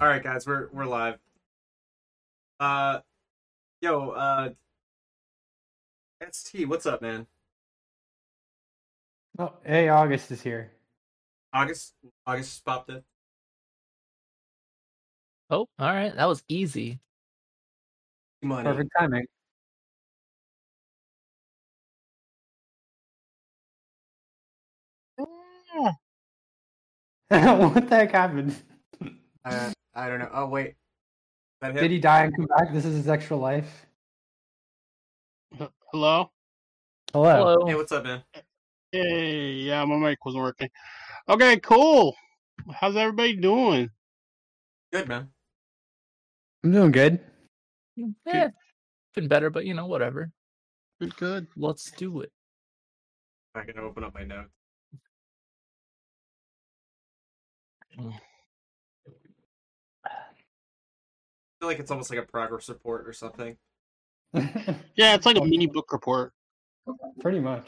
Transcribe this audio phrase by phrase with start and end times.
[0.00, 1.18] All right, guys, we're we're live.
[2.58, 2.98] Uh,
[3.80, 4.48] yo, uh,
[6.32, 7.28] ST, what's up, man?
[9.38, 10.72] Oh, hey, August is here.
[11.52, 11.94] August,
[12.26, 13.02] August popped in.
[15.48, 16.14] Oh, all right.
[16.14, 16.98] That was easy.
[18.42, 18.64] Money.
[18.64, 19.26] Perfect timing.
[27.28, 28.56] what the heck happened?
[29.44, 30.30] Uh, I don't know.
[30.32, 30.74] Oh wait,
[31.72, 31.80] that?
[31.80, 32.72] Did he die and come back?
[32.72, 33.86] This is his extra life.
[35.92, 36.30] Hello?
[37.12, 37.36] Hello.
[37.36, 37.66] Hello.
[37.66, 38.22] Hey, what's up, man?
[38.92, 40.68] Hey, yeah, my mic wasn't working.
[41.28, 42.14] Okay, cool.
[42.72, 43.90] How's everybody doing?
[44.92, 45.30] Good, man.
[46.62, 47.20] I'm doing good.
[48.26, 48.48] Yeah,
[49.14, 50.30] been better, but you know, whatever.
[51.00, 51.46] Good, good.
[51.56, 52.32] Let's do it.
[53.54, 54.50] I can open up my notes.
[57.98, 58.12] Mm.
[61.64, 63.56] Feel like it's almost like a progress report or something.
[64.96, 66.32] Yeah, it's like a mini book report.
[67.20, 67.66] Pretty much.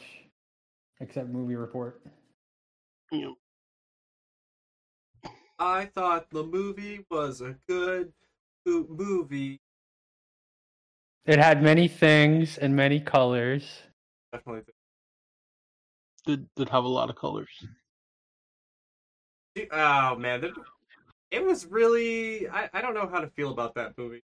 [0.99, 2.01] Except movie report.
[3.11, 3.35] You know,
[5.57, 8.13] I thought the movie was a good
[8.65, 9.59] movie.
[11.25, 13.81] It had many things and many colors.
[14.31, 14.73] Definitely.
[16.25, 17.49] did did have a lot of colors.
[19.71, 20.53] Oh man, that-
[21.31, 22.49] it was really.
[22.49, 24.23] I I don't know how to feel about that movie.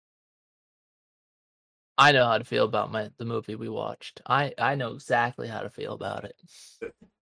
[1.99, 4.21] I know how to feel about my the movie we watched.
[4.27, 6.37] I I know exactly how to feel about it.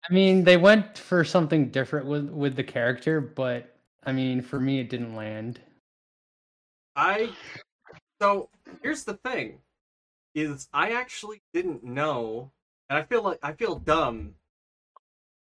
[0.08, 4.60] I mean, they went for something different with with the character, but I mean, for
[4.60, 5.60] me, it didn't land.
[6.96, 7.30] I
[8.20, 8.48] so
[8.82, 9.60] here's the thing
[10.34, 12.52] is I actually didn't know
[12.88, 14.34] and I feel like I feel dumb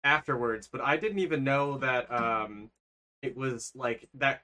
[0.04, 2.70] afterwards, but I didn't even know that um
[3.22, 4.42] it was like that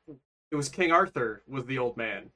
[0.51, 2.31] it was King Arthur was the old man.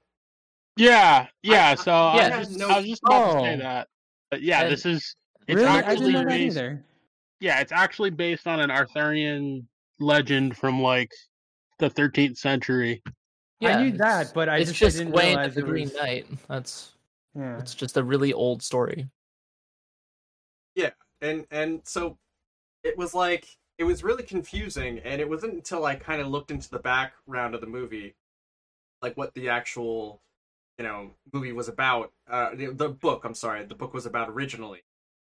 [0.77, 1.70] Yeah, yeah.
[1.70, 3.56] I- so I, yeah, was just, no- I was just about to say Oh.
[3.58, 3.88] that.
[4.30, 5.14] But yeah, And- this is
[5.46, 6.56] it's really, I actually didn't know based.
[6.56, 6.84] either.
[7.40, 9.67] Yeah, it's actually based on an Arthurian
[9.98, 11.11] legend from like
[11.78, 13.02] the 13th century.
[13.61, 15.95] Yeah, I knew that, but I it's just, just didn't Wayne realize the Green was-
[15.96, 16.27] Knight.
[16.48, 16.92] That's
[17.34, 17.58] Yeah.
[17.58, 19.08] it's just a really old story.
[20.74, 20.90] Yeah,
[21.20, 22.18] and and so
[22.84, 23.46] it was like
[23.80, 27.55] it was really confusing and it wasn't until I kind of looked into the background
[27.55, 28.14] of the movie
[29.01, 30.20] like what the actual
[30.79, 34.29] you know movie was about uh the, the book i'm sorry the book was about
[34.29, 34.83] originally.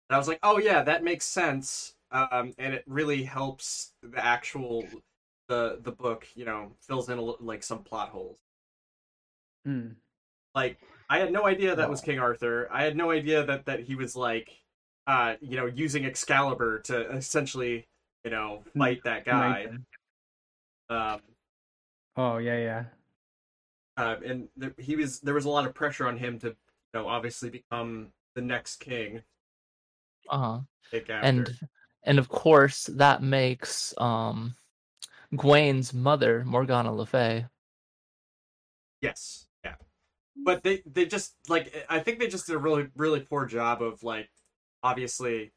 [0.09, 4.25] And i was like oh yeah that makes sense um and it really helps the
[4.25, 4.85] actual
[5.49, 8.39] the the book you know fills in a, like some plot holes.
[9.67, 9.89] Hmm.
[10.55, 10.79] like
[11.11, 12.69] i had no idea that was king arthur.
[12.73, 14.51] I had no idea that that he was like
[15.07, 17.87] uh you know using excalibur to essentially
[18.27, 19.69] you know fight that guy
[20.91, 21.21] um
[22.19, 22.85] Oh yeah, yeah.
[23.99, 26.55] uh, and th- he was there was a lot of pressure on him to you
[26.95, 29.23] know obviously become the next king
[30.29, 30.61] Uh huh.
[31.23, 31.55] And
[32.05, 34.55] and of course that makes um
[35.37, 37.47] Gwen's mother Morgana Le Fay.
[39.03, 39.75] yes yeah
[40.45, 43.83] but they they just like i think they just did a really really poor job
[43.83, 44.31] of like
[44.83, 45.53] obviously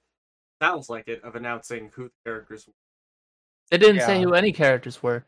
[0.62, 2.74] sounds like it of announcing who the characters were
[3.72, 5.26] They didn't say who any characters were.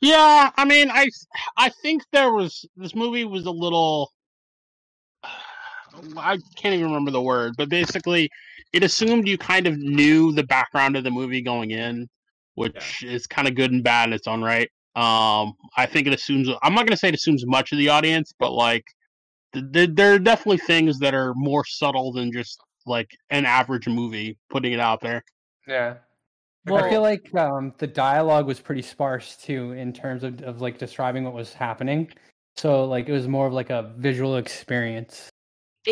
[0.00, 1.08] Yeah, I mean, I
[1.56, 4.12] I think there was this movie was a little.
[6.16, 8.28] I can't even remember the word, but basically,
[8.72, 12.08] it assumed you kind of knew the background of the movie going in,
[12.54, 14.68] which is kind of good and bad in its own right.
[14.96, 16.48] Um, I think it assumes.
[16.62, 18.84] I'm not going to say it assumes much of the audience, but like,
[19.54, 23.88] th- th- there are definitely things that are more subtle than just like an average
[23.88, 25.24] movie putting it out there.
[25.66, 25.94] Yeah.
[26.66, 30.60] Well, I feel like um, the dialogue was pretty sparse too in terms of, of
[30.62, 32.10] like describing what was happening.
[32.56, 35.28] So like it was more of like a visual experience.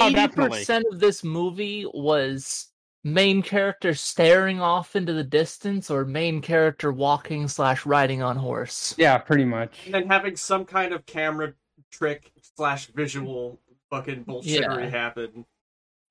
[0.00, 0.60] Oh, eighty definitely.
[0.60, 2.68] percent of this movie was
[3.04, 8.94] main character staring off into the distance or main character walking slash riding on horse.
[8.96, 9.86] Yeah, pretty much.
[9.86, 11.52] and then having some kind of camera
[11.90, 14.88] trick slash visual fucking bullshittery Yeah.
[14.88, 15.44] happen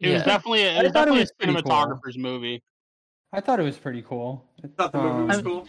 [0.01, 1.71] It was definitely a, I it was thought it was a pretty cool.
[1.71, 2.61] cinematographer's movie.
[3.33, 4.43] I thought it was pretty cool.
[4.77, 5.67] thought the movie was Um, cool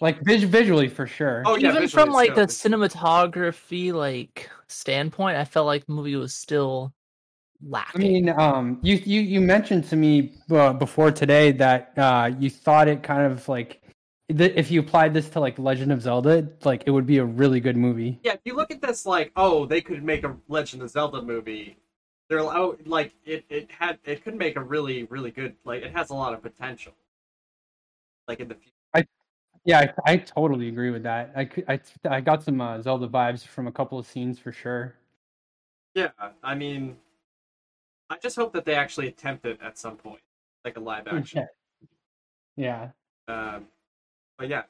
[0.00, 1.42] Like vis- visually for sure.
[1.46, 2.48] Oh, yeah, Even from like a dope.
[2.50, 6.92] cinematography like standpoint, I felt like the movie was still
[7.62, 8.00] lacking.
[8.00, 12.48] I mean, um, you you you mentioned to me uh, before today that uh, you
[12.50, 13.82] thought it kind of like
[14.34, 17.24] th- if you applied this to like Legend of Zelda, like it would be a
[17.24, 18.18] really good movie.
[18.22, 21.20] yeah if you look at this like oh they could make a legend of zelda
[21.20, 21.76] movie
[22.30, 25.92] they're oh, like it, it had it could make a really really good like it
[25.92, 26.92] has a lot of potential
[28.28, 29.04] like in the future i
[29.64, 31.32] Yeah, I, I totally agree with that.
[31.36, 34.94] I, I, I got some uh, Zelda vibes from a couple of scenes for sure.
[35.94, 36.10] Yeah,
[36.42, 36.96] I mean,
[38.08, 40.22] I just hope that they actually attempt it at some point,
[40.64, 41.46] like a live action.
[42.56, 42.90] Yeah.
[43.28, 43.66] Um,
[44.38, 44.62] but yeah,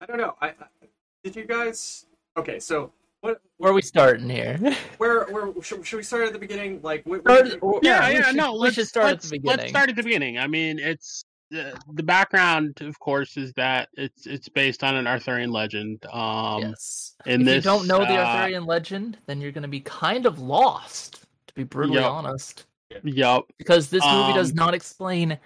[0.00, 0.34] I don't know.
[0.40, 0.86] I, I
[1.22, 2.06] did you guys?
[2.36, 2.90] Okay, so
[3.26, 3.40] what?
[3.58, 4.58] Where are we starting here?
[4.98, 5.24] Where?
[5.26, 6.80] Where should, should we start at the beginning?
[6.82, 8.54] Like, wh- Start- wh- Yeah, we yeah, should- no.
[8.54, 9.68] Let's should start at let's, the Let's beginning.
[9.70, 10.38] start at the beginning.
[10.38, 11.24] I mean, it's
[11.56, 16.04] uh, the background, of course, is that it's it's based on an Arthurian legend.
[16.12, 17.14] Um, yes.
[17.24, 19.80] in if this, you don't know the uh, Arthurian legend, then you're going to be
[19.80, 22.10] kind of lost, to be brutally Yep.
[22.10, 22.66] honest,
[23.04, 23.46] Yup.
[23.58, 25.38] because this movie does Um, not explain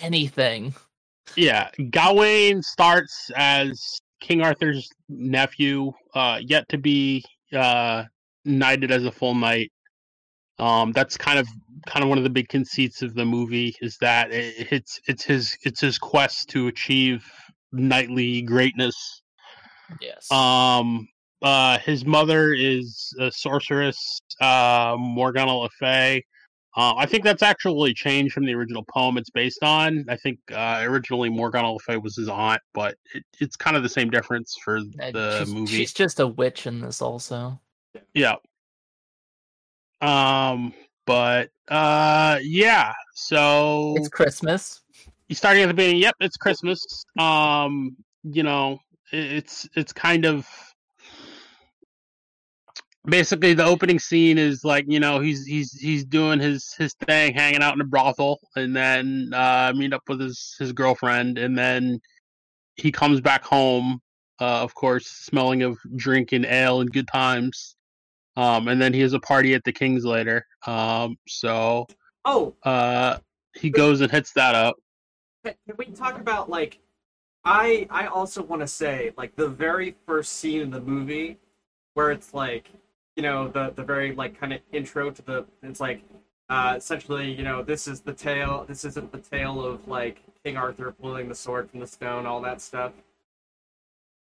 [0.00, 0.74] anything.
[1.36, 7.22] Yeah, Gawain starts as King Arthur's nephew, uh, yet to be
[7.52, 8.04] uh,
[8.46, 9.70] knighted as a full knight.
[10.58, 11.46] Um, that's kind of
[11.86, 15.24] kind of one of the big conceits of the movie is that it, it's it's
[15.24, 17.22] his it's his quest to achieve
[17.70, 18.96] knightly greatness.
[20.00, 20.30] Yes.
[20.32, 21.06] Um,
[21.42, 26.24] uh, his mother is a sorceress, uh, Morgana Le Fay.
[26.76, 30.04] Uh, I think that's actually changed from the original poem it's based on.
[30.08, 33.84] I think uh, originally Morgana Le Fay was his aunt, but it, it's kind of
[33.84, 35.66] the same difference for the she's, movie.
[35.76, 37.60] she's just a witch in this, also.
[38.12, 38.34] Yeah.
[40.00, 40.74] Um,
[41.06, 42.92] but uh, yeah.
[43.14, 44.82] So It's Christmas.
[45.28, 46.00] you starting at the beginning.
[46.02, 47.04] Yep, it's Christmas.
[47.18, 48.78] Um, you know,
[49.12, 50.48] i- it's it's kind of
[53.06, 57.34] basically the opening scene is like you know he's he's he's doing his his thing,
[57.34, 61.56] hanging out in a brothel, and then uh, meet up with his his girlfriend, and
[61.56, 62.00] then
[62.76, 64.00] he comes back home.
[64.40, 67.76] Uh, of course, smelling of drink and ale and good times.
[68.36, 70.44] Um, and then he has a party at the King's later.
[70.66, 71.86] Um, so
[72.24, 73.18] oh, uh,
[73.54, 74.74] he goes and hits that up.
[75.44, 76.80] can can we talk about like?
[77.44, 81.38] I I also want to say like the very first scene in the movie,
[81.92, 82.70] where it's like,
[83.16, 85.44] you know, the the very like kind of intro to the.
[85.62, 86.02] It's like,
[86.48, 88.64] uh, essentially, you know, this is the tale.
[88.68, 92.40] This isn't the tale of like King Arthur pulling the sword from the stone, all
[92.42, 92.92] that stuff.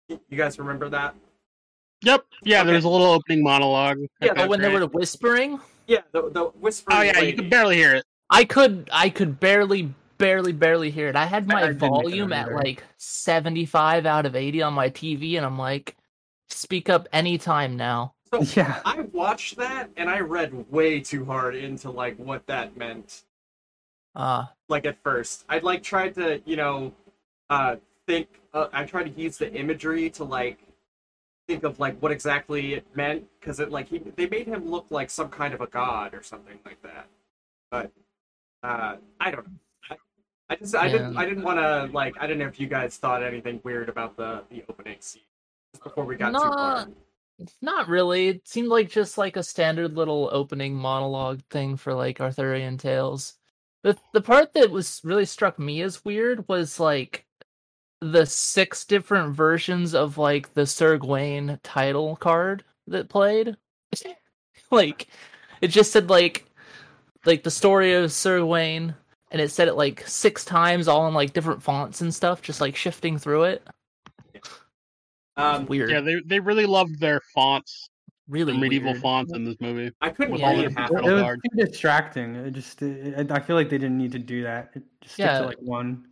[0.07, 1.15] You you guys remember that?
[2.03, 2.25] Yep.
[2.43, 2.71] Yeah, Okay.
[2.71, 3.99] there's a little opening monologue.
[4.21, 6.97] Yeah, Oh, when they were whispering, Yeah, the the whispering.
[6.97, 8.05] Oh yeah, you could barely hear it.
[8.29, 11.15] I could, I could barely, barely, barely hear it.
[11.15, 14.73] I had my I didn't pick it volume at like seventy-five out of eighty on
[14.73, 15.97] my TV, and I'm like,
[16.47, 18.13] speak up anytime now.
[18.33, 18.81] So Yeah.
[18.85, 23.23] I watched that and I read way too hard into like what that meant.
[24.15, 26.93] Uh, Like at first, I'd like tried to you know,
[27.49, 27.77] uh,
[28.07, 28.27] think.
[28.53, 30.59] Uh, I tried to use the imagery to like
[31.47, 34.85] think of like what exactly it meant because it like he they made him look
[34.89, 37.07] like some kind of a god or something like that.
[37.71, 37.91] But
[38.63, 39.53] uh, I don't know.
[39.91, 39.97] I,
[40.49, 42.97] I just I didn't I didn't want to like I don't know if you guys
[42.97, 45.21] thought anything weird about the the opening scene
[45.73, 46.87] just before we got too far.
[47.61, 48.27] Not really.
[48.29, 53.35] It seemed like just like a standard little opening monologue thing for like Arthurian tales.
[53.83, 57.25] The the part that was really struck me as weird was like
[58.01, 63.57] the six different versions of like the Sir Gawain title card that played.
[64.71, 65.07] like
[65.61, 66.45] it just said like
[67.25, 68.95] like the story of Sir Gawain
[69.31, 72.61] and it said it like six times all in like different fonts and stuff, just
[72.61, 73.67] like shifting through it.
[75.39, 75.89] Um, Weird.
[75.91, 77.89] Yeah, they they really loved their fonts,
[78.27, 79.01] really the medieval weird.
[79.01, 79.91] fonts in this movie.
[80.01, 81.39] I couldn't With all read the half It, was Guard.
[81.43, 82.35] too distracting.
[82.35, 84.71] It just, it, I feel like they didn't need to do that.
[84.75, 85.39] It just stick Yeah.
[85.39, 86.05] to like one.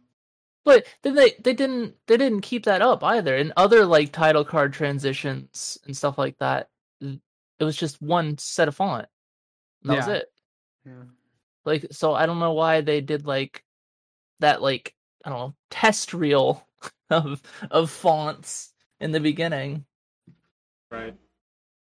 [0.65, 3.37] But then they they didn't they didn't keep that up either.
[3.37, 6.69] In other like title card transitions and stuff like that,
[7.01, 9.07] it was just one set of font.
[9.83, 10.25] And that was it.
[10.85, 11.03] Yeah.
[11.63, 13.63] Like so I don't know why they did like
[14.39, 14.93] that like
[15.23, 16.67] I don't know, test reel
[17.09, 17.41] of
[17.71, 19.85] of fonts in the beginning.
[20.91, 21.15] Right.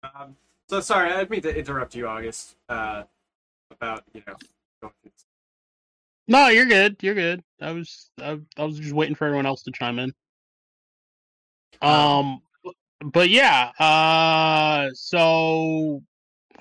[0.03, 0.37] Um,
[0.69, 2.57] so sorry, I didn't mean to interrupt you, August.
[2.69, 3.05] Uh,
[3.71, 4.35] about you know.
[4.81, 5.25] going through this.
[6.29, 6.97] No, you're good.
[7.01, 7.43] You're good.
[7.61, 10.13] I was I, I was just waiting for everyone else to chime in.
[11.81, 12.43] Um,
[13.03, 13.73] but yeah.
[13.79, 16.03] Uh, so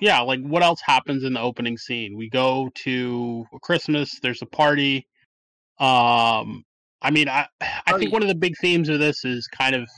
[0.00, 2.16] yeah, like what else happens in the opening scene?
[2.16, 4.18] We go to Christmas.
[4.20, 5.06] There's a party.
[5.78, 6.64] Um,
[7.00, 9.88] I mean, I I think one of the big themes of this is kind of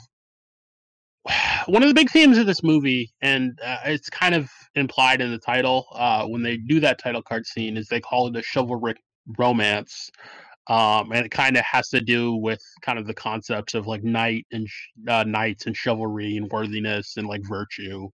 [1.66, 5.31] one of the big themes of this movie, and uh, it's kind of implied in
[5.31, 5.87] the title.
[5.93, 8.97] Uh, when they do that title card scene, is they call it a chivalric
[9.38, 10.11] romance.
[10.66, 14.02] Um, and it kind of has to do with kind of the concepts of like
[14.02, 18.09] knight and sh- uh, knights and chivalry and worthiness and like virtue.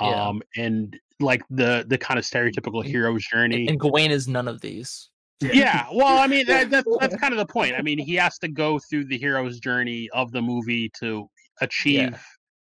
[0.00, 0.28] Yeah.
[0.28, 3.66] Um, and like the the kind of stereotypical And- hero's journey.
[3.68, 5.10] And Gawain is none of these.
[5.42, 8.38] yeah well i mean that, that's that's kind of the point i mean he has
[8.38, 11.28] to go through the hero's journey of the movie to
[11.60, 12.18] achieve Yeah.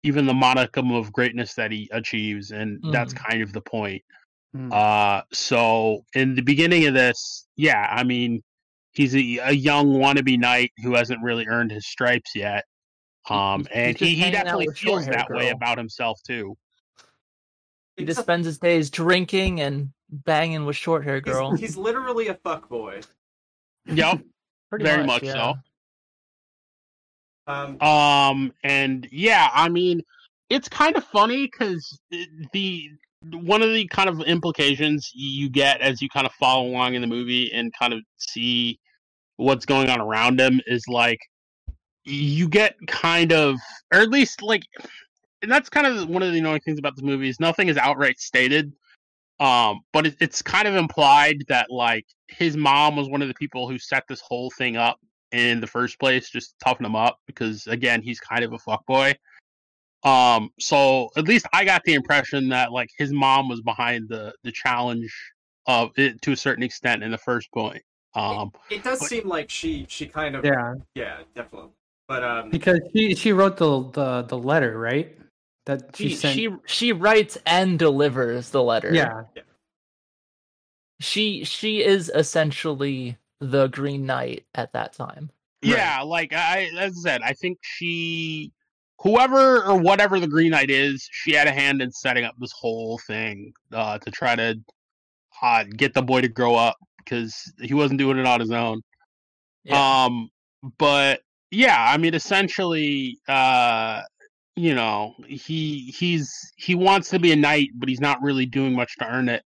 [0.04, 3.18] even the modicum of greatness that he achieves and that's Mhm.
[3.30, 4.02] kind of the point
[4.54, 4.70] Hmm.
[4.74, 8.42] uh so in the beginning of this yeah i mean
[8.94, 12.66] he's a, a young wannabe knight who hasn't really earned his stripes yet
[13.30, 16.58] um and he, he definitely feels short-haired that way about himself too
[17.96, 21.52] He just spends his days drinking and banging with short hair girl.
[21.56, 23.02] he's literally a fuck boy.
[23.86, 24.20] yep
[24.72, 25.34] Pretty very much yeah.
[25.34, 25.54] so
[27.50, 30.02] Um, Um, and yeah, I mean,
[30.50, 32.00] it's kind of funny because
[32.54, 32.90] the
[33.34, 37.02] one of the kind of implications you get as you kind of follow along in
[37.02, 38.80] the movie and kind of see
[39.36, 41.20] what's going on around him is like
[42.06, 43.58] you get kind of,
[43.94, 44.64] or at least like,
[45.42, 47.78] and that's kind of one of the annoying things about the movie is nothing is
[47.78, 48.72] outright stated.
[49.40, 53.34] Um, but it, it's kind of implied that like his mom was one of the
[53.34, 55.00] people who set this whole thing up
[55.32, 58.58] in the first place, just to toughen him up because again, he's kind of a
[58.58, 59.16] fuckboy.
[60.04, 64.34] Um, so at least I got the impression that like his mom was behind the
[64.44, 65.14] the challenge
[65.68, 67.82] of it to a certain extent in the first point.
[68.16, 71.70] Um, it does but- seem like she she kind of Yeah, yeah definitely.
[72.08, 75.16] But um, because she she wrote the the, the letter, right?
[75.66, 76.36] That she, She, sent.
[76.36, 78.92] she she writes and delivers the letter.
[78.92, 79.26] yeah,
[81.00, 85.30] She she is essentially the Green Knight at that time.
[85.64, 85.76] Right.
[85.76, 88.52] yeah, like I as I said, I think she
[89.02, 92.52] whoever or whatever the Green Knight is, she had a hand in setting up this
[92.58, 94.60] whole thing uh, to try to
[95.42, 98.82] uh, get the boy to grow up because he wasn't doing it on his own.
[99.64, 100.04] Yeah.
[100.06, 100.30] Um,
[100.78, 104.02] but yeah, I mean, essentially, uh,
[104.56, 108.76] you know, he he's he wants to be a knight, but he's not really doing
[108.76, 109.44] much to earn it.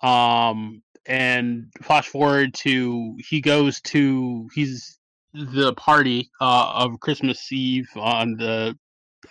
[0.00, 4.98] Um, and flash forward to he goes to he's
[5.32, 8.76] the party uh, of Christmas Eve on the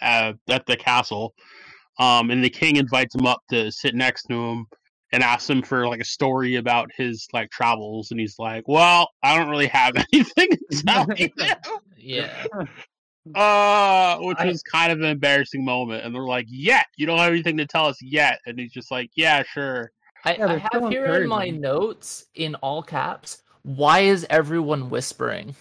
[0.02, 1.34] uh, at the castle.
[1.98, 4.66] Um, and the king invites him up to sit next to him
[5.14, 9.10] and asks him for like a story about his like travels, and he's like, "Well,
[9.24, 11.30] I don't really have anything to tell you."
[11.98, 12.46] yeah.
[13.34, 17.18] Uh, which I- was kind of an embarrassing moment, and they're like, "Yet you don't
[17.18, 19.92] have anything to tell us yet," and he's just like, "Yeah, sure."
[20.26, 23.44] I, Yeah, I have here in my notes in all caps.
[23.64, 25.56] Why is everyone whispering?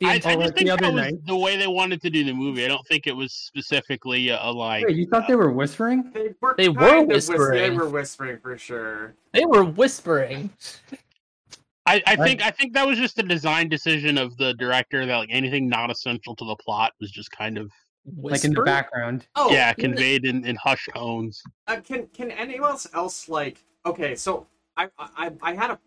[0.00, 2.02] The I, I entire- like just the think other that was the way they wanted
[2.02, 2.64] to do the movie.
[2.64, 4.84] I don't think it was specifically a, a like.
[4.86, 6.10] Wait, you thought they uh, were whispering?
[6.12, 7.74] they were They were kind of they whispering.
[7.76, 9.14] were whispering for sure.
[9.32, 10.50] they were whispering.
[11.86, 15.16] I, I think I think that was just a design decision of the director that
[15.16, 17.70] like anything not essential to the plot was just kind of
[18.20, 19.26] Like in the background?
[19.36, 19.72] Oh yeah yeah.
[19.74, 21.42] conveyed in, in hushed tones.
[21.68, 23.64] Uh, can can anyone else else like?
[23.86, 25.78] Okay, so I I I had a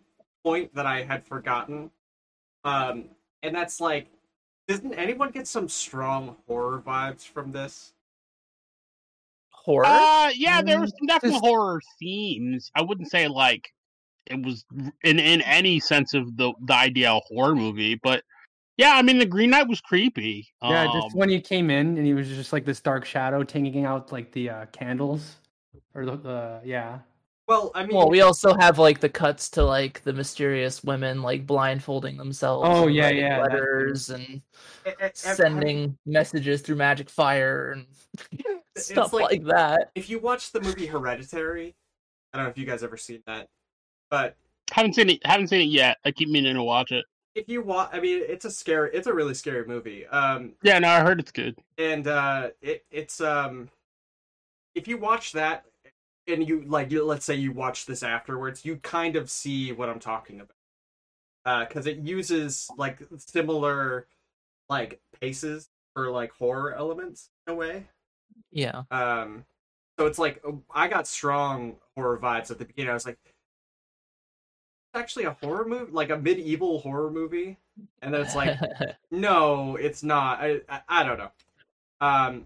[0.44, 1.90] point that I had forgotten,
[2.64, 3.04] um,
[3.42, 4.06] and that's like,
[4.66, 7.92] doesn't anyone get some strong horror vibes from this?
[9.50, 9.84] Horror.
[9.86, 12.70] Uh, yeah, there were Mm, some definite just- horror themes.
[12.74, 13.68] I wouldn't say like
[14.26, 14.64] it was
[15.04, 18.22] in in any sense of the the ideal horror movie, but
[18.76, 20.48] yeah, I mean the Green Knight was creepy.
[20.62, 23.42] Yeah, Um, just when he came in and he was just like this dark shadow
[23.42, 25.36] taking out like the uh, candles,
[25.94, 26.98] or the, the yeah.
[27.48, 31.22] Well, I mean, well, we also have like the cuts to like the mysterious women
[31.22, 32.68] like blindfolding themselves.
[32.68, 34.42] Oh, and yeah, yeah, letters and
[34.84, 37.86] eh, eh, sending messages through magic fire and
[38.76, 39.92] stuff like- like, that.
[39.94, 41.76] If you watch the movie Hereditary,
[42.32, 43.48] I don't know if you guys ever seen that,
[44.10, 44.36] but
[44.72, 45.24] haven't seen it.
[45.24, 45.98] Haven't seen it yet.
[46.04, 47.04] I keep meaning to watch it.
[47.36, 50.06] If you watch, I mean, it's a scary, it's a really scary movie.
[50.06, 51.56] Um, Yeah, no, I heard it's good.
[51.78, 53.68] and uh it it's um
[54.74, 55.64] if you watch that
[56.26, 59.88] and you like you let's say you watch this afterwards you kind of see what
[59.88, 60.56] i'm talking about
[61.44, 64.06] uh because it uses like similar
[64.68, 67.86] like paces for like horror elements in a way
[68.50, 68.82] Yeah.
[68.90, 69.44] um
[69.98, 70.42] so it's like
[70.74, 73.34] i got strong horror vibes at the beginning i was like it's
[74.96, 77.56] actually a horror movie like a medieval horror movie
[78.02, 78.58] and then it's like
[79.10, 81.30] no it's not i i, I don't know
[82.00, 82.44] um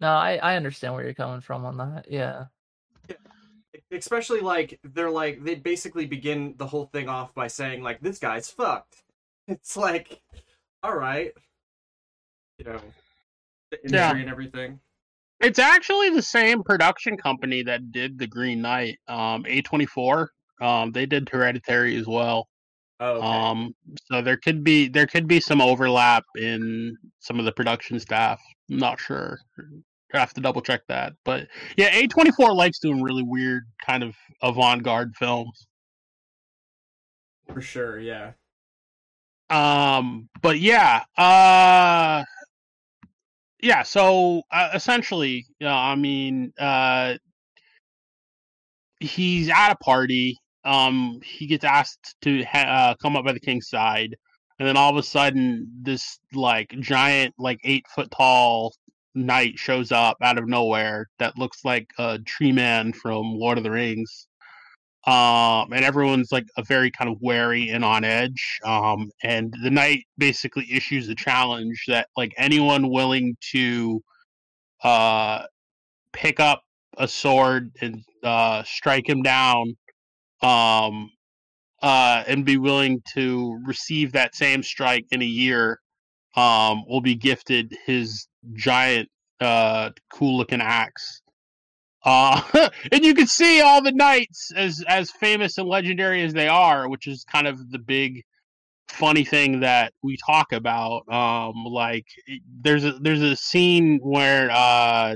[0.00, 2.06] no, I I understand where you're coming from on that.
[2.08, 2.46] Yeah.
[3.92, 8.18] especially like they're like they basically begin the whole thing off by saying like this
[8.18, 9.02] guy's fucked
[9.48, 10.22] it's like
[10.82, 11.32] all right
[12.58, 12.80] you know
[13.70, 14.16] the imagery Yeah.
[14.16, 14.80] and everything
[15.40, 20.28] It's actually the same production company that did the Green Knight, um, A24.
[20.60, 22.48] Um, they did Hereditary as well.
[23.00, 23.26] oh okay.
[23.26, 23.74] Um,
[24.06, 28.40] so there could be there could be some overlap in some of the production staff.
[28.70, 29.38] I'm not sure.
[30.12, 31.14] I have to double check that.
[31.24, 35.66] But yeah, A24 likes doing really weird kind of avant-garde films.
[37.52, 38.32] For sure, yeah.
[39.50, 42.24] Um, but yeah, uh,
[43.60, 43.82] yeah.
[43.82, 47.14] So uh, essentially, uh, I mean, uh,
[49.00, 50.38] he's at a party.
[50.64, 54.14] Um, he gets asked to ha- uh, come up by the king's side,
[54.58, 58.74] and then all of a sudden, this like giant, like eight foot tall
[59.14, 63.64] knight shows up out of nowhere that looks like a tree man from Lord of
[63.64, 64.26] the Rings.
[65.06, 68.58] Um, and everyone's like a very kind of wary and on edge.
[68.64, 74.02] Um, and the knight basically issues a challenge that like anyone willing to
[74.84, 75.44] uh
[76.12, 76.62] pick up
[76.98, 79.76] a sword and uh strike him down
[80.42, 81.10] um
[81.82, 85.80] uh and be willing to receive that same strike in a year
[86.36, 89.08] um will be gifted his giant
[89.40, 91.22] uh cool looking axe.
[92.04, 92.40] Uh
[92.92, 96.88] and you can see all the knights as as famous and legendary as they are
[96.88, 98.22] which is kind of the big
[98.88, 102.06] funny thing that we talk about um like
[102.62, 105.14] there's a there's a scene where uh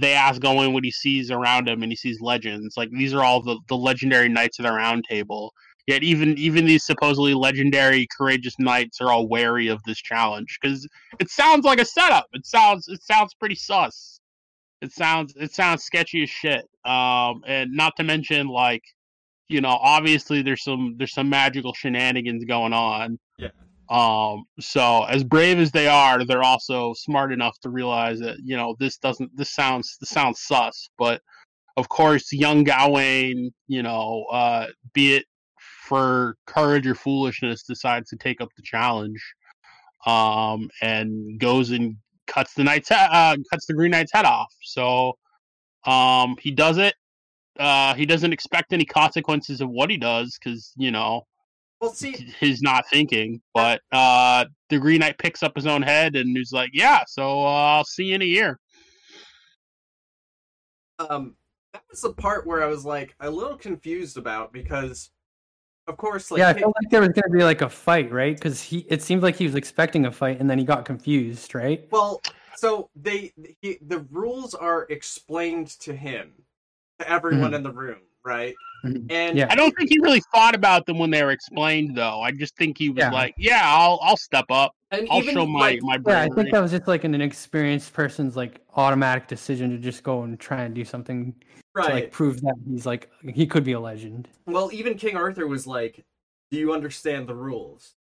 [0.00, 2.76] they ask Gawain what he sees around him and he sees legends.
[2.76, 5.52] Like these are all the the legendary knights of the round table.
[5.86, 10.58] Yet even even these supposedly legendary courageous knights are all wary of this challenge.
[10.60, 10.86] Because
[11.20, 12.26] it sounds like a setup.
[12.32, 14.20] It sounds it sounds pretty sus.
[14.82, 16.64] It sounds it sounds sketchy as shit.
[16.84, 18.82] Um and not to mention like
[19.48, 23.18] you know obviously there's some there's some magical shenanigans going on.
[23.88, 28.56] Um so as brave as they are they're also smart enough to realize that you
[28.56, 31.20] know this doesn't this sounds this sounds sus but
[31.76, 35.24] of course young gawain you know uh be it
[35.86, 39.22] for courage or foolishness decides to take up the challenge
[40.06, 44.52] um and goes and cuts the knight's he- uh cuts the green knight's head off.
[44.62, 45.14] So
[45.84, 46.94] um he does it
[47.58, 51.22] uh he doesn't expect any consequences of what he does because you know
[51.80, 56.16] Well, see, he's not thinking but uh the green knight picks up his own head
[56.16, 58.58] and he's like yeah so uh, i'll see you in a year
[60.98, 61.34] um,
[61.72, 65.10] that was the part where I was like a little confused about because,
[65.86, 68.10] of course, like yeah, I King- felt like there was gonna be like a fight,
[68.10, 68.34] right?
[68.34, 71.54] Because he, it seemed like he was expecting a fight, and then he got confused,
[71.54, 71.86] right?
[71.90, 72.20] Well,
[72.56, 76.32] so they he, the rules are explained to him,
[76.98, 78.54] to everyone in the room, right?
[78.84, 79.10] Mhm.
[79.10, 79.46] And Yeah.
[79.50, 82.54] i don't think he really thought about them when they were explained though i just
[82.56, 83.10] think he was Yeah.
[83.10, 86.28] like yeah i'll i'll step up and i'll even show my like, my Yeah, I
[86.28, 90.38] think that was just like an inexperienced person's like automatic decision to just go and
[90.38, 91.34] try and do something
[91.74, 91.86] right.
[91.88, 94.28] to like prove that he's like he could be a legend.
[94.46, 96.04] Well, even King Arthur was like,
[96.52, 97.94] "Do you understand the rules?"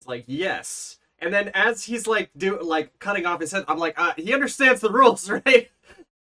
[0.00, 3.78] It's like, "Yes." And then as he's like do like cutting off his head, I'm
[3.78, 5.68] like, uh, "He understands the rules, right?"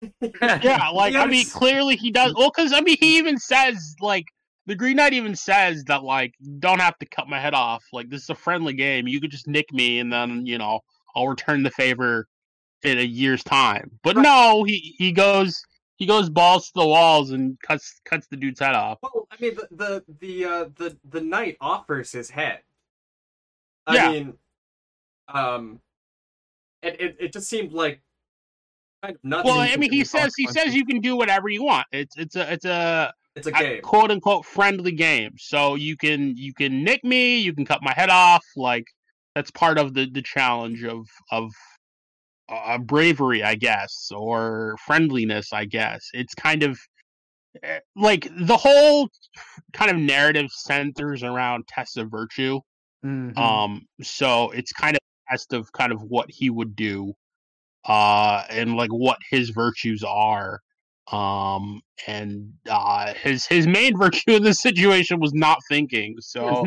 [0.64, 2.34] Yeah, like I mean, clearly he does.
[2.36, 4.26] Well, because I mean, he even says like
[4.66, 7.84] the Green Knight even says that like don't have to cut my head off.
[7.94, 9.08] Like this is a friendly game.
[9.08, 10.80] You could just nick me, and then you know
[11.16, 12.28] I'll return the favor
[12.84, 13.92] in a year's time.
[14.04, 14.24] But Right.
[14.24, 15.64] no, he he goes
[15.98, 19.00] he goes balls to the walls and cuts cuts the dude's head off.
[19.04, 22.62] Well, I mean, the the the uh, the the knight offers his head.
[23.88, 24.12] I Yeah.
[24.12, 24.34] mean,
[25.28, 25.80] um,
[26.84, 28.02] and it it just seemed like
[29.02, 29.46] kind of nuts.
[29.46, 31.88] Well, I mean, he says he says you can do whatever you want.
[31.92, 33.82] It's it's a it's a it's a a game.
[33.82, 35.34] quote unquote friendly game.
[35.38, 38.46] So you can you can nick me, you can cut my head off.
[38.56, 38.86] Like
[39.36, 41.52] that's part of the the challenge of of
[42.50, 46.10] uh, bravery, I guess, or friendliness, I guess.
[46.14, 46.78] It's kind of
[47.64, 49.10] eh, like the whole
[49.74, 52.60] kind of narrative centers around tests of virtue.
[53.06, 53.38] Mhm.
[53.38, 57.14] Um, so it's kind of a test of kind of what he would do,
[57.86, 60.60] uh, and like what his virtues are.
[61.12, 66.16] Um, and uh, his his main virtue in this situation was not thinking.
[66.22, 66.66] So,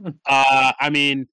[0.26, 1.26] uh, I mean,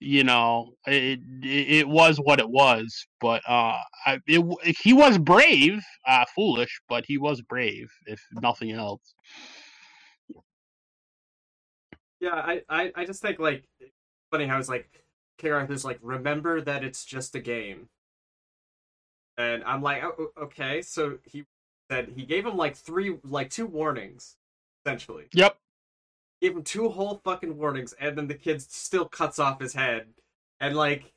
[0.00, 3.06] you know, it it, it was what it was.
[3.20, 8.72] But uh, I, it, he was brave, uh, foolish, but he was brave, if nothing
[8.72, 9.14] else.
[12.20, 13.64] Yeah, I, I, I just think like
[14.30, 14.88] funny how it's like
[15.38, 17.88] King Arthur's like, remember that it's just a game.
[19.38, 21.44] And I'm like, oh, okay, so he
[21.90, 24.36] said he gave him like three like two warnings,
[24.84, 25.24] essentially.
[25.32, 25.56] Yep.
[26.40, 30.06] Gave him two whole fucking warnings, and then the kid still cuts off his head.
[30.60, 31.12] And like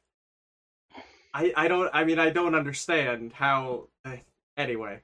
[1.33, 4.17] I I don't I mean I don't understand how eh,
[4.57, 5.01] anyway.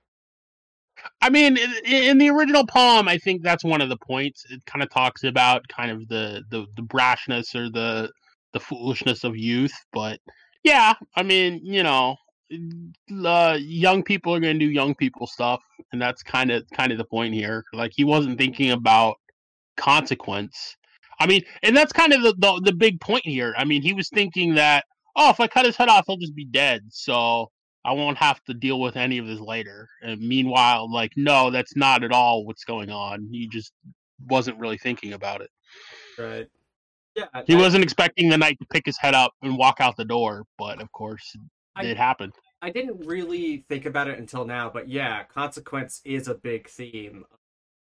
[1.21, 4.45] I mean, in, in the original poem, I think that's one of the points.
[4.49, 8.09] It kind of talks about kind of the, the, the brashness or the
[8.53, 9.73] the foolishness of youth.
[9.91, 10.19] But
[10.63, 12.15] yeah, I mean, you know,
[12.51, 16.91] uh, young people are going to do young people stuff, and that's kind of kind
[16.91, 17.63] of the point here.
[17.73, 19.15] Like he wasn't thinking about
[19.77, 20.75] consequence.
[21.19, 23.53] I mean, and that's kind of the, the the big point here.
[23.57, 26.35] I mean, he was thinking that oh, if I cut his head off, he'll just
[26.35, 27.49] be dead, so
[27.85, 29.87] I won't have to deal with any of this later.
[30.01, 33.27] And meanwhile, like, no, that's not at all what's going on.
[33.31, 33.71] He just
[34.27, 35.49] wasn't really thinking about it.
[36.17, 36.47] Right.
[37.15, 37.25] Yeah.
[37.45, 40.05] He I- wasn't expecting the knight to pick his head up and walk out the
[40.05, 41.35] door, but of course,
[41.75, 42.33] I- it happened.
[42.61, 47.25] I didn't really think about it until now, but yeah, consequence is a big theme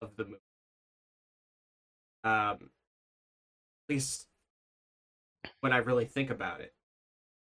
[0.01, 0.41] of the movie.
[2.23, 2.71] Um,
[3.89, 4.27] at least
[5.61, 6.73] when I really think about it.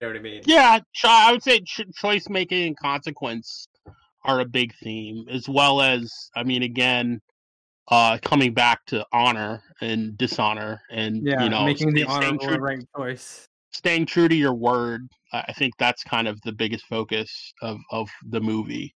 [0.01, 0.43] You know what I mean?
[0.45, 3.69] Yeah, cho- I would say ch- choice making and consequence
[4.25, 7.21] are a big theme, as well as, I mean, again,
[7.89, 12.57] uh, coming back to honor and dishonor, and Yeah, you know, making the honorable true,
[12.57, 13.49] right choice.
[13.75, 15.09] Staying true to your word.
[15.33, 18.95] I think that's kind of the biggest focus of of the movie.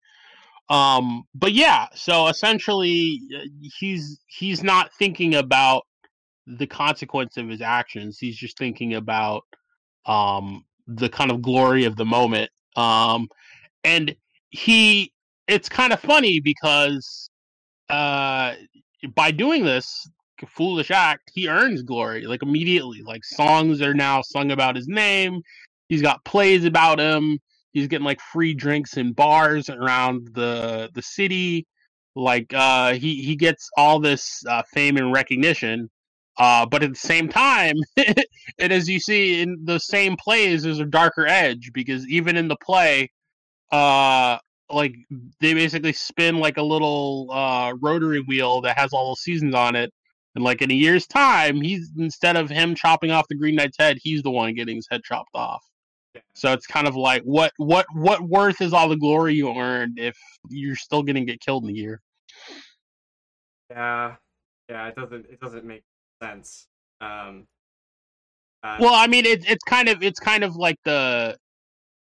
[0.71, 3.45] Um, but yeah, so essentially, uh,
[3.79, 5.83] he's he's not thinking about
[6.47, 8.19] the consequence of his actions.
[8.19, 9.45] He's just thinking about
[10.07, 12.51] um the kind of glory of the moment.
[12.77, 13.29] Um,
[13.85, 14.15] and
[14.51, 15.13] he,
[15.47, 17.31] it's kind of funny because
[17.91, 18.55] uh,
[19.15, 20.09] by doing this
[20.47, 23.03] foolish act, he earns glory like immediately.
[23.03, 25.43] Like songs are now sung about his name.
[25.89, 27.39] He's got plays about him.
[27.73, 31.67] He's getting like free drinks in bars around the the city.
[32.15, 35.91] Like uh, he he gets all this uh, fame and recognition.
[36.39, 37.75] Uh, but at the same time,
[38.59, 42.47] and as you see in the same plays, there's a darker edge because even in
[42.47, 43.11] the play,
[43.73, 44.39] uh,
[44.71, 44.95] like
[45.41, 49.75] they basically spin like a little uh rotary wheel that has all the seasons on
[49.77, 49.93] it,
[50.35, 53.79] and like in a year's time, he's instead of him chopping off the Green Knight's
[53.79, 55.65] head, he's the one getting his head chopped off.
[56.35, 59.99] So it's kind of like what what what worth is all the glory you earned
[59.99, 60.17] if
[60.49, 62.01] you're still gonna get killed in a year?
[63.71, 64.15] Yeah.
[64.69, 65.83] Yeah, it doesn't it doesn't make
[66.23, 66.67] sense.
[67.01, 67.47] Um
[68.63, 71.37] uh, Well, I mean, it's it's kind of it's kind of like the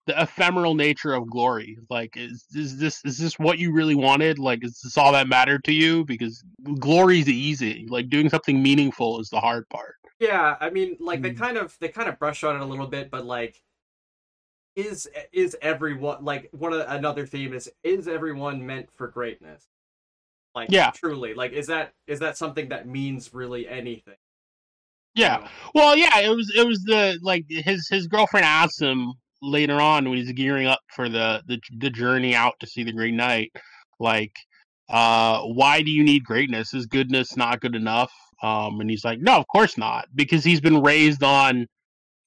[0.07, 1.79] the ephemeral nature of glory.
[1.91, 4.39] Like, is is this is this what you really wanted?
[4.39, 6.05] Like, is this all that mattered to you?
[6.05, 6.43] Because
[6.79, 7.87] glory's easy.
[7.89, 9.97] Like, doing something meaningful is the hard part.
[10.21, 11.39] Yeah, I mean, like they Mm.
[11.39, 13.63] kind of they kind of brush on it a little bit, but like,
[14.77, 19.69] is is everyone like one of another theme is is everyone meant for greatness?
[20.55, 20.91] Like, Yeah.
[20.93, 24.17] truly, like is that is that something that means really anything?
[25.15, 25.49] Yeah.
[25.75, 29.15] Well, yeah, it was it was the like his his girlfriend asked him
[29.45, 32.93] later on when he's gearing up for the the the journey out to see the
[32.93, 33.53] Green Knight,
[34.01, 34.35] like,
[34.89, 36.75] uh, why do you need greatness?
[36.75, 38.13] Is goodness not good enough?
[38.43, 41.67] Um, and he's like, no, of course not, because he's been raised on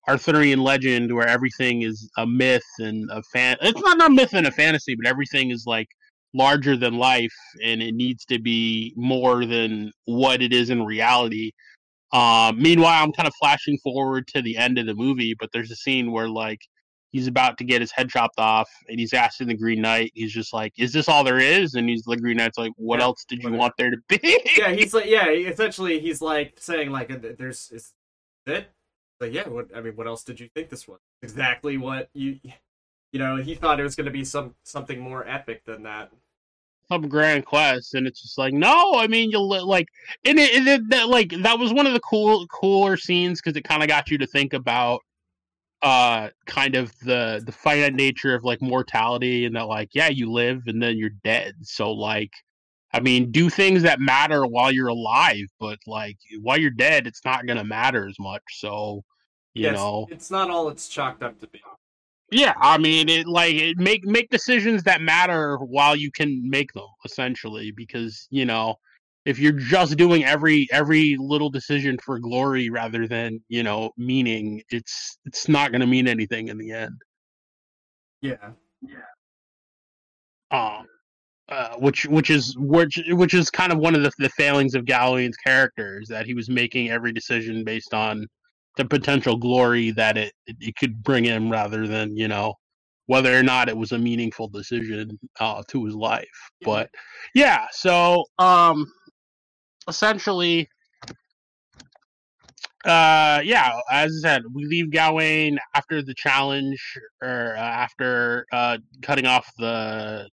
[0.07, 3.57] Arthurian legend where everything is a myth and a fan.
[3.61, 5.87] It's not a myth and a fantasy, but everything is like
[6.33, 11.51] larger than life, and it needs to be more than what it is in reality.
[12.13, 15.71] Um, meanwhile, I'm kind of flashing forward to the end of the movie, but there's
[15.71, 16.61] a scene where like
[17.11, 20.11] he's about to get his head chopped off, and he's asking the Green Knight.
[20.15, 22.99] He's just like, "Is this all there is?" And he's the Green Knight's like, "What
[22.99, 23.57] Yeah, else did you whatever.
[23.57, 27.93] want there to be?" yeah, he's like, yeah, essentially, he's like saying like, there's is
[28.45, 28.69] it?
[29.19, 30.99] Like, yeah, what I mean, what else did you think this was?
[31.21, 32.39] Exactly what you,
[33.13, 36.11] you know, he thought it was going to be some something more epic than that.
[36.89, 39.87] some grand quest and it's just like no i mean you'll like
[40.25, 43.63] and it, it that, like that was one of the cool cooler scenes because it
[43.63, 45.01] kind of got you to think about
[45.83, 50.31] uh kind of the the finite nature of like mortality and that like yeah you
[50.31, 51.53] live and then you're dead.
[51.63, 52.31] So like
[52.93, 57.23] i mean do things that matter while you're alive but like while you're dead it's
[57.25, 58.43] not gonna matter as much.
[58.51, 59.03] So
[59.53, 60.07] you Yes, know?
[60.09, 61.61] it's not all it's chalked up to be.
[62.31, 66.73] yeah, I mean, it like it make make decisions that matter while you can make
[66.73, 68.75] them, essentially, because you know,
[69.27, 74.63] if you're just doing every every little decision for glory rather than you know meaning,
[74.69, 77.01] it's it's not going to mean anything in the end.
[78.21, 78.97] Yeah, yeah
[80.49, 80.87] Um,
[81.49, 84.85] uh, which which is which which is kind of one of the, the failings of
[84.85, 88.25] Gawain's character is that he was making every decision based on
[88.77, 92.53] the potential glory that it, it, it could bring him rather than you know
[93.07, 96.27] whether or not it was a meaningful decision uh, to his life.
[96.63, 96.89] But
[97.33, 98.85] yeah so um
[99.87, 100.69] essentially
[102.85, 106.79] uh yeah as i said we leave gawain after the challenge
[107.21, 110.27] or uh, after uh cutting off the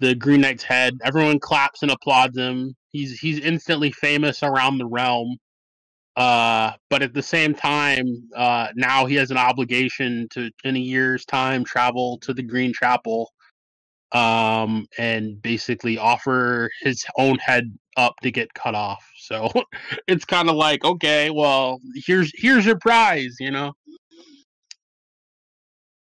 [0.00, 0.98] the green knight's head.
[1.04, 2.74] Everyone claps and applauds him.
[2.90, 5.36] He's he's instantly famous around the realm.
[6.16, 10.80] Uh but at the same time uh now he has an obligation to in a
[10.80, 13.30] year's time travel to the green chapel
[14.12, 19.04] um, and basically offer his own head up to get cut off.
[19.18, 19.50] So
[20.08, 23.72] it's kind of like, okay, well, here's here's your prize, you know.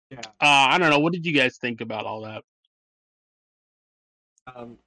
[0.09, 0.19] Yeah.
[0.19, 0.99] Uh, I don't know.
[0.99, 2.43] What did you guys think about all that?
[4.55, 4.77] Um,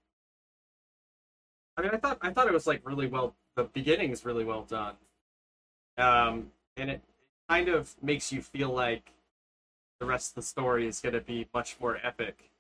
[1.76, 3.34] I mean, I thought I thought it was like really well.
[3.56, 4.94] The beginning is really well done,
[5.96, 7.00] um, and it
[7.48, 9.12] kind of makes you feel like
[10.00, 12.50] the rest of the story is going to be much more epic.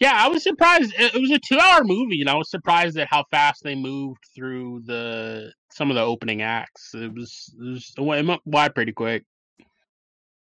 [0.00, 0.92] Yeah, I was surprised.
[0.98, 4.82] It was a two-hour movie, and I was surprised at how fast they moved through
[4.86, 6.94] the some of the opening acts.
[6.94, 9.24] It was it, was, it went went pretty quick.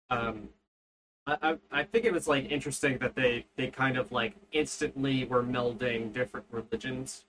[0.10, 0.50] um,
[1.28, 5.44] I I think it was like interesting that they they kind of like instantly were
[5.44, 7.26] melding different religions,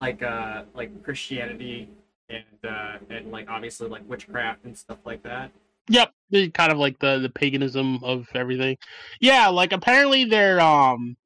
[0.00, 1.88] like uh like Christianity
[2.28, 5.50] and uh and like obviously like witchcraft and stuff like that.
[5.88, 6.12] Yep,
[6.54, 8.76] kind of like the the paganism of everything.
[9.20, 11.16] Yeah, like apparently they're um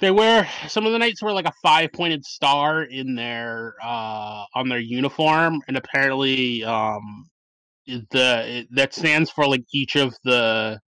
[0.00, 4.44] they wear some of the knights wear like a five pointed star in their uh
[4.54, 7.28] on their uniform, and apparently um
[7.86, 10.80] the it, that stands for like each of the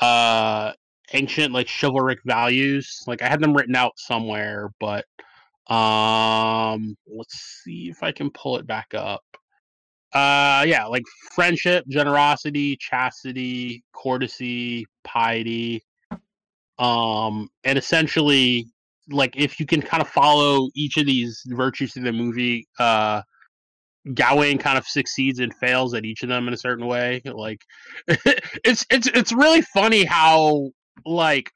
[0.00, 0.72] uh
[1.12, 3.02] ancient like chivalric values.
[3.06, 5.04] Like I had them written out somewhere, but
[5.68, 9.22] um let's see if I can pull it back up
[10.14, 15.82] uh yeah like friendship generosity chastity courtesy piety
[16.78, 18.66] um and essentially
[19.10, 23.22] like if you can kind of follow each of these virtues through the movie uh
[24.14, 27.60] Gawain kind of succeeds and fails at each of them in a certain way like
[28.08, 30.70] it's it's it's really funny how
[31.06, 31.50] like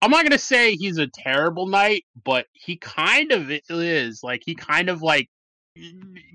[0.00, 4.22] I'm not gonna say he's a terrible knight, but he kind of is.
[4.22, 5.28] Like he kind of like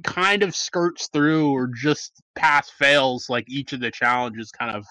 [0.04, 4.86] kind of skirts through or just pass fails like each of the challenges kind of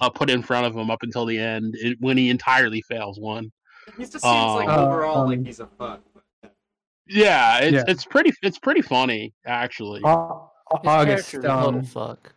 [0.00, 3.18] uh, put in front of him up until the end it, when he entirely fails
[3.18, 3.50] one.
[3.96, 6.00] He just seems like Um, overall like um, he's a fuck.
[7.06, 7.84] Yeah, it's Yeah.
[7.86, 10.00] it's pretty it's pretty funny actually.
[10.04, 11.30] Au- His August.
[11.32, 12.34] character's a total Um, fuck.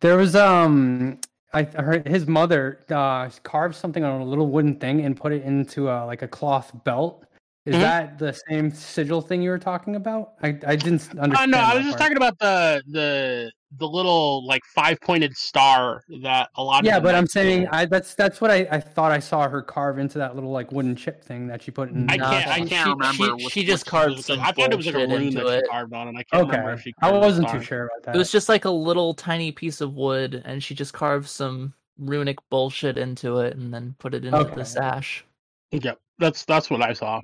[0.00, 1.20] there was um,
[1.52, 5.32] I I heard his mother uh carved something on a little wooden thing and put
[5.32, 7.24] it into a like a cloth belt.
[7.66, 7.80] Is Mhm.
[7.80, 10.34] that the same sigil thing you were talking about?
[10.42, 11.50] I I didn't Uh, understand.
[11.50, 16.02] no, I that was just talking about the the the little like five pointed star
[16.22, 17.66] that a lot of Yeah, but I'm knights saying.
[17.72, 20.72] I that's that's what I, I thought I saw her carve into that little like
[20.72, 22.08] wooden chip thing that she put in.
[22.10, 22.46] I can't.
[22.48, 23.12] I can't she- remember.
[23.14, 25.18] she- what- she what just carved specifically- some I thought it was like a bullshit
[25.18, 26.94] rune that into she carved on, and I can't remember if okay, she.
[27.00, 28.14] I carved the wasn't too sure about that.
[28.14, 31.72] It was just like a little tiny piece of wood, and she just carved some
[31.98, 34.54] runic bullshit into it, and then put it into Okay.
[34.54, 35.24] the sash.
[35.72, 37.22] Yep, that's that's what I saw.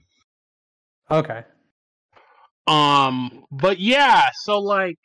[1.11, 1.45] Okay.
[2.67, 4.99] Um, but yeah, so like,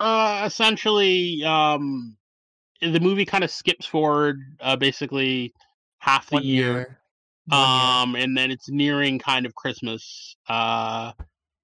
[0.00, 2.16] uh, essentially, um,
[2.80, 5.52] the movie kind of skips forward, uh, basically
[5.98, 6.72] half the year.
[6.72, 7.00] year.
[7.50, 11.12] Um and then it's nearing kind of christmas uh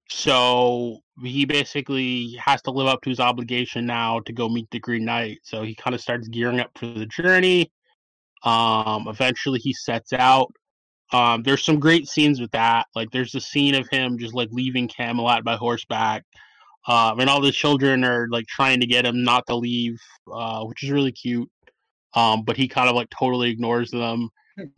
[0.09, 4.79] so he basically has to live up to his obligation now to go meet the
[4.79, 7.71] green knight so he kind of starts gearing up for the journey
[8.43, 10.53] um eventually he sets out
[11.13, 14.49] um there's some great scenes with that like there's the scene of him just like
[14.51, 16.23] leaving camelot by horseback
[16.87, 19.99] um and all the children are like trying to get him not to leave
[20.33, 21.49] uh which is really cute
[22.13, 24.29] um but he kind of like totally ignores them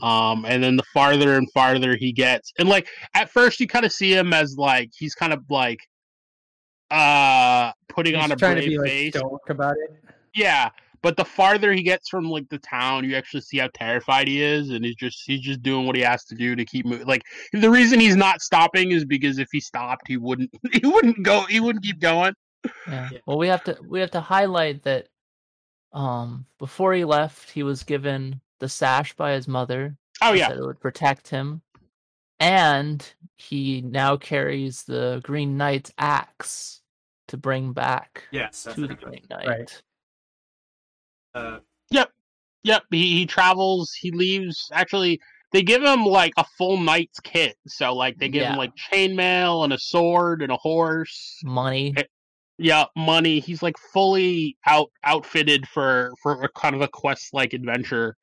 [0.02, 3.86] um and then the farther and farther he gets and like at first you kind
[3.86, 5.80] of see him as like he's kind of like
[6.92, 10.00] uh putting He's on a brave like face stoic about it.
[10.36, 10.70] yeah
[11.04, 14.42] but the farther he gets from like the town you actually see how terrified he
[14.42, 17.06] is and he's just he's just doing what he has to do to keep moving
[17.06, 21.22] like the reason he's not stopping is because if he stopped he wouldn't he wouldn't
[21.22, 22.34] go he wouldn't keep going
[22.88, 23.10] Yeah.
[23.12, 23.20] Yeah.
[23.28, 25.08] Well, we have to we have to highlight that
[25.92, 29.96] um before he left, he was given the sash by his mother.
[30.22, 31.62] oh yeah said it would protect him,
[32.40, 36.82] and he now carries the Green Knight's axe
[37.28, 38.96] to bring back Yes, to the.
[38.96, 39.48] Green Knight.
[39.48, 39.82] Right.
[41.34, 41.60] Uh,
[42.66, 44.70] Yep, he, he travels, he leaves.
[44.72, 45.20] Actually,
[45.52, 47.58] they give him like a full knight's kit.
[47.68, 51.40] So like they give him like chainmail and a sword and a horse.
[51.44, 51.94] Money.
[52.58, 53.42] Yeah, money.
[53.42, 58.16] He's like fully out outfitted for for a kind of a quest like adventure.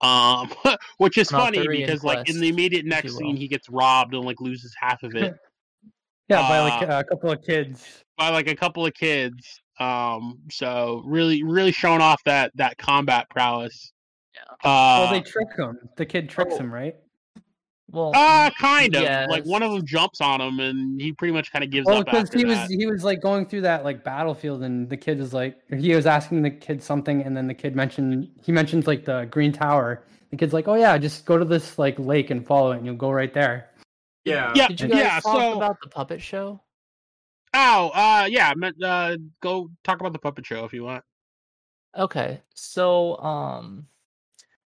[0.00, 0.52] Um
[0.98, 4.24] which is An funny because like in the immediate next scene he gets robbed and
[4.24, 5.34] like loses half of it
[6.28, 8.04] Yeah, by like Uh, a couple of kids.
[8.16, 9.60] by like a couple of kids.
[9.78, 13.92] Um so really really showing off that that combat prowess.
[14.34, 14.42] Yeah.
[14.70, 15.78] Uh well, they trick him.
[15.96, 16.58] The kid tricks oh.
[16.58, 16.96] him, right?
[17.90, 19.02] Well, Uh kind of.
[19.02, 19.28] yes.
[19.28, 21.98] Like one of them jumps on him, and he pretty much kind of gives Well,
[21.98, 22.70] up because after he was that.
[22.70, 26.06] he was like going through that like battlefield, and the kid is like he was
[26.06, 30.04] asking the kid something, and then the kid mentioned he mentions like the green tower.
[30.30, 32.86] The kid's like, "Oh yeah, just go to this like lake and follow it, and
[32.86, 33.70] you'll go right there."
[34.24, 34.52] Yeah.
[34.56, 35.20] Yeah, did you guys yeah.
[35.20, 36.60] talk So, about the puppet show?
[37.54, 38.52] Oh, uh, yeah.
[38.82, 41.04] Uh, go talk about the puppet show if you want.
[41.96, 43.86] Okay, so um,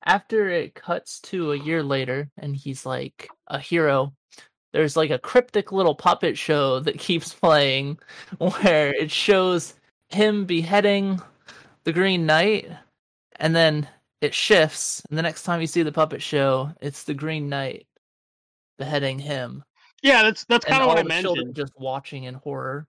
[0.05, 4.15] after it cuts to a year later, and he's like a hero.
[4.73, 7.99] There's like a cryptic little puppet show that keeps playing,
[8.39, 9.75] where it shows
[10.09, 11.21] him beheading
[11.85, 12.71] the Green Knight,
[13.41, 13.89] and then
[14.21, 17.87] it shifts, and the next time you see the puppet show, it's the Green Knight
[18.79, 19.65] beheading him,
[20.07, 21.57] Yeah, that's that's kind of what I the children mentioned.
[21.57, 22.87] just watching in horror.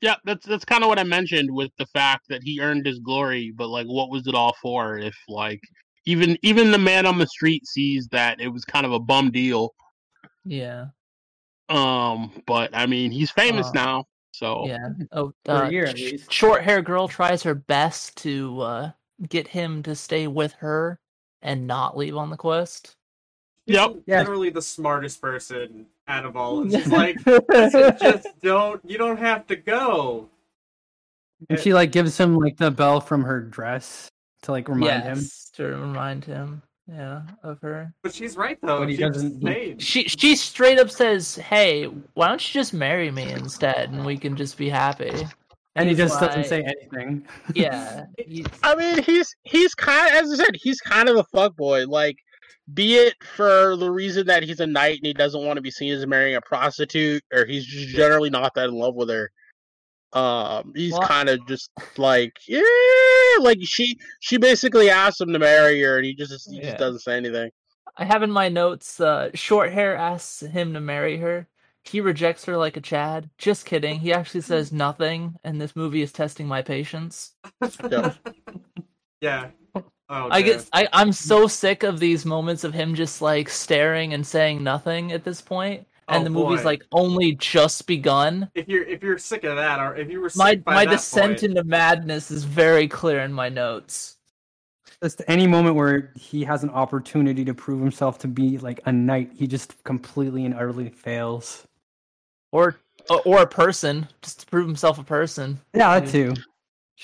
[0.00, 2.98] Yeah, that's that's kind of what I mentioned with the fact that he earned his
[2.98, 4.98] glory, but like, what was it all for?
[4.98, 5.60] If like
[6.06, 9.30] even even the man on the street sees that it was kind of a bum
[9.30, 9.74] deal.
[10.44, 10.86] Yeah,
[11.68, 14.88] Um, but I mean, he's famous Uh, now, so yeah.
[15.12, 18.90] Oh, For uh, year, sh- short hair girl tries her best to uh,
[19.28, 21.00] get him to stay with her
[21.42, 22.96] and not leave on the quest.
[23.66, 23.96] Yep.
[24.06, 24.20] Yeah.
[24.20, 26.60] literally the smartest person out of all.
[26.62, 28.80] And she's like, "Listen, just don't.
[28.88, 30.28] You don't have to go.
[31.50, 34.08] And she like gives him like the bell from her dress
[34.42, 35.20] to like remind him.
[35.54, 37.92] to remind him, yeah, of her.
[38.02, 38.80] But she's right though.
[38.80, 39.82] But he she doesn't- stayed.
[39.82, 44.16] She she straight up says, "Hey, why don't you just marry me instead, and we
[44.16, 45.12] can just be happy."
[45.74, 47.26] And he He's just doesn't say anything.
[47.54, 48.06] Yeah,
[48.62, 51.86] I mean, he's he's kind as I said, he's kind of a fuckboy.
[51.86, 52.16] Like,
[52.74, 55.70] be it for the reason that he's a knight and he doesn't want to be
[55.70, 59.30] seen as marrying a prostitute, or he's just generally not that in love with her.
[60.12, 62.62] Um, he's Well- kind of just like, yeah,
[63.40, 66.62] like she she basically asked him to marry her, and he just he Yeah.
[66.70, 67.50] just doesn't say anything.
[67.98, 69.00] I have in my notes.
[69.00, 71.48] Uh, short hair asks him to marry her.
[71.82, 73.30] He rejects her like a Chad.
[73.38, 74.00] Just kidding.
[74.00, 77.32] He actually says nothing, and this movie is testing my patience.
[77.90, 78.12] Yeah.
[79.20, 79.50] Yeah.
[80.08, 80.54] Oh, I dear.
[80.58, 84.62] get I, I'm so sick of these moments of him just like staring and saying
[84.62, 86.64] nothing at this point, and Oh, the movie's boy.
[86.66, 88.48] like only just begun.
[88.54, 90.84] if you're if you're sick of that, or if you were sick My by my
[90.84, 94.16] that descent point, into madness is very clear in my notes.
[95.02, 98.92] Just any moment where he has an opportunity to prove himself to be like a
[98.92, 101.66] knight, he just completely and utterly fails.
[102.52, 102.76] Or
[103.10, 105.60] or- or a person, just to prove himself a person.
[105.74, 106.32] Yeah, that too.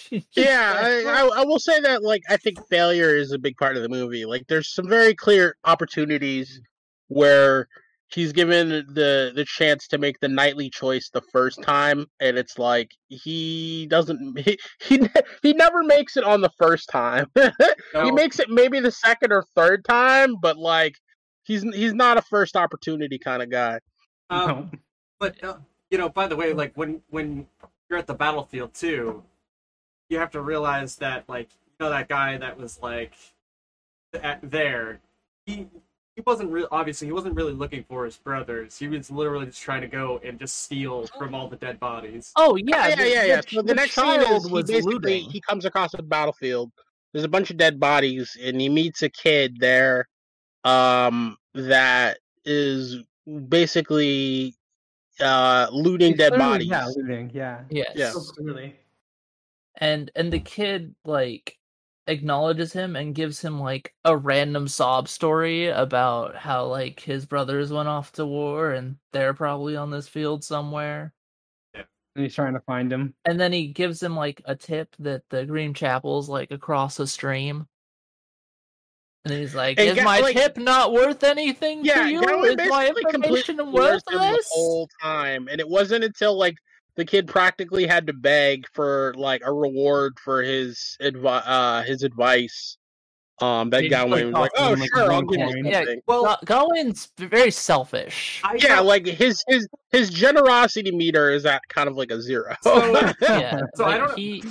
[0.32, 3.76] yeah, I, I, I will say that like I think failure is a big part
[3.76, 4.24] of the movie.
[4.24, 6.60] Like, there's some very clear opportunities
[7.08, 7.68] where
[8.08, 12.58] he's given the the chance to make the nightly choice the first time, and it's
[12.58, 17.26] like he doesn't he he, ne- he never makes it on the first time.
[18.02, 20.94] he makes it maybe the second or third time, but like
[21.44, 23.78] he's he's not a first opportunity kind of guy.
[24.30, 24.70] Um, No.
[25.18, 25.56] But uh,
[25.90, 27.46] you know, by the way, like when when
[27.88, 29.22] you're at the battlefield too,
[30.12, 33.12] you have to realize that like you know that guy that was like
[34.14, 35.00] at, there,
[35.46, 35.66] he
[36.14, 38.76] he wasn't really obviously he wasn't really looking for his brothers.
[38.78, 42.30] He was literally just trying to go and just steal from all the dead bodies.
[42.36, 43.36] Oh yeah, yeah, the- yeah, yeah.
[43.40, 45.30] the- So the, the next scene child is he basically looting.
[45.30, 46.70] he comes across a battlefield.
[47.12, 50.08] There's a bunch of dead bodies, and he meets a kid there,
[50.64, 52.96] um, that is
[53.48, 54.54] basically
[55.20, 56.68] uh looting He's dead bodies.
[56.68, 57.30] Yeah, looting.
[57.32, 57.60] Yeah.
[57.70, 57.92] Yes.
[57.94, 58.10] Yeah.
[58.10, 58.74] So clearly.
[59.76, 61.56] And and the kid like
[62.06, 67.72] acknowledges him and gives him like a random sob story about how like his brothers
[67.72, 71.12] went off to war and they're probably on this field somewhere.
[71.74, 71.82] Yeah.
[72.16, 73.14] And he's trying to find him.
[73.24, 77.06] and then he gives him like a tip that the green chapel's like across a
[77.06, 77.66] stream.
[79.24, 82.20] And he's like And is my like- tip not worth anything Yeah, to you?
[82.26, 86.56] Gawain is my information ignores the whole time, and it wasn't until like
[86.96, 92.02] the kid practically had to beg for like a reward for his advi- uh his
[92.02, 92.76] advice.
[93.40, 95.62] Um, that He guy just, like, was like, "Oh, him, like, sure, I'll give you.
[95.64, 95.84] Yeah.
[96.06, 101.44] Well, Ga- Gawain's very selfish I Yeah, don't- like his his his generosity meter is
[101.44, 102.54] at kind of like a zero.
[102.62, 102.76] So-
[103.22, 104.44] yeah So I don't- he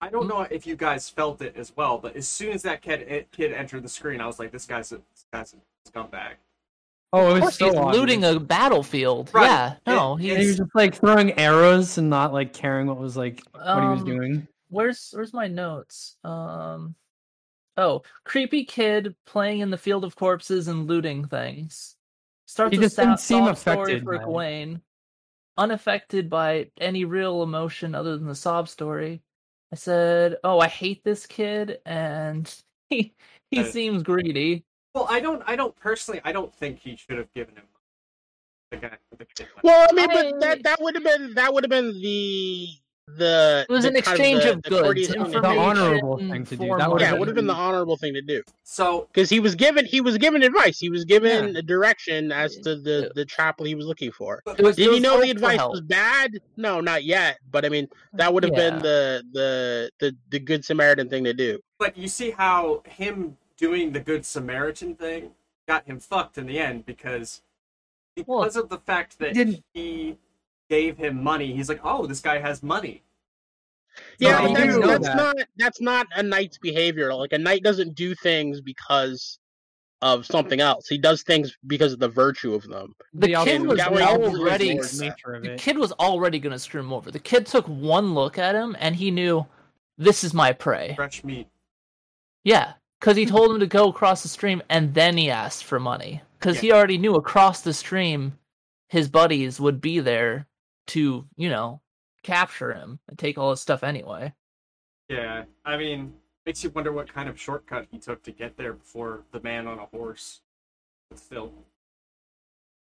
[0.00, 2.82] I don't know if you guys felt it as well, but as soon as that
[2.82, 6.32] kid kid entered the screen, I was like, this guy's a this guy's a scumbag.
[7.14, 8.00] Oh, it was so he's obvious.
[8.00, 9.32] looting a battlefield.
[9.32, 9.46] Right.
[9.46, 13.16] Yeah, no, he's he was just like throwing arrows and not like caring what was
[13.16, 14.48] like what he was Um, doing.
[14.68, 16.16] where's where's my notes?
[16.24, 16.96] Um,
[17.76, 21.96] oh, creepy kid playing in the field of corpses and looting things.
[22.46, 24.24] Starts He a just didn't seem sob story affected for by.
[24.24, 24.82] Gawain,
[25.58, 29.22] unaffected by any real emotion other than the sob story.
[29.72, 32.52] I said, "Oh, I hate this kid," and
[32.90, 33.14] he
[33.50, 34.64] he Uh, seems greedy.
[34.94, 35.42] Well, I don't.
[35.46, 36.20] I don't personally.
[36.24, 37.64] I don't think he should have given him
[38.70, 38.96] the guy.
[39.18, 39.60] The kid money.
[39.64, 42.68] Well, I mean, I- but that that would have been that would have been the
[43.06, 46.46] the It was the an kind exchange the- of the goods, courteous The honorable thing
[46.46, 46.68] to do.
[46.68, 47.16] That would've Yeah, money.
[47.16, 50.00] it would have been the honorable thing to do So because he was given he
[50.00, 50.78] was given advice.
[50.78, 51.58] He was given Yeah.
[51.58, 54.40] a direction as to the the chapel he was looking for.
[54.46, 56.40] but, was- Did he know the advice was bad?
[56.56, 57.38] No, not yet.
[57.50, 61.34] But I mean, that would have been the, the the the good Samaritan thing to
[61.34, 61.58] do.
[61.80, 65.32] but you see how him doing the good Samaritan thing
[65.66, 67.42] got him fucked in the end because
[68.26, 70.18] Well, because of the fact that didn't- he
[70.68, 71.54] gave him money.
[71.54, 73.02] He's like, oh, this guy has money.
[74.18, 75.16] Yeah, he that's, that's that.
[75.16, 77.14] not that's not a knight's behavior.
[77.14, 79.38] Like a knight doesn't do things because
[80.02, 80.88] of something else.
[80.88, 82.94] He does things because of the virtue of them.
[83.14, 85.04] The The kid was already ignores that.
[85.04, 87.10] nature of the kid was already going to screw him over.
[87.12, 89.46] The kid took one look at him and he knew
[89.96, 90.94] this is my prey.
[90.96, 91.46] Fresh meat.
[92.42, 92.72] Yeah,
[93.04, 96.22] because he told him to go across the stream and then he asked for money
[96.38, 98.38] because he already knew across the stream
[98.88, 100.46] his buddies would be there
[100.86, 101.82] to you know
[102.22, 104.32] capture him and take all his stuff anyway.
[105.10, 106.14] Yeah, I mean,
[106.46, 109.66] makes you wonder what kind of shortcut he took to get there before the man
[109.66, 110.40] on a horse.
[111.10, 111.52] But still,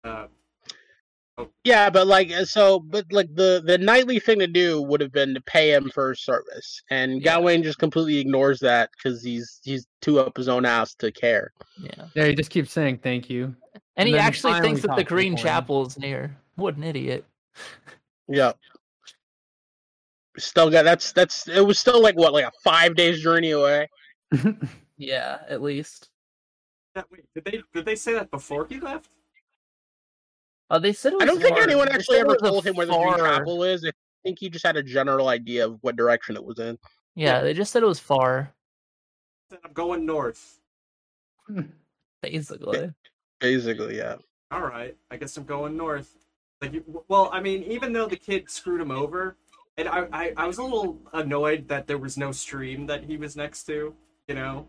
[0.03, 0.27] uh,
[1.63, 5.11] Yeah, but like uh, so, but like the the knightly thing to do would have
[5.11, 7.37] been to pay him for his service, and Yeah.
[7.39, 11.51] Gawain just completely ignores that because he's he's too up his own ass to care.
[11.81, 13.55] Yeah, Yeah, he just keeps saying thank you.
[13.73, 16.35] and, And he actually finally thinks that the Green Chapel is near.
[16.55, 17.25] What an idiot!
[18.27, 18.51] Yeah.
[20.37, 23.87] Still got that's that's it was still like what like a five days journey away.
[24.97, 26.09] Yeah, at least.
[26.95, 29.09] yeah, wait, did they did they say that before he left?
[30.73, 31.63] Oh, they said it was I don't think far.
[31.63, 33.83] anyone actually ever told him where the Green far- Chapel is.
[33.85, 33.91] I
[34.23, 36.77] think he just had a general idea of what direction it was in.
[37.15, 38.53] Yeah, they just said it was far,
[39.65, 40.59] I'm going north.
[42.21, 42.91] basically.
[43.39, 44.15] Basically, yeah.
[44.51, 46.15] All right, I guess I'm going north.
[46.61, 49.35] Like, well, I mean, even though the kid screwed him over,
[49.77, 53.17] and I, I, I was a little annoyed that there was no stream that he
[53.17, 53.93] was next to,
[54.27, 54.67] you know.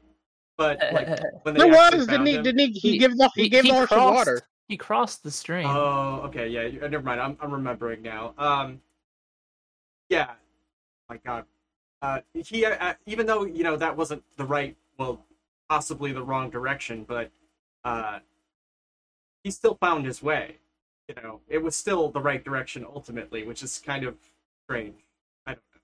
[0.57, 1.09] But like
[1.43, 2.35] when they There was, didn't found he?
[2.35, 2.67] him- Didn't he?
[2.73, 4.41] He, He- gave the he, gave the horse some crossed, water.
[4.73, 5.67] He crossed the stream.
[5.67, 6.67] Oh, okay, yeah.
[6.89, 7.21] Never mind.
[7.21, 8.33] I'm I'm remembering now.
[8.39, 8.81] Um,
[10.09, 10.31] yeah.
[11.11, 11.45] My God.
[12.01, 15.27] Uh, he uh, even though you know that wasn't the right, well,
[15.69, 17.31] possibly the wrong direction, but
[17.85, 18.21] uh,
[19.45, 20.57] he still found his way.
[21.07, 24.17] You know, it was still the right direction ultimately, which is kind of
[24.65, 25.05] strange.
[25.47, 25.81] I don't know.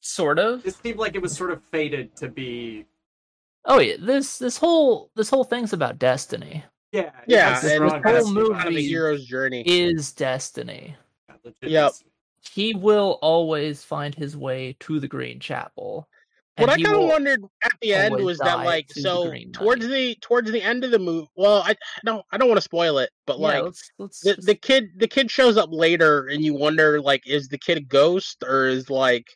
[0.00, 0.66] sort of.
[0.66, 2.84] It seemed like it was sort of fated to be.
[3.64, 6.64] Oh yeah, this this whole this whole thing's about destiny.
[6.92, 7.10] Yeah.
[7.26, 8.34] Yeah, it's and this whole destiny.
[8.34, 9.62] movie- kind of a hero's journey.
[9.66, 10.94] Is destiny.
[11.60, 11.92] Yeah, Yep.
[12.52, 16.08] He will always find his way to the Green Chapel.
[16.58, 19.86] What I kind of wondered at the end was that like to the so towards
[19.86, 19.90] Knight.
[19.90, 21.26] the towards the end of the movie.
[21.34, 21.74] Well, I
[22.04, 24.54] don't I don't want to spoil it, but Yeah, like let's, let's the, just- the
[24.54, 28.44] kid the kid shows up later, and you wonder like is the kid a ghost
[28.46, 29.26] or is like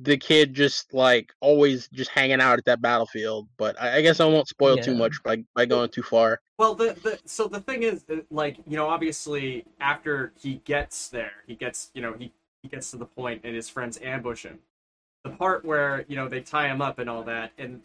[0.00, 3.48] the kid just like always just hanging out at that battlefield?
[3.56, 6.40] But I, I guess I won't spoil too much by by going too far.
[6.58, 11.32] Well, the, the so the thing is, like you know, obviously after he gets there,
[11.46, 12.32] he gets you know he
[12.62, 14.58] he gets to the point and his friends ambush him.
[15.24, 17.82] The part where you know they tie him up and all that, and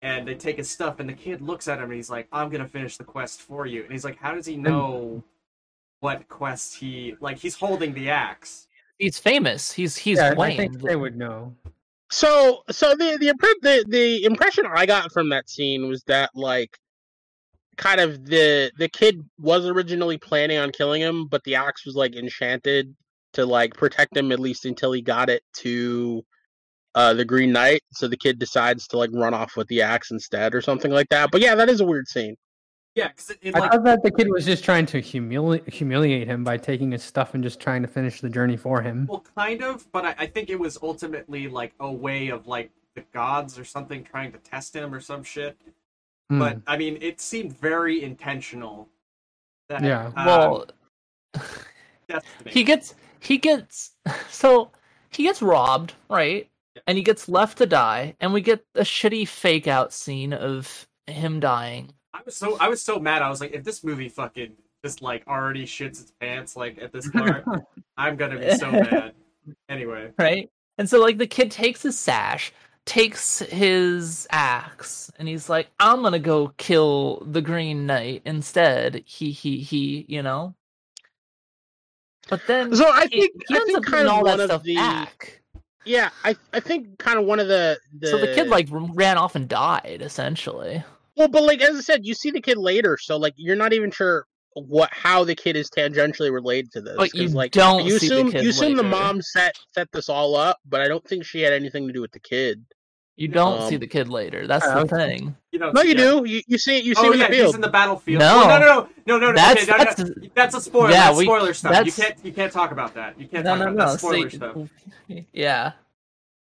[0.00, 2.50] and they take his stuff, and the kid looks at him and he's like, "I'm
[2.50, 5.22] gonna finish the quest for you," and he's like, "How does he know
[6.00, 8.67] what quest he like?" He's holding the axe.
[8.98, 9.72] He's famous.
[9.72, 11.54] He's he's yeah, I think they would know.
[12.10, 16.30] So so the the impre- the the impression I got from that scene was that
[16.34, 16.78] like
[17.76, 21.94] kind of the the kid was originally planning on killing him, but the axe was
[21.94, 22.94] like enchanted
[23.34, 26.24] to like protect him at least until he got it to
[26.94, 27.82] uh the Green Knight.
[27.92, 31.08] So the kid decides to like run off with the axe instead or something like
[31.10, 31.30] that.
[31.30, 32.36] But yeah, that is a weird scene.
[32.98, 35.66] Yeah, because it, it I like thought that the kid was just trying to humili-
[35.72, 39.06] humiliate him by taking his stuff and just trying to finish the journey for him.
[39.08, 42.70] well, kind of, but I, I think it was ultimately like a way of like
[42.96, 45.56] the gods or something trying to test him or some shit.
[46.28, 46.40] Hmm.
[46.40, 48.88] but I mean, it seemed very intentional.
[49.68, 50.06] That, Yeah.
[50.16, 50.66] um, well,
[52.46, 53.92] he gets he gets
[54.28, 54.70] so
[55.10, 56.48] he gets robbed, right?
[56.86, 60.86] And he gets left to die, and we get a shitty fake out scene of
[61.06, 61.90] him dying.
[62.14, 63.22] I was so I was so mad.
[63.22, 64.52] I was like, if this movie fucking
[64.84, 67.44] just like already shits its pants like at this part,
[67.96, 69.14] I'm gonna be so mad.
[69.68, 70.50] Anyway, right?
[70.78, 72.52] And so like the kid takes his sash,
[72.86, 79.30] takes his axe, and he's like, "I'm gonna go kill the Green Knight instead." He
[79.32, 80.54] he he, you know.
[82.28, 84.40] But then So I think he I ends think up kind of all one that
[84.40, 85.42] of stuff the back.
[85.84, 89.16] yeah I I think kind of one of the, the So the kid like ran
[89.18, 90.84] off and died essentially.
[91.18, 93.72] Well, but like as I said, you see the kid later, so like you're not
[93.72, 96.94] even sure what how the kid is tangentially related to this.
[96.96, 99.56] But 'cause, you like don't you see the assume kid you assume the mom set
[99.72, 102.20] set this all up, but I don't think she had anything to do with the
[102.20, 102.64] kid.
[103.16, 104.46] You don't see Um, the kid later.
[104.46, 105.34] That's the thing.
[105.50, 105.94] You know, No, you yeah.
[105.96, 106.22] do.
[106.24, 106.84] You, you see it.
[106.84, 108.20] you see Oh him in yeah, the he's in the battlefield.
[108.20, 108.36] No.
[108.46, 109.36] Well, no, no, no, no, no.
[109.36, 110.90] That's- okay, no, no, that's- that's a spoiler.
[110.90, 111.84] Yeah, that's we- spoiler stuff.
[111.84, 113.18] You can't you can't talk about that.
[113.20, 113.90] You can't No, talk no, about no.
[113.92, 114.56] that spoiler See, stuff.
[115.32, 115.72] yeah.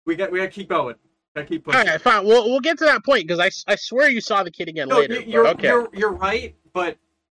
[0.04, 0.96] We got we got to keep going.
[1.36, 1.88] Got to keep all pushing.
[1.88, 2.24] right, fine.
[2.26, 4.88] We'll we'll get to that point because I, I swear you saw the kid again
[4.88, 5.14] no, later.
[5.14, 5.66] you- but you're okay.
[5.68, 6.96] you're you're right, but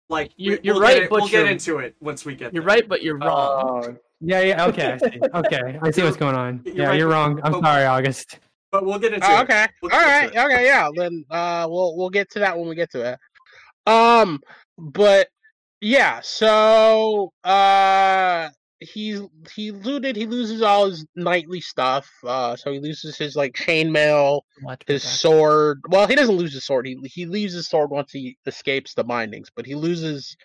[0.09, 2.25] like You're- we- you're we'll right, Get it, but we'll get you're- into it once
[2.25, 2.53] we get.
[2.55, 2.69] You're there.
[2.77, 3.85] right, but you're wrong.
[3.89, 4.67] Oh, yeah, yeah.
[4.67, 5.21] Okay, I see.
[5.35, 6.63] Okay, I see what's going on.
[6.65, 7.41] You're Yeah, right, you're wrong.
[7.43, 8.39] I'm but- sorry, August.
[8.73, 9.41] But we'll get into it.
[9.41, 9.67] okay.
[9.83, 10.25] We'll All get right.
[10.29, 10.45] into it.
[10.45, 10.65] Okay.
[10.67, 10.89] Yeah.
[10.95, 13.91] Then uh, we'll we'll get to that when we get to it.
[13.91, 14.39] Um,
[14.79, 15.27] but
[15.81, 16.21] yeah.
[16.23, 18.49] So uh,
[18.81, 19.21] he
[19.55, 20.17] he looted.
[20.17, 22.11] He loses all his knightly stuff.
[22.25, 24.41] Uh, so he loses his like chainmail,
[24.87, 25.83] his sword.
[25.89, 26.87] Well, he doesn't lose his sword.
[26.87, 29.51] He he leaves his sword once he escapes the bindings.
[29.55, 30.37] But he loses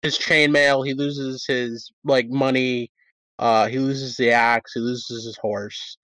[0.00, 0.86] his chainmail.
[0.86, 2.90] He loses his like money.
[3.38, 4.72] Uh, he loses the axe.
[4.74, 5.98] He loses his horse.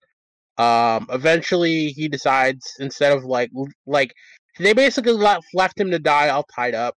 [0.57, 3.49] Um, eventually, he decides instead of like
[3.87, 4.13] like
[4.59, 6.95] they basically left left him to die all tied up.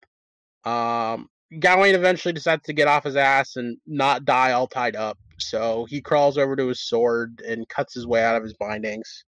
[0.66, 1.28] Um,
[1.58, 5.18] Gawain eventually decides to get off his ass and not die all tied up.
[5.38, 9.24] So he crawls over to his sword and cuts his way out of his bindings.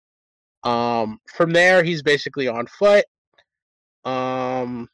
[0.64, 3.06] Um, from there, he's basically on foot.
[4.04, 4.90] Um,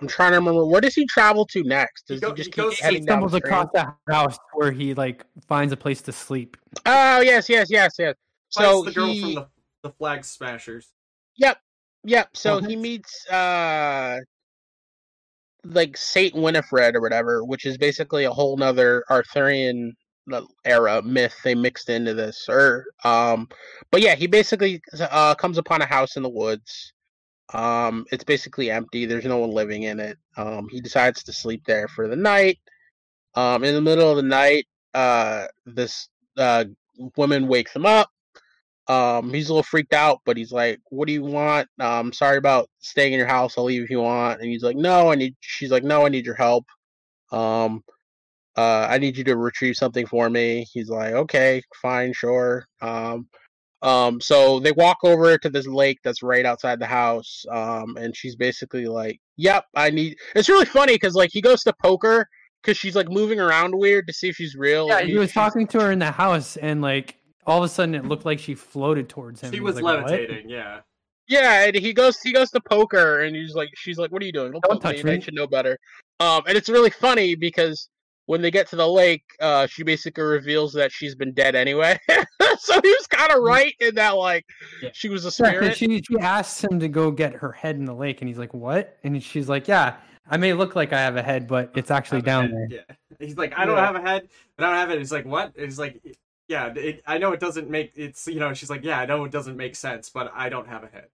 [0.00, 2.04] I'm trying to remember where does he travel to next?
[2.08, 5.72] He go- he just he keep He stumbles across the house where he like finds
[5.72, 6.56] a place to sleep.
[6.84, 8.14] Oh yes, yes, yes, yes.
[8.50, 9.48] So the girl he, from the
[9.82, 10.92] the flag smashers.
[11.36, 11.58] Yep.
[12.04, 12.36] Yep.
[12.36, 14.18] So he meets uh
[15.70, 19.94] like Saint Winifred or whatever, which is basically a whole nother Arthurian
[20.32, 22.46] uh, era myth they mixed into this.
[22.48, 23.48] Or um
[23.90, 26.92] but yeah, he basically uh comes upon a house in the woods.
[27.54, 30.18] Um it's basically empty, there's no one living in it.
[30.36, 32.58] Um he decides to sleep there for the night.
[33.34, 36.64] Um in the middle of the night, uh this uh
[37.16, 38.10] woman wakes him up.
[38.88, 41.68] Um, he's a little freaked out, but he's like, "What do you want?
[41.80, 43.58] Um, sorry about staying in your house.
[43.58, 46.08] I'll leave if you want." And he's like, "No, I need." She's like, "No, I
[46.08, 46.66] need your help.
[47.32, 47.82] Um,
[48.56, 53.28] uh, I need you to retrieve something for me." He's like, "Okay, fine, sure." Um,
[53.82, 57.44] um, so they walk over to this lake that's right outside the house.
[57.50, 61.64] Um, and she's basically like, "Yep, I need." It's really funny because like he goes
[61.64, 62.28] to poker
[62.62, 64.88] because she's like moving around weird to see if she's real.
[64.88, 67.16] Yeah, he was talking to her in the house, and like
[67.46, 69.50] all of a sudden, it looked like she floated towards him.
[69.52, 70.48] He He was like, "What?" levitating.
[70.48, 70.80] Yeah.
[71.28, 74.24] Yeah, and he goes he goes to poker and he's like she's like, What are
[74.26, 74.52] you doing?
[74.52, 75.12] Don't, Don't touch me.
[75.14, 75.76] I should know better.
[76.20, 77.88] Um and it's really funny because
[78.26, 81.98] when they get to the lake, uh she basically reveals that she's been dead anyway.
[82.60, 84.44] so he was kinda right in that like
[84.80, 84.90] Yeah.
[84.92, 85.76] she was a Yeah, 'cause spirit.
[85.76, 88.54] she she asks him to go get her head in the lake, and he's like,
[88.54, 89.96] "What?" And she's like, "Yeah,
[90.30, 92.52] I may look like I have a head, but it's actually down head.
[92.52, 92.94] there." Yeah.
[93.26, 93.86] He's like, I don't Yeah.
[93.86, 94.98] have a head, but I don't have it.
[94.98, 95.52] He's like, what?
[95.56, 96.00] He's like,
[96.48, 98.54] yeah, it, I know it doesn't make it's you know.
[98.54, 101.08] She's like, yeah, I know it doesn't make sense, but I don't have a head.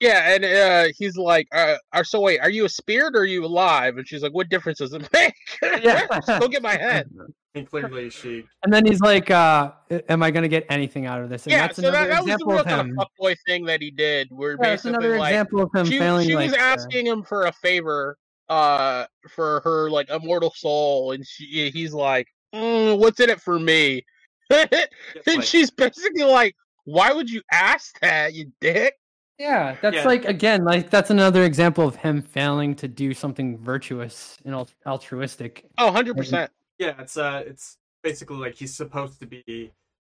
[0.00, 3.24] Yeah, and uh he's like, uh, are so wait, are you a spirit or are
[3.24, 3.96] you alive?
[3.96, 5.34] And she's like, What difference does it make?
[5.62, 6.06] Yeah.
[6.40, 7.10] Go get my head.
[7.54, 9.72] And clearly, she And then he's like, uh,
[10.10, 12.16] "Am I gonna get anything out of this?" And yeah, that's so another that, that
[12.18, 12.98] was the example real of kind him.
[12.98, 15.86] of fuckboy thing that he did, where Yeah, that's basically another like example of him
[15.86, 16.26] she, failing.
[16.26, 21.12] she like, was uh, asking him for a favor uh for her like immortal soul
[21.12, 24.04] and she, he's like mm, what's in it for me
[24.50, 24.88] and
[25.26, 28.94] like- she's basically like why would you ask that you dick
[29.38, 30.04] Yeah, that's Yeah.
[30.06, 34.68] like again, like that's another example of him failing to do something virtuous and al-
[34.86, 35.66] altruistic.
[35.78, 39.70] oh 100% yeah, it's uh, it's basically like he's supposed to be, you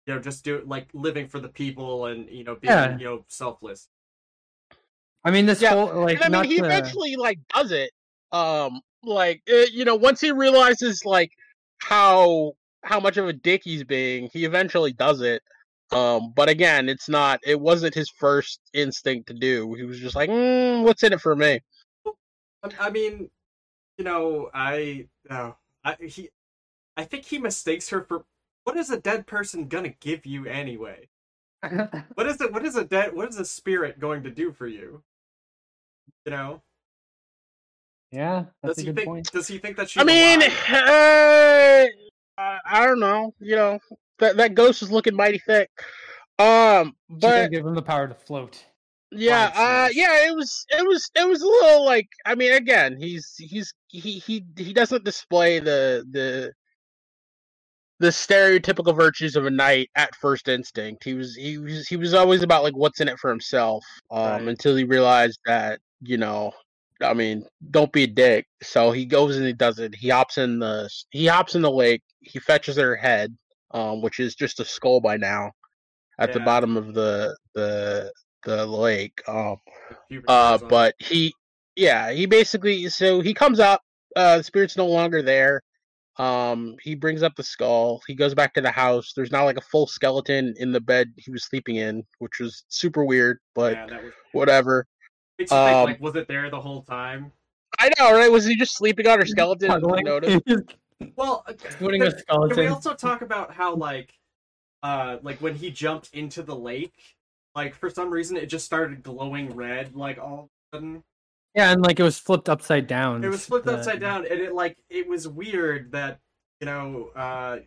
[0.06, 2.96] know, just do like living for the people and you know being Yeah.
[2.98, 3.88] you know selfless.
[5.24, 7.90] I mean, this Yeah, whole like and i mean he to- eventually like does it
[8.32, 11.32] um like uh, you know once he realizes like
[11.78, 12.52] how
[12.82, 15.42] how much of a dick he's being he eventually does it
[15.92, 20.16] um but again it's not it wasn't his first instinct to do he was just
[20.16, 21.60] like mm, what's in it for me
[22.62, 23.30] I, I mean,
[23.98, 25.52] you know, I uh,
[25.84, 26.30] I he,
[26.96, 28.24] I think he mistakes her for
[28.64, 31.08] what is a dead person gonna give you anyway?
[32.14, 32.52] What is it?
[32.52, 33.14] What is a dead?
[33.14, 35.02] What is a spirit going to do for you?
[36.24, 36.62] You know,
[38.10, 39.08] yeah, that's does a he good think?
[39.08, 39.32] point.
[39.32, 40.00] Does he think that she's?
[40.00, 40.52] I mean, alive?
[40.70, 41.86] uh,
[42.40, 43.34] I, I don't know.
[43.40, 43.78] You know,
[44.18, 45.70] that that ghost is looking mighty thick.
[46.38, 48.64] Um, but give him the power to float.
[49.12, 52.08] yeah, uh, yeah, it was, it was, it was a little like.
[52.24, 56.52] I mean, again, he's he's he he he doesn't display the the
[57.98, 61.04] the stereotypical virtues of a knight at first instinct.
[61.04, 63.84] He was he was he was always about like what's in it for himself.
[64.10, 64.48] Um, Right.
[64.48, 66.52] until he realized that you know,
[67.02, 68.46] I mean, don't be a dick.
[68.62, 69.94] So he goes and he does it.
[69.94, 72.02] He hops in the he hops in the lake.
[72.20, 73.36] He fetches her head,
[73.72, 75.52] um, which is just a skull by now,
[76.18, 78.12] at the bottom of the the
[78.44, 79.22] the lake.
[79.26, 79.56] Um,
[80.28, 80.68] uh, hairs on it.
[80.68, 81.34] but he,
[81.76, 83.82] yeah, he basically so he comes up.
[84.16, 85.62] Uh, the spirit's no longer there.
[86.18, 88.02] Um, he brings up the skull.
[88.06, 89.12] He goes back to the house.
[89.14, 92.64] There's now like a full skeleton in the bed he was sleeping in, which was
[92.68, 94.12] super weird, but yeah, was.
[94.32, 94.86] whatever.
[95.40, 97.32] Makes you think, um, like, was it there the whole time?
[97.78, 98.30] I know, right?
[98.30, 100.40] Was he just sleeping on her skeleton and didn't notice?
[101.16, 102.54] Well, uh, Putting can- a skeleton.
[102.56, 104.12] Can we also talk about how like,
[104.82, 106.92] uh, like when he jumped into the lake,
[107.54, 111.02] like for some reason it just started glowing red, like all of a sudden.
[111.54, 113.24] Yeah, and like it was flipped upside down.
[113.24, 116.18] It was flipped The- upside down, and it like it was weird that
[116.60, 117.66] you know, uh, you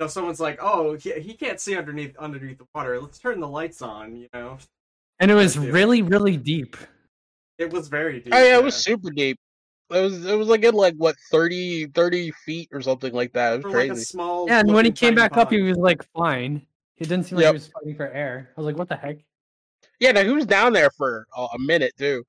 [0.00, 2.98] know, someone's like, oh, he, he can't see underneath underneath the water.
[2.98, 4.16] Let's turn the lights on.
[4.16, 4.56] You know,
[5.20, 6.78] And it was really, really deep.
[7.58, 8.34] It was very deep.
[8.34, 9.38] Oh yeah, it was super deep.
[9.90, 13.54] It was it was like in like what 30, 30 feet or something like that.
[13.54, 13.88] It was for crazy.
[13.90, 14.48] like a small.
[14.48, 16.66] Yeah, and when he came tiny back up, he was like fine.
[16.96, 17.52] It didn't seem like Yep.
[17.52, 18.50] he was fighting for air.
[18.56, 19.18] I was like, what the heck?
[20.00, 22.24] Yeah, now he was down there for a a minute too.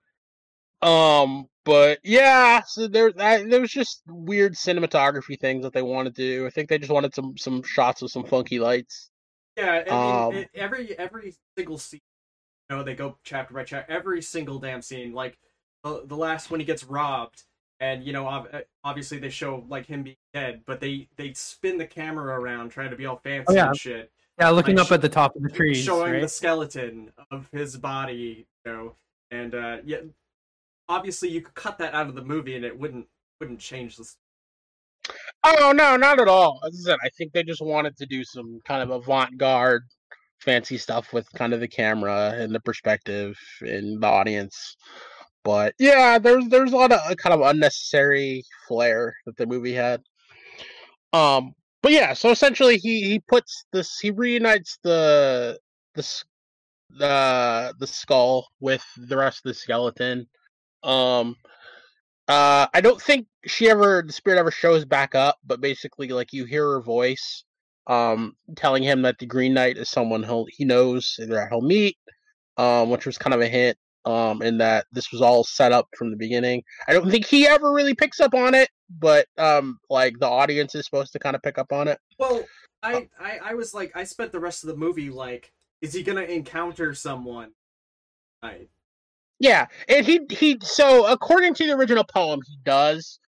[0.81, 6.15] Um, but yeah, so there that, there was just weird cinematography things that they wanted
[6.15, 6.45] to do.
[6.45, 9.09] I think they just wanted some some shots with some funky lights.
[9.57, 12.14] Yeah, I mean, Um, it, every every single scene, you
[12.69, 13.91] know, they go chapter by chapter.
[13.91, 15.37] Every single damn scene, like
[15.83, 17.43] the, the last when he gets robbed,
[17.79, 21.33] and you know, ob- uh, obviously they show like him being dead, but they they
[21.33, 23.67] spin the camera around trying to be all fancy Oh, yeah.
[23.67, 26.21] and shit, Yeah, looking Like, up at the top of the tree showing right?
[26.21, 28.95] the skeleton of his body, you know,
[29.31, 29.97] and uh, yeah,
[30.87, 33.07] obviously you could cut that out of the movie and it wouldn't
[33.39, 34.09] wouldn't change the.
[35.43, 36.59] Oh no, not at all.
[36.65, 39.83] As I said, I think they just wanted to do some kind of avant-garde,
[40.45, 44.77] fancy stuff with kind of the camera and the perspective and the audience.
[45.43, 49.73] But yeah, there's there's a lot of uh, kind of unnecessary flair that the movie
[49.73, 50.01] had.
[51.13, 55.59] Um, but yeah, so essentially he he puts this he reunites the
[55.93, 56.23] the
[56.97, 60.27] the the skull with the rest of the skeleton.
[60.83, 61.35] Um,
[62.27, 66.33] uh, I don't think she ever the spirit ever shows back up, but basically, like
[66.33, 67.43] you hear her voice,
[67.87, 71.97] um, telling him that the Green Knight is someone he'll he knows that he'll meet,
[72.57, 75.87] um, which was kind of a hint, um, in that this was all set up
[75.97, 76.63] from the beginning.
[76.87, 78.69] I don't think he ever really picks up on it,
[78.99, 81.99] but um, like the audience is supposed to kind of pick up on it.
[82.19, 82.43] Well,
[82.83, 86.03] I, I I was like, I spent the rest of the movie like, is he
[86.03, 87.51] gonna encounter someone?
[88.41, 88.67] I
[89.39, 93.19] Yeah, and he he so according to the original poem, he does.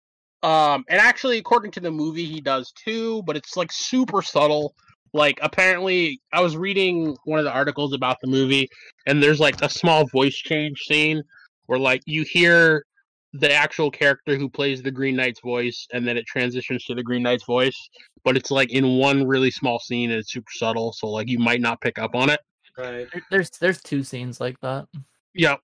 [0.43, 4.75] Um, and actually, according to the movie, he does too, but it's like super subtle.
[5.13, 8.69] Like, apparently, I was reading one of the articles about the movie,
[9.07, 11.23] and there's like a small voice change scene
[11.67, 12.85] where like you hear
[13.33, 17.03] the actual character who plays the Green Knight's voice, and then it transitions to the
[17.03, 17.77] Green Knight's voice,
[18.25, 21.39] but it's like in one really small scene, and it's super subtle, so like you
[21.39, 22.41] might not pick up on it.
[22.77, 23.07] right.
[23.31, 24.87] There's there's two scenes like that.
[25.35, 25.61] Yep.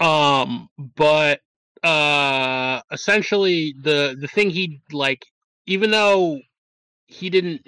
[0.00, 1.40] Um, but
[1.84, 5.24] uh essentially the the thing he like
[5.66, 6.40] even though
[7.06, 7.62] he didn't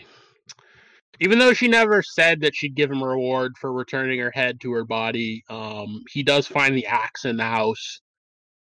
[1.21, 4.59] even though she never said that she'd give him a reward for returning her head
[4.63, 8.01] to her body, um, he does find the axe in the house.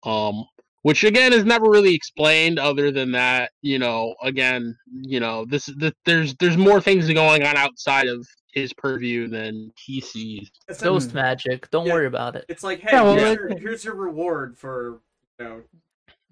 [0.04, 0.46] Um,
[0.84, 5.66] which again is never really explained other than that, you know, again, you know, this,
[5.78, 10.52] this there's there's more things going on outside of his purview than he sees.
[10.82, 11.70] Ghost magic.
[11.72, 11.94] Don't Yeah.
[11.94, 12.46] worry about it.
[12.50, 15.02] it's like, hey, Yeah, well, here's, like- your, here's your reward for you
[15.40, 15.64] know.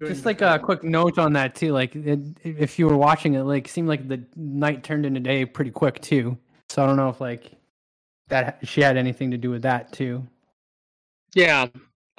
[0.04, 1.72] Just like a quick note on that too.
[1.72, 5.44] Like, it, if you were watching it, like, seemed like the night turned into day
[5.44, 6.36] pretty quick too.
[6.70, 7.52] So I don't know if like
[8.28, 10.26] that she had anything to do with that too.
[11.34, 11.66] Yeah,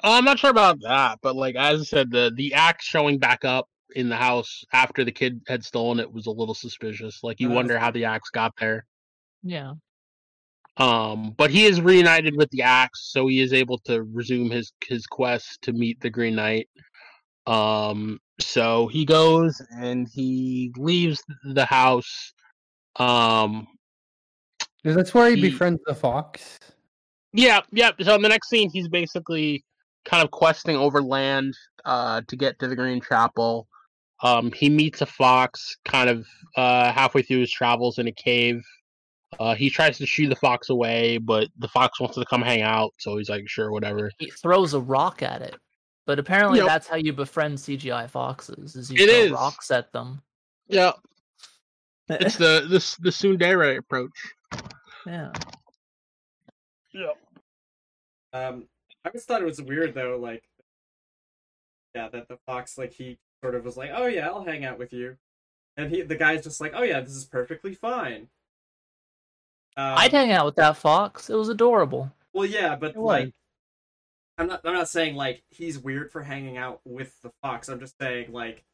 [0.02, 3.44] I'm not sure about that, but like as I said, the the axe showing back
[3.44, 7.22] up in the house after the kid had stolen it was a little suspicious.
[7.22, 8.86] Like you Uh, wonder how the axe got there.
[9.42, 9.74] Yeah.
[10.76, 14.72] Um, but he is reunited with the axe, so he is able to resume his
[14.84, 16.68] his quest to meet the Green Knight.
[17.46, 22.32] Um, so he goes and he leaves the house.
[22.96, 23.68] Um,
[24.82, 26.58] Is that's where he, He- befriends the fox?
[27.32, 27.90] Yeah, yeah.
[28.00, 29.64] So in the next scene, he's basically
[30.04, 31.54] kind of questing over land
[31.84, 33.66] uh, to get to the Green Chapel.
[34.22, 38.64] Um, he meets a fox kind of uh, halfway through his travels in a cave.
[39.40, 42.62] Uh, he tries to shoo the fox away, but the fox wants to come hang
[42.62, 45.56] out, so he's like, "Sure, whatever." He throws a rock at it.
[46.06, 46.66] But apparently Yep.
[46.68, 49.30] that's how you befriend CGI foxes, is you It throw is.
[49.32, 50.22] rocks at them.
[50.68, 50.92] Yeah.
[52.10, 54.10] It's the the the tsundere approach.
[55.06, 55.32] Yeah.
[56.92, 57.12] Yeah.
[58.34, 58.68] Um,
[59.04, 60.44] I just thought it was weird though, like,
[61.94, 64.78] yeah, that the fox, like, he sort of was like, "Oh yeah, I'll hang out
[64.78, 65.16] with you,"
[65.78, 68.28] and he, the guy's just like, "Oh yeah, this is perfectly fine."
[69.76, 71.28] Um, I'd hang out with that fox.
[71.30, 72.12] It was adorable.
[72.32, 73.24] well, yeah, but It was.
[73.24, 73.34] like,
[74.38, 77.68] I'm not, I'm not saying like he's weird for hanging out with the fox.
[77.68, 78.64] I'm just saying like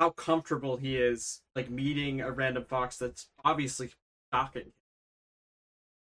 [0.00, 3.90] how comfortable he is, like meeting a random fox that's obviously
[4.32, 4.72] shocking.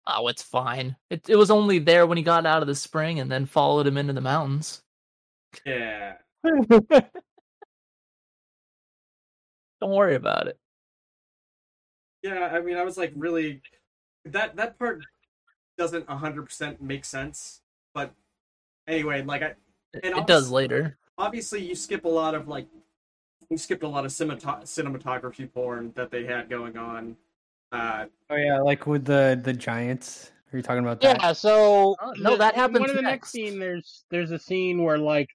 [0.07, 0.97] Oh, it's fine.
[1.09, 3.87] It it was only there when he got out of the spring and then followed
[3.87, 4.83] him into the mountains.
[5.65, 6.15] Yeah,
[6.45, 7.11] Don't
[9.83, 10.59] worry about it.
[12.23, 12.51] yeah.
[12.53, 13.63] I mean, I was like really
[14.27, 15.01] that that part
[15.79, 17.63] doesn't 100% make sense,
[17.95, 18.13] but
[18.87, 19.55] anyway, like I
[19.95, 20.97] It, And it does later.
[21.19, 22.67] obviously you skip a lot of like
[23.49, 27.17] you skipped a lot of cinemat- cinematography porn that they had going on.
[27.73, 30.31] Uh, Oh yeah, like with the the giants.
[30.53, 31.19] Are you talking about that?
[31.21, 33.31] Yeah, so Oh, no, that happens One of the next next.
[33.33, 35.31] scene, there's there's a scene where like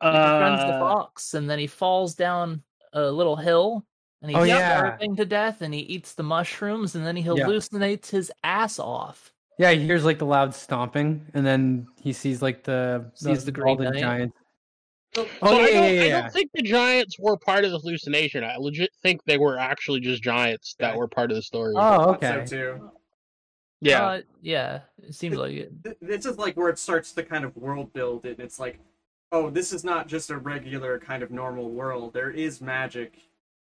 [0.00, 3.84] uh, He runs the fox, and then he falls down a little hill,
[4.22, 4.78] and he's Oh, yeah.
[4.78, 7.32] starving to death, and he eats the mushrooms, and then he Yeah.
[7.44, 9.32] hallucinates his ass off.
[9.58, 13.50] Yeah, he hears like the loud stomping, and then he sees like the Sees the
[13.64, 14.00] all Green the Knight.
[14.00, 14.36] giants.
[15.14, 17.70] so- Oh, so I, yeah, don't, yeah, I don't think the giants were part of
[17.72, 18.44] the hallucination.
[18.44, 20.98] I legit think they were actually just giants that Yeah.
[20.98, 21.74] were part of the story.
[21.76, 22.44] Oh, okay.
[22.46, 22.90] so too.
[23.82, 24.80] yeah, Uh, yeah.
[25.02, 26.00] It seems like it.
[26.00, 28.78] This is like where it starts to kind of world build, and it's like,
[29.32, 32.14] oh, this is not just a regular kind of normal world.
[32.14, 33.18] There is magic.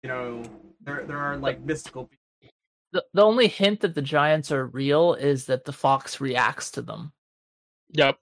[0.06, 0.42] You know,
[0.84, 2.04] there there are like mystical.
[2.04, 2.48] be-
[2.92, 6.82] The, the only hint that the giants are real is that the fox reacts to
[6.82, 7.12] them.
[7.90, 8.16] yep.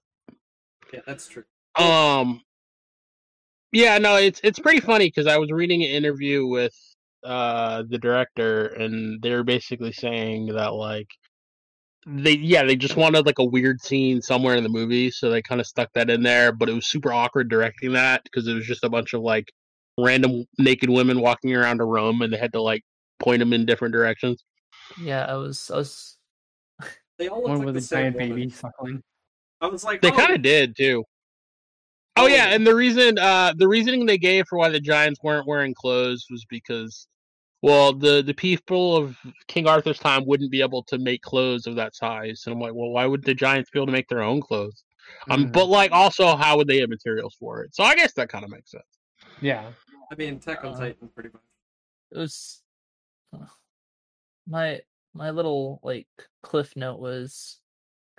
[0.94, 1.44] Yeah, that's true.
[1.76, 2.40] Um,
[3.70, 6.74] yeah, no, it's it's pretty funny because I was reading an interview with
[7.22, 11.08] uh the director, and they were basically saying that like
[12.06, 15.42] they yeah they just wanted like a weird scene somewhere in the movie, so they
[15.42, 16.50] kind of stuck that in there.
[16.50, 19.52] But it was super awkward directing that because it was just a bunch of like
[19.98, 22.82] random naked women walking around a room, and they had to like
[23.18, 24.42] point them in different directions.
[25.00, 25.70] Yeah, I was.
[25.70, 26.16] I was.
[27.16, 28.30] They all look One like with the a same giant woman.
[28.36, 29.02] baby suckling.
[29.60, 31.04] I was like, They oh, kind of did too.
[32.16, 32.54] Oh yeah, Oh.
[32.54, 36.26] and the reason uh the reasoning they gave for why the Giants weren't wearing clothes
[36.30, 37.06] was because
[37.62, 39.16] well the the people of
[39.48, 42.42] King Arthur's time wouldn't be able to make clothes of that size.
[42.46, 44.82] And I'm like, well why would the Giants be able to make their own clothes?
[45.30, 45.52] Um Mm.
[45.52, 47.74] but like also how would they have materials for it?
[47.74, 48.82] So I guess that kind of makes sense.
[49.40, 49.64] Yeah.
[50.10, 51.42] I mean, Tech on Uh, Titan, pretty much.
[52.12, 52.62] It was.
[53.32, 53.46] uh,
[54.46, 54.80] My
[55.14, 56.08] my little like
[56.42, 57.60] cliff note was.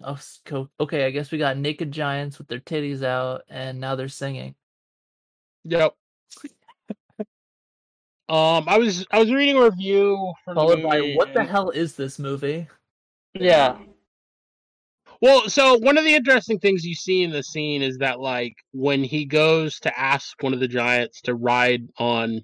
[0.03, 1.05] I was co- okay.
[1.05, 4.55] I guess we got naked giants with their titties out, and now they're singing.
[5.63, 5.95] Yep.
[8.27, 11.43] um I was I was reading a review for the Followed by, movie what the
[11.43, 12.67] hell is this movie?
[13.33, 13.77] Yeah.
[15.25, 18.53] Well, so one of the interesting things you see in the scene is that like
[18.73, 22.41] when he goes to ask one of the giants to ride on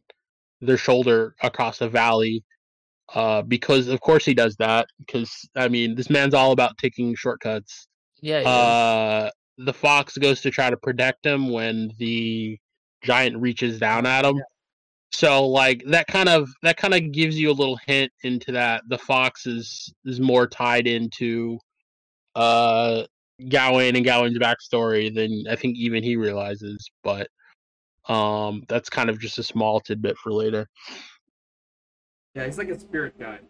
[0.61, 2.43] their shoulder across the valley,
[3.13, 7.13] uh, because of course he does that, because I mean this man's all about taking
[7.13, 7.87] shortcuts.
[8.19, 8.49] Yeah, yeah.
[8.49, 9.29] Uh,
[9.59, 12.57] the fox goes to try to protect him when the
[13.03, 14.41] giant reaches down at him.
[15.11, 18.81] So like that kind of that kind of gives you a little hint into that
[18.87, 21.59] the fox is is more tied into
[22.35, 23.03] uh
[23.49, 27.27] Gawain and Gawain's backstory than I think even he realizes, but
[28.07, 30.67] um that's kind of just a small tidbit for later.
[32.35, 33.41] Yeah, he's like a spirit guide.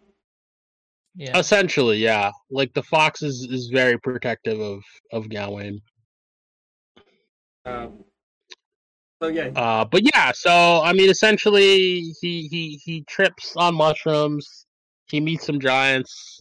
[1.16, 1.38] yeah.
[1.38, 2.32] Essentially, yeah.
[2.50, 5.82] Like the fox is, is very protective of of Gawain.
[7.66, 8.04] Um,
[9.22, 14.66] so yeah, Uh, but yeah, so I mean, essentially, he he he trips on mushrooms.
[15.12, 16.41] He meets some giants,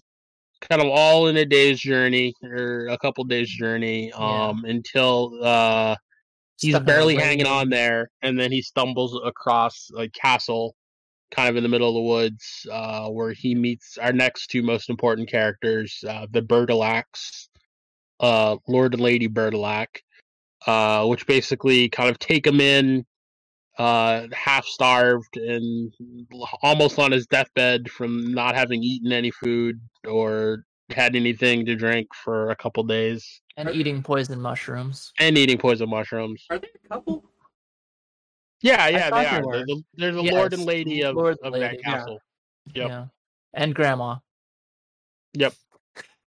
[0.69, 4.13] kind of all in a day's journey or a couple days journey.
[4.13, 5.97] Um, until uh,
[6.61, 10.75] he's Stuck barely hanging on there, and then he stumbles across a castle,
[11.31, 14.63] kind of in the middle of the woods, uh, where he meets our next two
[14.63, 17.49] most important characters, uh, the Bertilacs,
[18.21, 20.03] uh, Lord and Lady Bertilac
[20.67, 23.05] uh, which basically kind of take him in,
[23.81, 25.91] uh, half starved and
[26.63, 32.07] almost on his deathbed from not having eaten any food or had anything to drink
[32.15, 35.15] for a couple days, and eating poison mushrooms.
[35.19, 36.45] and eating poison mushrooms.
[36.51, 37.25] are they a couple?
[38.61, 39.47] Yeah, yeah, thought they they are.
[39.47, 39.53] were.
[39.55, 41.91] They're the, they're the lord and lady of, lord of and that lady, yeah.
[41.91, 42.19] castle.
[42.75, 42.89] Yep.
[42.89, 43.05] Yeah,
[43.55, 44.17] and grandma.
[45.33, 45.55] Yep.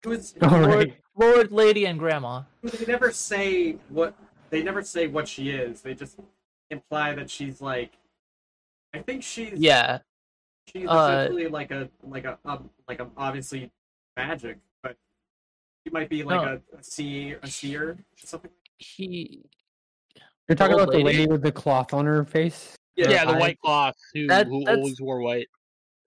[0.05, 0.97] It was, All Lord, right.
[1.15, 2.45] Lord, lady, and grandma.
[2.63, 4.15] they never say what
[4.49, 5.83] they never say what she is.
[5.83, 6.17] They just
[6.71, 7.93] imply that she's like.
[8.95, 9.99] I think she's Yeah,
[10.73, 13.71] She's Uh, essentially like a like a um, like a obviously
[14.17, 14.97] magic, but
[15.85, 16.61] she might be like No.
[16.75, 18.51] a, a seer, a seer or something.
[18.79, 19.43] He
[20.49, 21.19] You're talking old about the lady?
[21.19, 22.77] lady with the cloth on her face.
[22.97, 25.49] Yeah, Yeah, the white cloth who, That- who always wore white.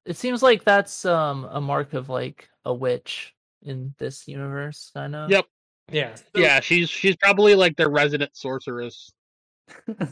[0.06, 3.34] it seems like that's um a mark of like a witch
[3.64, 5.30] in this universe, kind of.
[5.30, 5.46] Yep.
[5.92, 6.16] Yeah.
[6.16, 9.12] So- Yeah, she's she's probably like their resident sorceress.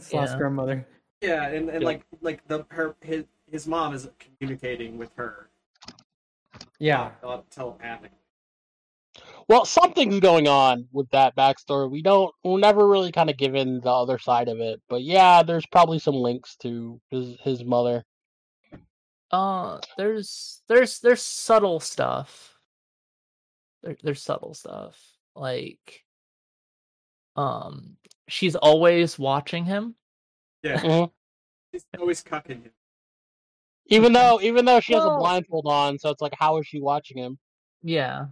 [0.00, 0.36] Sloth's Yeah.
[0.36, 0.86] grandmother.
[1.20, 1.86] Yeah, and, and Yeah.
[1.86, 5.48] like like the her his his mom is communicating with her
[6.78, 7.12] Yeah.
[7.22, 8.10] uh, telepathically.
[9.48, 11.88] Well, something's going on with that backstory.
[11.90, 15.42] We don't, we're never really kind of given the other side of it, but yeah,
[15.44, 18.04] there's probably some links to his his mother.
[19.30, 22.58] Uh, there's there's there's subtle stuff.
[23.82, 25.00] There, there's subtle stuff
[25.34, 26.02] like,
[27.36, 27.96] um,
[28.28, 29.94] she's always watching him.
[30.62, 31.10] Yeah, Mhm.
[31.72, 32.72] she's always cucking him.
[33.88, 36.80] Even though, even though she has a blindfold on, so it's like, how is she
[36.80, 37.38] watching him?
[37.82, 38.26] Yeah.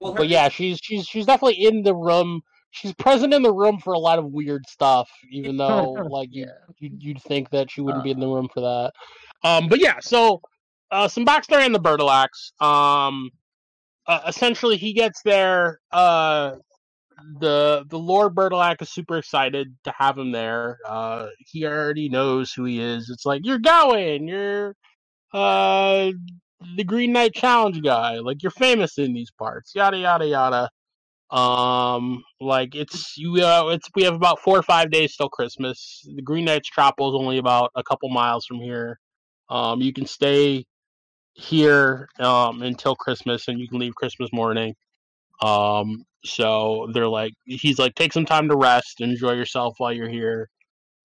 [0.00, 2.42] Well, But yeah, she's she's she's definitely in the room.
[2.72, 6.46] She's present in the room for a lot of weird stuff, even though like you
[6.46, 6.52] Yeah.
[6.78, 8.14] you'd, you'd think that she wouldn't be Uh.
[8.14, 8.92] in the room for that.
[9.48, 10.40] Um, but yeah, so
[10.90, 12.52] uh, some backstory and the Bertilax.
[12.60, 13.30] Um,
[14.06, 15.80] uh, essentially, he gets there.
[15.92, 16.56] Uh,
[17.40, 20.78] the the Lord Bertilac is super excited to have him there.
[20.86, 23.10] Uh, he already knows who he is.
[23.10, 24.74] It's like you're going, you're
[25.32, 26.10] uh
[26.76, 28.18] the Green Knight Challenge guy.
[28.18, 29.72] Like you're famous in these parts.
[29.74, 30.70] Yada yada yada.
[31.30, 33.36] Um, like it's you.
[33.44, 36.02] Uh, it's we have about four or five days till Christmas.
[36.14, 38.98] The Green Knights Chapel is only about a couple miles from here.
[39.48, 40.64] Um, you can stay
[41.34, 44.74] here um until Christmas, and you can leave Christmas morning.
[45.42, 50.08] Um, so they're like, he's like, take some time to rest, enjoy yourself while you're
[50.08, 50.48] here.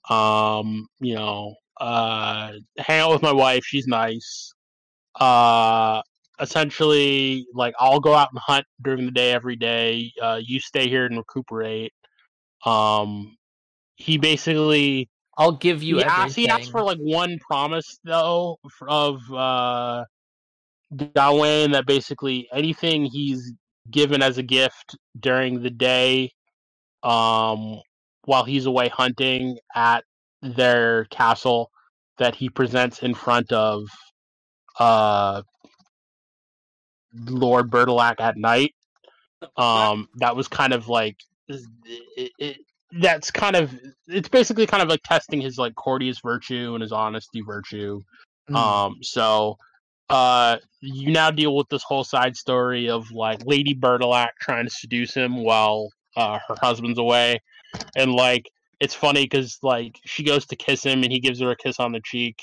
[0.10, 3.64] Um, you know, uh, hang out with my wife.
[3.66, 4.54] She's nice.
[5.20, 6.02] Uh,
[6.40, 10.12] essentially, like, I'll go out and hunt during the day every day.
[10.22, 11.94] Uh, you stay here and recuperate.
[12.66, 13.36] Um,
[13.96, 18.58] he basically I'll give you he asks, he asks for like one promise though
[18.88, 20.06] of uh
[21.14, 23.54] Gawain that basically anything he's
[23.90, 26.32] given as a gift during the day
[27.04, 27.80] um
[28.26, 30.04] while he's away hunting at
[30.42, 31.70] their castle
[32.18, 33.84] that he presents in front of
[34.80, 35.42] uh
[37.14, 38.74] Lord Bertilac at night
[39.58, 41.18] um that was kind of like
[41.48, 42.58] it, it,
[43.00, 43.72] that's kind of
[44.08, 48.02] it's basically kind of like testing his like courteous virtue and his honesty virtue
[48.48, 48.56] Mm.
[48.56, 49.58] um so
[50.10, 54.70] uh you now deal with this whole side story of like lady bertilac trying to
[54.70, 57.42] seduce him while uh her husband's away.
[57.96, 58.50] And like
[58.80, 61.80] it's funny because like she goes to kiss him and he gives her a kiss
[61.80, 62.40] on the cheek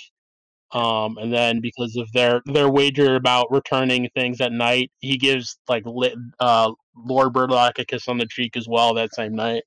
[0.72, 5.58] um and then because of their their wager about returning things at night he gives
[5.68, 9.62] like lit, uh lord bertilac a kiss on the cheek as well that same night.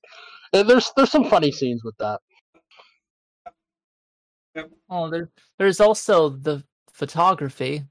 [0.52, 2.20] Uh, there's there's some funny scenes with that.
[4.88, 6.64] Oh, there, there's also the
[6.96, 7.84] photography.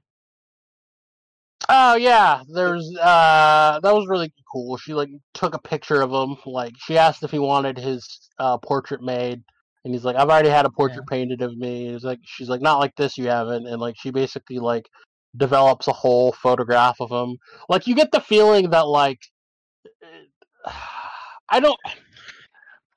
[1.68, 4.76] Oh yeah, there's uh that was really cool.
[4.76, 6.36] She like took a picture of him.
[6.44, 9.42] Like she asked if he wanted his uh portrait made,
[9.84, 12.60] and he's like, "I've already had a portrait painted of me." He's like, she's like,
[12.60, 14.88] "Not like this, you haven't." And like she basically like
[15.36, 17.38] develops a whole photograph of him.
[17.68, 19.20] Like you get the feeling that like
[21.48, 21.78] I don't.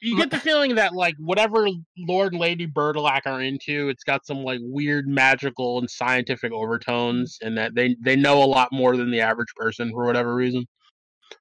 [0.02, 4.26] You get the feeling that like whatever Lord and Lady Bertilac are into, it's got
[4.26, 8.96] some like weird magical and scientific overtones, and that they they know a lot more
[8.96, 10.66] than the average person for whatever reason.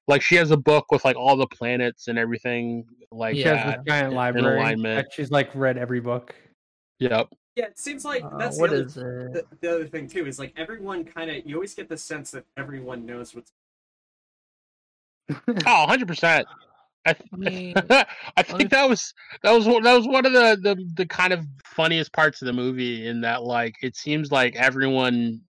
[0.09, 2.85] Like she has a book with like all the planets and everything.
[3.13, 3.55] Like She Yeah.
[3.57, 3.85] has that.
[3.85, 4.59] this giant in library.
[4.59, 5.07] alignment.
[5.13, 6.35] she's like read every book.
[6.99, 7.29] Yep.
[7.55, 10.27] Yeah, it seems like Uh, that's what the, other, is the, the other thing too.
[10.27, 13.53] Is like everyone kind of you always get the sense that everyone knows what's.
[15.31, 16.47] Oh, 100 percent.
[17.07, 17.15] I,
[18.37, 21.33] I think that was that was one that was one of the, the the kind
[21.33, 25.41] of funniest parts of the movie in that like it seems like everyone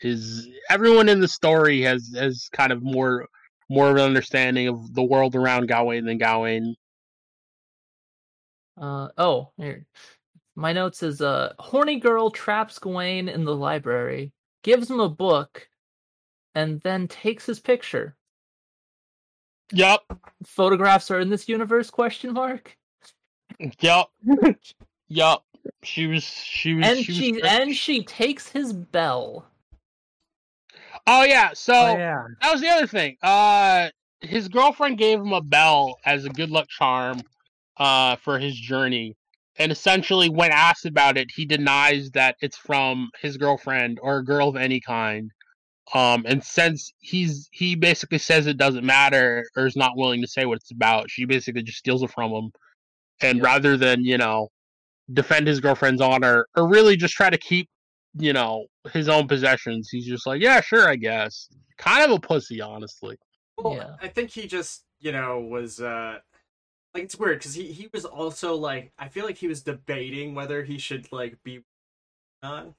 [0.00, 3.26] is everyone in the story has has kind of more
[3.68, 6.76] more of an understanding of the world around Gawain than Gawain.
[8.80, 9.86] uh, oh, here.
[10.54, 14.32] My notes is uh, horny girl traps Gawain in the library,
[14.62, 15.68] gives him a book,
[16.54, 18.15] and then takes his picture.
[19.72, 20.00] Yep.
[20.46, 21.90] Photographs are in this universe?
[21.90, 22.76] Question mark.
[23.80, 24.06] Yep.
[25.08, 25.38] yep.
[25.82, 27.46] She was she was And she, she tricked.
[27.46, 29.46] and she takes his bell.
[31.06, 32.24] Oh yeah, so Oh yeah.
[32.40, 33.16] that was the other thing.
[33.22, 33.88] Uh,
[34.20, 37.20] his girlfriend gave him a bell as a good luck charm,
[37.76, 39.14] uh, for his journey.
[39.58, 44.24] and essentially, when asked about it, he denies that it's from his girlfriend or a
[44.24, 45.30] girl of any kind.
[45.94, 50.26] Um, and since he's he basically says it doesn't matter or is not willing to
[50.28, 52.52] say what it's about, she basically just steals it from him.
[53.20, 53.44] And Yeah.
[53.44, 54.48] rather than you know
[55.12, 57.68] defend his girlfriend's honor or really just try to keep
[58.14, 61.48] you know his own possessions, he's just like, yeah, sure, I guess.
[61.78, 63.16] Kind of a pussy, honestly.
[63.58, 63.96] Well, Yeah.
[64.00, 66.20] I think he just, you know, was uh
[66.94, 70.34] like it's weird because he he was also like I feel like he was debating
[70.34, 71.62] whether he should like be
[72.42, 72.74] on.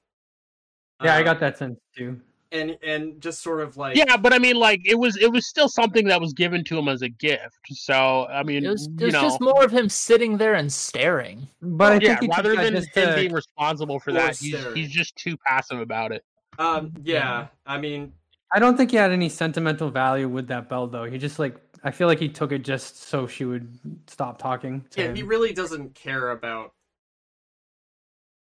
[1.02, 2.20] Yeah, I Uh, got that sense too.
[2.52, 5.46] And and just sort of like Yeah, but I mean, like it was it was
[5.46, 7.58] still something that was given to him as a gift.
[7.70, 10.54] So I mean, It was, it you was know, just more of him sitting there
[10.54, 11.46] and staring.
[11.60, 14.56] But I think yeah, rather than just him to- being responsible for Or that, he's
[14.74, 16.24] he's just too passive about it.
[16.58, 17.46] um yeah, Yeah.
[17.66, 18.12] I mean
[18.50, 21.04] I don't think he had any sentimental value with that bell though.
[21.04, 24.84] He just like I feel like he took it just so she would stop talking.
[24.96, 25.16] Yeah him.
[25.16, 26.72] he really doesn't care about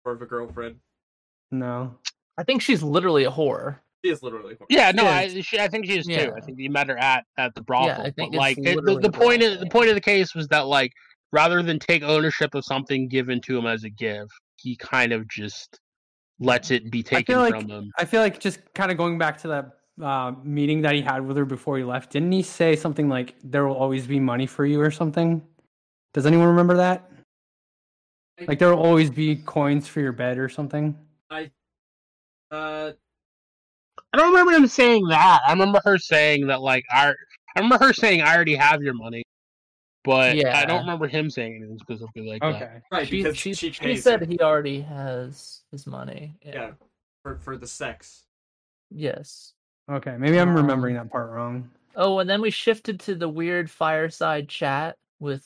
[0.06, 0.76] more of a girlfriend.
[1.52, 1.96] no.
[2.38, 3.78] I think she's literally a whore.
[4.06, 6.12] She is literally Yeah, no, Yeah, I she, I think she is too.
[6.14, 6.30] yeah.
[6.38, 8.02] I think you met her at at the brothel.
[8.06, 10.48] I think but like it, the, the point of, the point of the case was
[10.50, 10.92] that like
[11.32, 15.28] rather than take ownership of something given to him as a gift, he kind of
[15.28, 15.80] just
[16.40, 17.92] lets it be taken like- from him.
[17.98, 19.72] I feel like just kind of going back to that
[20.04, 22.12] uh, meeting that he had with her before he left.
[22.12, 25.42] Didn't he say something like "There will always be money for you" or something?
[26.14, 27.10] Does anyone remember that?
[28.48, 30.96] Like there will always be coins for your bed or something.
[31.32, 31.50] I,
[32.52, 32.92] uh
[34.16, 35.42] I don't remember him saying that.
[35.46, 38.94] I remember her saying that like I I remember her saying I already have your
[38.94, 39.24] money.
[40.06, 40.58] But yeah.
[40.58, 42.56] I don't remember him saying anything specifically like that.
[42.56, 42.72] Okay.
[42.94, 44.30] right She, because she, she, she said him.
[44.30, 46.34] he already has his money.
[46.46, 46.54] Yeah.
[46.54, 46.72] yeah
[47.24, 48.24] for for the sex.
[48.90, 49.52] Yes.
[49.92, 50.16] Okay.
[50.18, 51.70] Maybe I'm remembering Um, that part wrong.
[51.98, 55.46] Oh, and then we shifted to the weird fireside chat with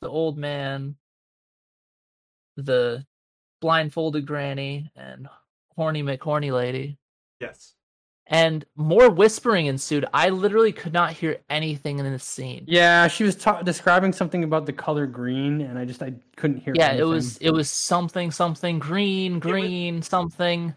[0.00, 0.96] the old man,
[2.56, 3.04] the
[3.60, 5.28] blindfolded granny, and
[5.76, 6.96] horny McHorny lady.
[7.38, 7.74] Yes.
[8.30, 10.04] And more whispering ensued.
[10.12, 12.64] I literally could not hear anything in this scene.
[12.68, 16.58] Yeah, she was ta- describing something about the color green, and I just I couldn't
[16.58, 16.74] hear.
[16.76, 20.74] Yeah, it was it was something something green was- green something.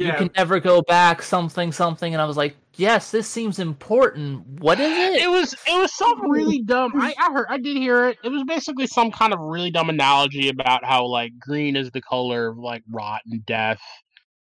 [0.00, 4.46] You can never go back something something, and I was like, yes, this seems important.
[4.60, 5.22] What is it?
[5.22, 6.92] It was it was some really dumb.
[7.00, 8.18] I, I heard I did hear it.
[8.22, 12.00] It was basically some kind of really dumb analogy about how like green is the
[12.00, 13.80] color of like rot and death,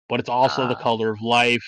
[0.10, 0.82] but it's also the Ah.
[0.82, 1.66] color of life.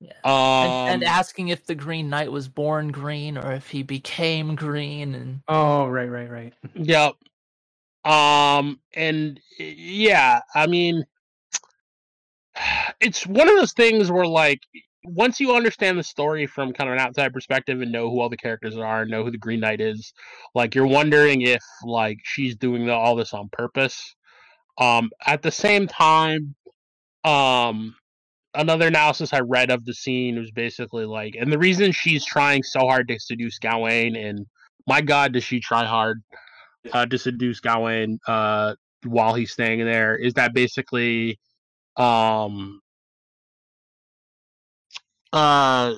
[0.00, 0.12] Yeah.
[0.24, 4.54] Um, and, and asking if the Green Knight was born green or if he became
[4.54, 6.54] green, and Oh, right, right, right.
[6.74, 7.14] Yep.
[8.04, 11.04] Um, and yeah, I mean,
[13.00, 14.60] it's one of those things where, like,
[15.04, 18.28] once you understand the story from kind of an outside perspective and know who all
[18.28, 20.12] the characters are, and know who the Green Knight is,
[20.54, 24.14] like, you're wondering if, like, she's doing the, all this on purpose.
[24.78, 26.54] Um, at the same time,
[27.24, 27.96] um,
[28.54, 32.62] another analysis I read of the scene was basically like, and the reason she's trying
[32.62, 34.46] so hard to seduce Gawain, and
[34.86, 36.22] my God, does she try hard
[36.92, 38.74] uh, to seduce Gawain uh,
[39.04, 40.16] while he's staying there?
[40.16, 41.38] Is that basically,
[41.96, 42.80] um,
[45.32, 45.94] uh,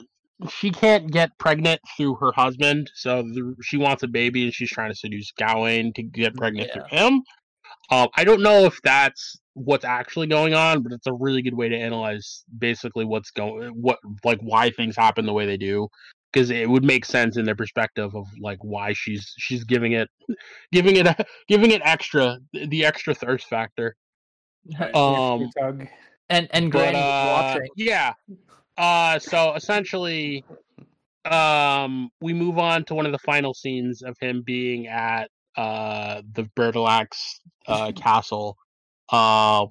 [0.48, 4.70] she can't get pregnant through her husband, so the, she wants a baby, and she's
[4.70, 7.22] trying to seduce Gawain to get pregnant through him.
[7.90, 11.54] Um, I don't know if that's what's actually going on, but it's a really good
[11.54, 15.88] way to analyze basically what's going, what like why things happen the way they do,
[16.32, 20.08] because it would make sense in their perspective of like why she's she's giving it,
[20.72, 21.06] giving it,
[21.48, 23.96] giving it extra the extra thirst factor.
[24.94, 25.50] Um,
[26.28, 27.68] and and Granny uh, watching.
[27.76, 28.12] yeah.
[28.76, 30.44] Uh, so essentially,
[31.24, 36.22] um, we move on to one of the final scenes of him being at uh
[36.34, 37.08] the Bertilax
[37.66, 38.56] uh castle,
[39.10, 39.66] uh,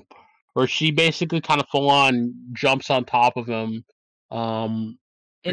[0.54, 3.84] where she basically kind of full on jumps on top of him.
[4.32, 4.98] Um,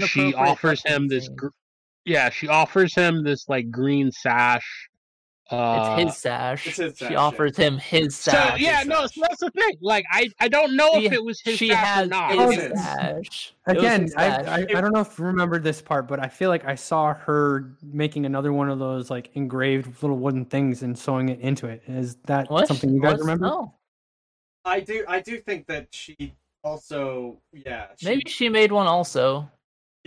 [0.07, 1.29] she offers him this.
[1.29, 1.49] Gr-
[2.05, 4.89] yeah, she offers him this like green sash.
[5.49, 6.67] Uh, It's his sash.
[6.67, 7.21] it's his sash, she yeah.
[7.21, 8.35] offers him his sash.
[8.35, 8.61] so sash.
[8.61, 9.15] yeah, his no, sash.
[9.15, 9.77] so that's the thing.
[9.81, 12.33] Like, I I don't know if it was his she sash has or not.
[12.33, 12.81] His it is.
[12.83, 13.55] sash.
[13.67, 14.47] Again, his I, sash.
[14.49, 17.15] I I don't know if you remember this part, but I feel like I saw
[17.15, 21.67] her making another one of those like engraved little wooden things and sewing it into
[21.69, 21.83] it.
[21.87, 22.67] Is that What?
[22.67, 23.21] something you guys What?
[23.21, 23.47] remember?
[23.47, 23.75] No.
[24.65, 26.35] I do I do think that she
[26.65, 29.49] also yeah she, Maybe she made one also.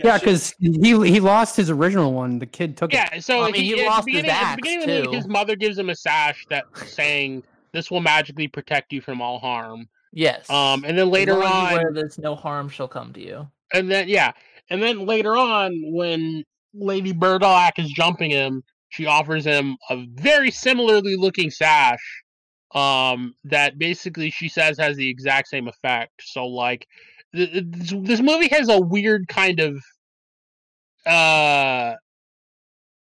[0.04, 2.38] Yeah, she- because he he lost his original one.
[2.38, 2.96] The kid took it.
[2.96, 4.86] Yeah, so I mean, he at the lost his beginning- at the axe, beginning of
[4.86, 5.12] the movie, too.
[5.16, 7.42] His mother gives him a sash that saying
[7.72, 9.88] this will magically protect you from all harm.
[10.12, 10.48] Yes.
[10.50, 13.48] Um, and then later long on, wear this, no harm shall come to you.
[13.72, 14.32] and then yeah,
[14.70, 16.44] and then later on, when
[16.74, 22.22] Lady Bertilak is jumping him, she offers him a very similarly looking sash
[22.72, 26.12] um that basically she says has the exact same effect.
[26.24, 29.82] So like th- th- this, this movie has a weird kind of
[31.06, 31.94] uh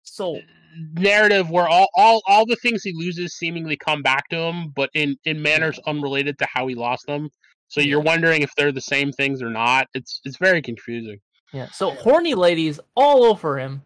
[0.02, 0.40] So
[0.94, 4.90] narrative where all, all all the things he loses seemingly come back to him, but
[4.94, 7.30] in in manners unrelated to how he lost them.
[7.68, 9.88] So you're wondering if they're the same things or not.
[9.94, 11.18] It's it's very confusing.
[11.52, 13.82] yeah, so horny ladies all over him,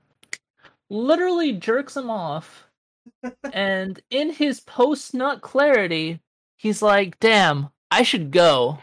[0.88, 2.64] literally jerks him off,
[3.53, 6.20] and in his post nut clarity,
[6.57, 8.78] he's like, "Damn, I should go."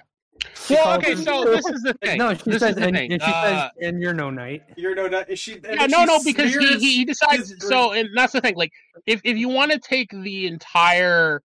[0.69, 2.17] Well, okay, so this is the thing.
[2.17, 4.63] No, she this says, and, and she Uh, says, and you're no knight.
[4.75, 5.38] You're no knight.
[5.38, 5.53] She?
[5.53, 7.53] yeah, then no, no, because he, he he decides.
[7.59, 8.55] So, and that's the thing.
[8.55, 8.71] Like,
[9.05, 11.41] if if you want to take the entire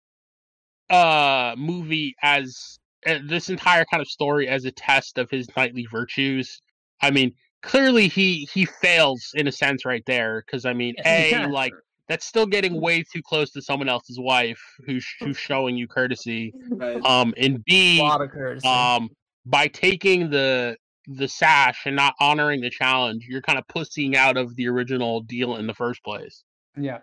[0.88, 5.86] uh movie as uh, this entire kind of story as a test of his knightly
[5.91, 6.61] virtues,
[7.01, 7.32] I mean,
[7.62, 10.43] clearly he he fails in a sense right there.
[10.45, 11.47] Because I mean, a Yeah.
[11.47, 11.74] like
[12.11, 16.53] that's still getting way too close to someone else's wife who's who's showing you courtesy.
[16.69, 17.03] Right.
[17.05, 18.67] Um, and b A lot of courtesy.
[18.69, 19.09] um
[19.47, 24.37] by taking the the sash and not honoring the challenge you're kind of pussying out
[24.37, 26.45] of the original deal in the first place
[26.77, 26.99] Yeah.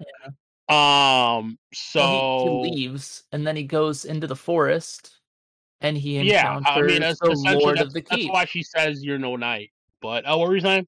[0.70, 5.20] um so Well, he, he leaves, and then he goes into the forest,
[5.82, 8.62] and he yeah encounters i mean that's the Lord that's, of the that's why she
[8.64, 10.88] says you're no knight but oh what were you saying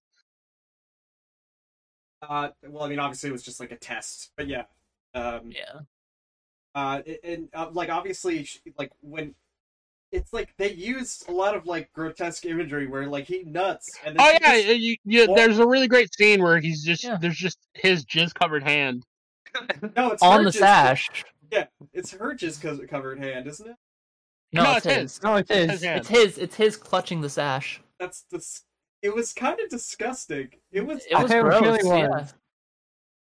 [2.22, 4.64] Uh, well, I mean, obviously it was just like a test, but yeah.
[5.16, 5.80] Um, Yeah,
[6.76, 9.34] uh, and uh, like obviously, sh- like when
[10.12, 14.18] it's like they used a lot of like grotesque imagery where like he nuts and
[14.18, 16.84] then oh yeah just- uh, you, you, Well- there's a really great scene where he's
[16.84, 17.18] just Yeah.
[17.20, 19.04] there's just his jizz covered hand
[19.96, 21.10] no, it's on the jizz- sash.
[21.52, 23.76] Yeah, it's her just cause covered hand, isn't it?
[24.54, 25.24] No, No, it's it's his.
[25.24, 26.38] No, it His It's his.
[26.38, 27.82] It's his clutching the sash.
[28.00, 28.62] That's this.
[29.02, 30.50] It was kind of disgusting.
[30.72, 31.62] It was It was It gross.
[31.62, 32.28] really Yeah,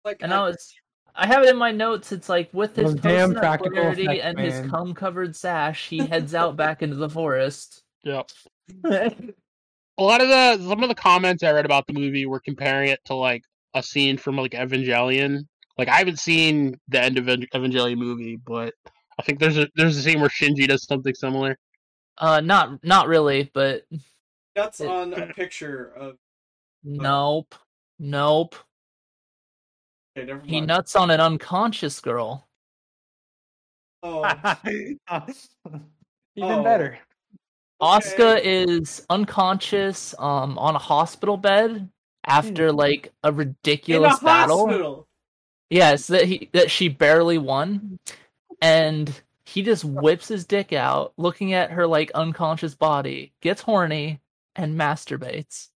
[0.05, 0.75] like and I was.
[1.15, 2.13] I have it in my notes.
[2.13, 5.99] It's like with his damn post practical clarity effects, and his cum covered sash, he
[6.07, 7.83] heads out back into the forest.
[8.05, 8.29] yep
[8.85, 12.89] a lot of the some of the comments I read about the movie were comparing
[12.91, 13.43] it to like
[13.75, 15.47] a scene from like Evangelion.
[15.79, 18.75] Like I haven't seen the end of Evangelion movie, but
[19.19, 21.59] I think there's a there's a scene where Shinji does something similar.
[22.19, 23.83] Uh, not not really, but
[24.57, 26.17] nuts on a picture of.
[26.83, 27.55] nope,
[27.99, 28.55] nope.
[30.17, 32.49] Okay, never He nuts on an unconscious girl.
[34.03, 34.25] Oh,
[34.65, 35.35] Even
[36.43, 36.63] Oh.
[36.63, 36.99] better.
[37.83, 38.65] Asuka okay.
[38.65, 41.89] is unconscious, um, on a hospital bed
[42.27, 44.67] after like a in a ridiculous battle.
[44.67, 45.09] hospital.
[45.71, 47.99] Yes, that he that she barely won,
[48.63, 54.21] and he just whips his dick out, looking at her like unconscious body, gets horny,
[54.57, 55.69] and masturbates,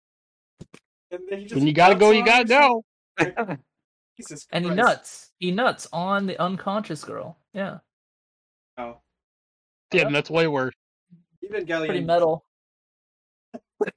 [1.11, 2.83] And then just When you gotta go, you gotta her.
[3.18, 3.59] go.
[4.16, 5.31] Jesus and he nuts.
[5.39, 7.39] He nuts on the unconscious girl.
[7.53, 7.78] Yeah,
[8.78, 8.99] Oh,
[9.93, 10.74] Yeah, and that's way worse.
[11.45, 11.87] Evangelion.
[11.87, 12.45] pretty metal.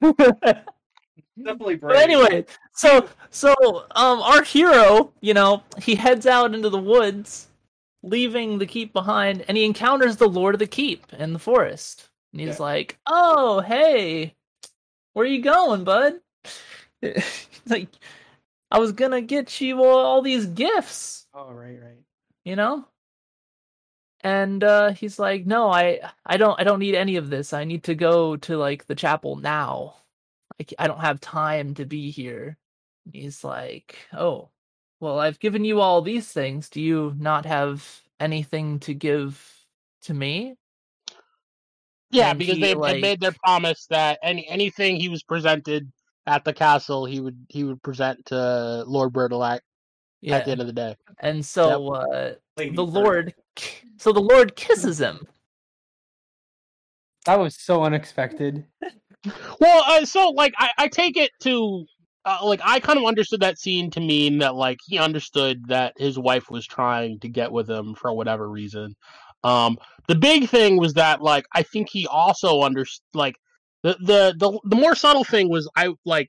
[0.00, 1.80] Definitely brave.
[1.94, 3.54] But anyway, so so
[3.92, 7.48] um our hero, you know, he heads out into the woods,
[8.02, 12.08] leaving the keep behind, and he encounters the Lord of the Keep in the forest.
[12.32, 12.64] And he's Yeah.
[12.64, 14.34] like, "Oh, hey,
[15.14, 16.20] where are you going, bud?"
[17.66, 17.88] like,
[18.70, 22.02] I was gonna get you all, all these gifts, Oh, right, right.
[22.44, 22.86] you know.
[24.22, 27.52] And uh, he's like, "No, I, I don't, I don't need any of this.
[27.52, 29.96] I need to go to like the chapel now.
[30.60, 32.58] I, I don't have time to be here."
[33.06, 34.50] And He's like, "Oh,
[35.00, 36.70] well, I've given you all these things.
[36.70, 39.66] Do you not have anything to give
[40.02, 40.56] to me?"
[42.14, 45.22] Yeah, And because he, they had like- made their promise that any anything he was
[45.22, 45.90] presented
[46.26, 49.60] at the castle, he would he would present to Lord Bertolac
[50.20, 50.36] Yeah.
[50.36, 50.96] at the end of the day.
[51.20, 53.34] And so uh, the Lord,
[53.98, 55.26] so the Lord kisses him.
[57.26, 58.64] That was so unexpected.
[59.58, 61.86] Well, uh, so like I, I take it to
[62.26, 65.94] uh, like I kind of understood that scene to mean that like he understood that
[65.96, 68.94] his wife was trying to get with him for whatever reason.
[69.44, 73.36] Um, the big thing was that like I think he also under like
[73.82, 76.28] the, the the the more subtle thing was I like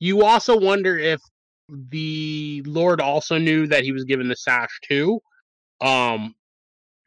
[0.00, 1.20] you also wonder if
[1.68, 5.20] the Lord also knew that he was given the sash too,
[5.80, 6.34] um,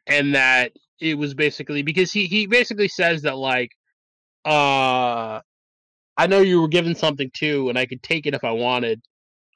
[0.06, 3.70] and that it was basically because he he basically says that like
[4.44, 5.40] uh
[6.16, 9.00] I know you were given something too, and I could take it if I wanted.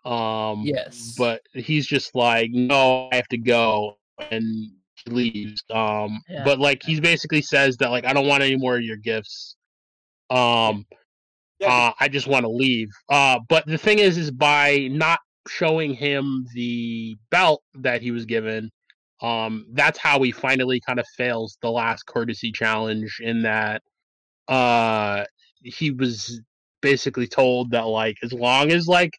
[0.05, 1.15] Um, Yes.
[1.17, 3.99] but he's just like, no, I have to go,
[4.31, 4.71] and
[5.07, 5.63] leaves.
[5.71, 6.45] Um, Yeah.
[6.45, 9.57] but like he basically says that like I don't want any more of your gifts.
[10.31, 10.87] Um,
[11.61, 12.89] Yeah, uh, I just want to leave.
[13.09, 18.25] Uh, but the thing is, is by not showing him the belt that he was
[18.27, 18.71] given,
[19.23, 23.83] um, that's how he finally kind of fails the last courtesy challenge in that
[24.49, 25.25] uh
[25.63, 26.41] he was
[26.83, 29.13] basically told that like as long as like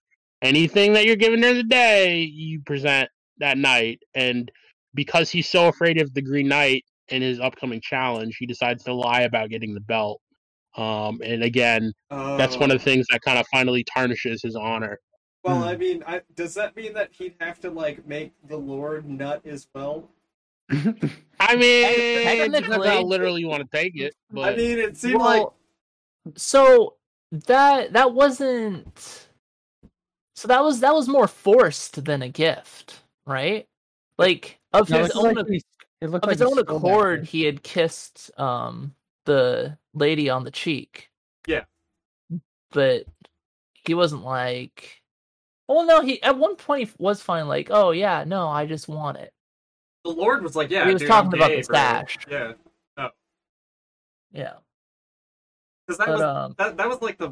[0.44, 3.10] anything that you're given during the day you present
[3.40, 4.52] that night and
[4.96, 8.94] because he's so afraid of the green knight and his upcoming challenge he decides to
[8.94, 10.20] lie about getting the belt
[10.76, 12.92] um and again that's one of the Oh.
[12.94, 15.00] things that kind of finally tarnishes his honor
[15.44, 15.64] Well, Hmm.
[15.64, 19.42] I mean, I, does that mean that he'd have to like make the Lord nut
[19.46, 20.10] as well?
[20.72, 24.80] i mean it depends Technically- how literally you want to take it but I mean,
[24.80, 25.46] it seemed like
[26.36, 26.96] so
[27.32, 29.28] that that wasn't
[30.36, 33.68] so that was that was more forced than a gift, right?
[34.18, 35.64] Like of No, his it own like he-
[36.02, 37.32] of like his own accord, gift.
[37.32, 38.94] he had kissed um
[39.26, 41.10] the lady on the cheek.
[41.48, 41.64] Yeah.
[42.72, 43.06] but
[43.86, 45.02] he wasn't like.
[45.68, 47.48] Well, no, he at one point he was fine.
[47.48, 49.34] Like, oh yeah, no, I just want it.
[50.04, 52.18] the Lord was like, "Yeah, He was dude, talking about gay, the bro." stash.
[52.30, 52.54] Yeah,
[54.32, 54.54] Yeah,
[55.88, 57.32] because that but was um, that that was like the.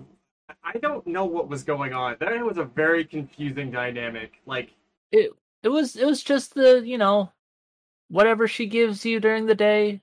[0.63, 2.15] I don't know what was going on.
[2.19, 4.33] That was a very confusing dynamic.
[4.45, 4.73] Like,
[5.11, 5.31] it
[5.63, 7.31] it was it was just the you know,
[8.09, 10.01] whatever she gives you during the day,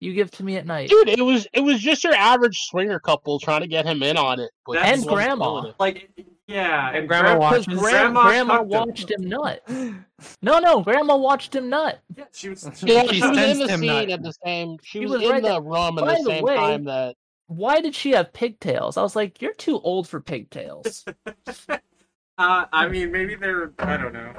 [0.00, 0.88] you give to me at night.
[0.90, 4.16] dude it was it was just your average swinger couple trying to get him in
[4.16, 5.72] on it but And grandma.
[5.80, 6.10] like,
[6.46, 7.66] yeah, And grandma gra- watches.
[7.66, 9.30] Because grandma, Grandma grandma cucked him.
[9.30, 9.94] watched him nut.
[10.42, 12.00] No, no, grandma watched him nut.
[12.16, 12.64] Yeah, she was.
[12.82, 14.76] Yeah, She she was in the scene not- at the same.
[14.82, 15.60] She He was, was in right the there.
[15.60, 17.16] room at the the same way- time that.
[17.46, 18.96] Why did she have pigtails?
[18.96, 21.04] I was like, you're too old for pigtails.
[22.38, 23.72] uh, I mean, maybe they're.
[23.78, 24.32] I don't know.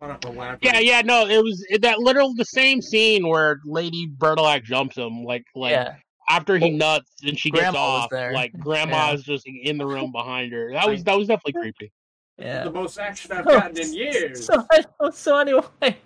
[0.00, 0.58] I don't want to elaborate.
[0.62, 4.96] Yeah, yeah, no, it was it, that literal the same scene where Lady Bertolac jumps
[4.96, 5.94] him, like like yeah,
[6.28, 8.32] after he Well, nuts and she gets Grandma was off, there.
[8.32, 9.14] like Grandma Yeah.
[9.14, 10.72] is just in the room behind her.
[10.72, 11.92] That was that was definitely creepy.
[12.38, 12.64] yeah.
[12.64, 14.46] The most action I've gotten in years.
[14.46, 15.64] So, so anyway,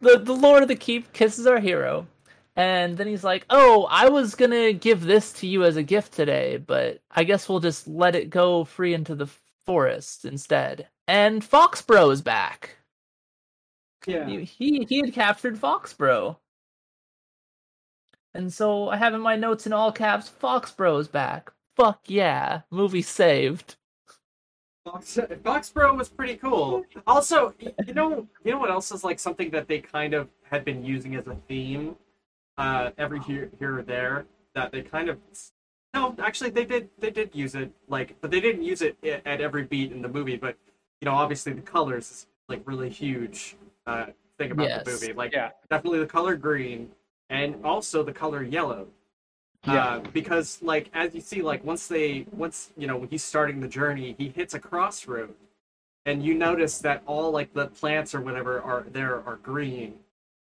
[0.00, 2.06] the the Lord of the Keep kisses our hero,
[2.58, 6.12] and then he's like, "Oh, I was gonna give this to you as a gift
[6.12, 9.28] today, but I guess we'll just let it go free into the
[9.64, 12.76] forest instead." And Foxbro is back.
[14.06, 14.26] yeah.
[14.26, 16.38] He he, he had captured Foxbro.
[18.34, 21.52] And so I have in my notes in all caps, Foxbro's back.
[21.76, 23.76] Fuck yeah, movie saved.
[24.84, 26.84] Fox, Foxbro was pretty cool.
[27.06, 27.54] Also,
[27.86, 30.84] you know, you know what else is like something that they kind of had been
[30.84, 31.96] using as a theme,
[32.58, 34.26] uh, every here, here or there.
[34.54, 35.18] That they kind of,
[35.94, 39.40] no, actually they did, they did use it like, but they didn't use it at
[39.40, 40.36] every beat in the movie.
[40.36, 40.56] But
[41.00, 43.56] you know, obviously the colors is like really huge
[43.86, 44.06] uh,
[44.36, 45.12] thing about the movie.
[45.12, 45.50] Like, Yeah.
[45.70, 46.90] definitely the color green
[47.30, 48.88] and also the color yellow.
[49.66, 49.84] Yeah.
[49.84, 53.60] Uh, because like as you see, like once they once you know when he's starting
[53.60, 55.34] the journey, he hits a crossroad,
[56.06, 59.98] and you notice that all like the plants or whatever are there are green,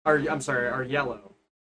[0.06, 1.31] or I'm sorry, are yellow,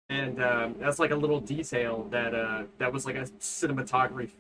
[0.08, 4.30] and um, that's like a little detail that uh that was like a cinematography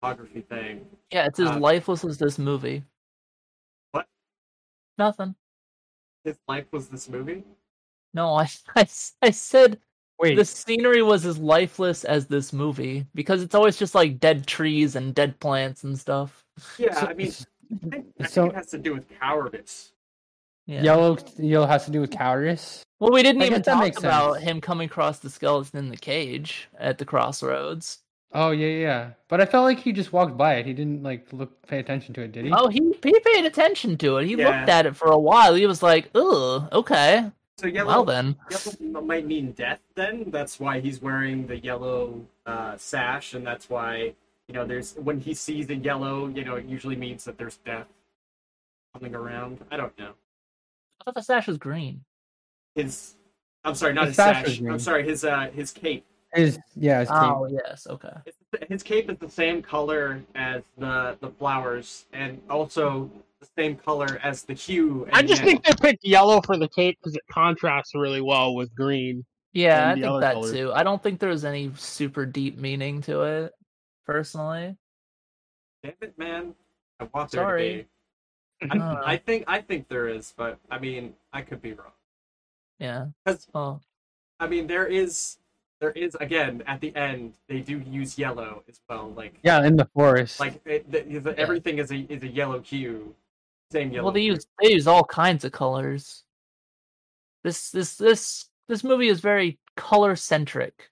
[0.00, 0.86] photography thing.
[1.12, 2.82] Yeah, it's as Uh, lifeless as this movie.
[3.92, 4.06] What?
[4.98, 5.34] Nothing.
[6.24, 7.44] His life was this movie.
[8.14, 8.86] No, I, I,
[9.22, 9.78] I said
[10.18, 14.46] Wait, the scenery was as lifeless as this movie because it's always just like dead
[14.46, 16.44] trees and dead plants and stuff.
[16.78, 17.32] Yeah, so- I mean,
[17.84, 19.92] I think, I so- think it has to do with cowardice.
[20.66, 20.82] Yeah.
[20.82, 22.82] yellow yellow has to do with cowardice.
[23.00, 24.44] Well, we didn't I even talk about sense.
[24.44, 27.98] him coming across the skeleton in the cage at the crossroads.
[28.34, 29.10] Oh yeah, yeah, yeah.
[29.28, 30.66] But I felt like he just walked by it.
[30.66, 32.52] He didn't like look pay attention to it, did he?
[32.52, 34.26] Oh, he he paid attention to it.
[34.26, 34.48] He Yeah.
[34.60, 35.54] looked at it for a while.
[35.54, 38.36] He was like, "Ugh, okay, So yellow, well then."
[38.80, 39.80] yellow might mean death.
[39.96, 44.14] Then that's why he's wearing the yellow uh, sash, and that's why
[44.48, 47.56] you know there's when he sees the yellow, you know, it usually means that there's
[47.58, 47.88] death
[48.94, 49.58] coming around.
[49.70, 50.12] I don't know.
[51.02, 52.04] I thought the sash was green.
[52.76, 53.16] His,
[53.64, 54.60] I'm sorry, not His his sash sash.
[54.60, 56.04] I'm sorry, his uh his cape.
[56.32, 57.18] His yeah, his cape.
[57.18, 58.12] Oh yes, okay.
[58.24, 63.10] It's- His cape is the same color as the the flowers, and also
[63.40, 65.08] the same color as the hue.
[65.12, 65.50] I just yellow.
[65.50, 69.24] think they picked yellow for the cape because it contrasts really well with green.
[69.52, 70.52] Yeah, I think that colors.
[70.52, 70.72] too.
[70.72, 73.52] I don't think there's any super deep meaning to it,
[74.06, 74.76] personally.
[75.82, 76.54] Damn it, man!
[77.00, 77.88] I want Sorry.
[78.70, 79.02] Uh.
[79.04, 81.92] I think I think there is, but I mean I could be wrong.
[82.78, 83.06] Yeah.
[83.26, 83.80] 'Cause- Oh,
[84.40, 85.38] I mean there is
[85.80, 89.10] there is again at the end they do use yellow as well.
[89.16, 90.38] Like Yeah, in the forest.
[90.40, 93.14] like it, the, the, everything is a is a yellow hue,
[93.70, 94.04] same yellow.
[94.06, 94.32] well, they hue.
[94.34, 96.24] use they use all kinds of colors.
[97.44, 100.90] This this this this movie is very color centric,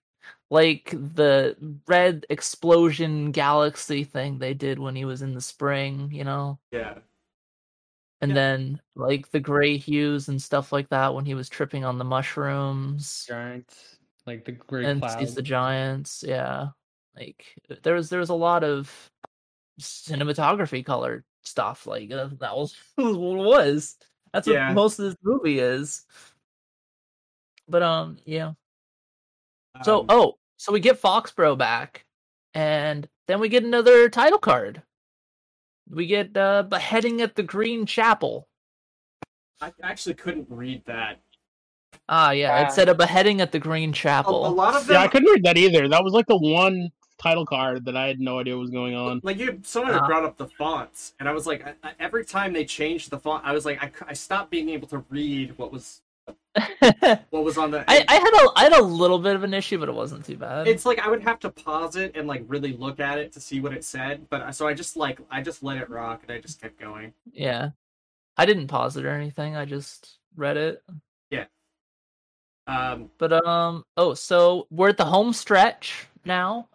[0.51, 1.57] like the
[1.87, 6.11] red explosion galaxy thing they did when he was in the spring.
[6.13, 6.99] You know, yeah.
[8.23, 8.35] And Yeah.
[8.35, 12.05] then like the gray hues and stuff like that when he was tripping on the
[12.05, 15.19] mushrooms Giants, like the gray and cloud.
[15.19, 16.23] sees the giants.
[16.27, 16.69] Yeah,
[17.17, 19.11] like there was there was a lot of
[19.81, 21.87] cinematography color stuff.
[21.87, 23.97] Like uh, that was what it was.
[24.33, 24.75] That's what Yeah.
[24.75, 26.05] most of this movie is.
[27.69, 28.53] But um, yeah.
[29.83, 32.05] So Um, oh, so we get Foxbro back,
[32.53, 34.83] and then we get another title card.
[35.91, 38.49] We get uh beheading at the Green Chapel.
[39.61, 41.21] I actually couldn't read that.
[42.09, 42.67] Ah, yeah, Ah.
[42.69, 44.47] it said a beheading at the Green Chapel.
[44.47, 45.89] a lot of them, Yeah, I couldn't read that either.
[45.89, 46.91] That was like the one
[47.23, 49.21] title card that I had no idea what was going on.
[49.23, 50.07] like you, someone had Uh-huh.
[50.09, 53.19] brought up the fonts, and I was like, I, I- every time they changed the
[53.19, 56.10] font, I was like, I, I stopped being able to read what was I,
[57.31, 57.85] what was on the.
[57.89, 60.37] I had a I had a little bit of an issue, but it wasn't too
[60.37, 60.67] bad.
[60.69, 63.41] it's like I would have to pause it and like really look at it to
[63.41, 66.23] see what it said, but uh, so I just like I just let it rock
[66.23, 67.13] and I just kept going.
[67.33, 67.71] yeah,
[68.37, 69.57] I didn't pause it or anything.
[69.57, 70.83] I just read it.
[71.31, 71.45] Yeah.
[72.67, 76.69] Um, But um, oh, so we're at the home stretch now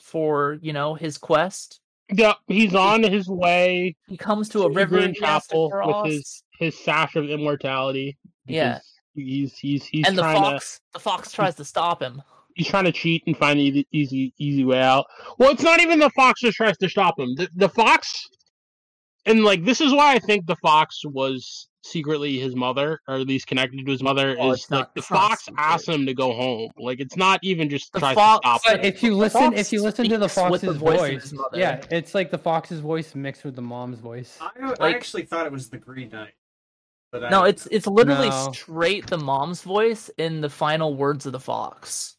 [0.00, 1.80] for you know his quest.
[2.10, 5.54] Yeah, he's on his way He comes to a river Green and he has to
[5.54, 8.16] Chapel with his his sash of immortality.
[8.48, 8.78] Yeah.
[9.14, 12.22] He's he's he's and the trying to fox, the fox tries to stop him.
[12.54, 15.06] he's trying to cheat and find the easy easy, easy way out.
[15.38, 17.34] Well, it's not even the fox that tries to stop him.
[17.34, 18.28] The, the fox,
[19.26, 23.26] and like this is why I think the fox was secretly his mother, or at
[23.26, 24.36] least connected to his mother.
[24.38, 25.60] Well, is like not- the fox secret.
[25.60, 26.70] asks him to go home.
[26.78, 28.84] Like it's not even just The tries fox- to stop But him.
[28.94, 31.80] if you listen, if you listen to the speaks with the fox's voice voice, yeah,
[31.90, 34.38] it's like the fox's voice mixed with the mom's voice.
[34.40, 36.34] I, I Like- actually thought it was the Green Knight.
[37.10, 38.52] But I, No, it's it's literally No.
[38.52, 42.16] straight the mom's voice in the final words of the fox.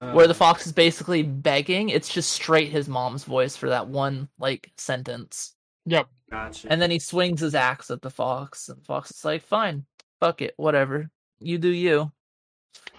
[0.00, 1.88] uh, where the fox is basically begging.
[1.88, 5.54] It's just straight his mom's voice for that one like sentence,
[5.86, 6.08] Yep.
[6.28, 6.72] Gotcha.
[6.72, 9.86] and then he swings his axe at the fox, and the fox is like, "Fine,
[10.18, 11.08] fuck it, whatever,
[11.38, 12.10] you do you."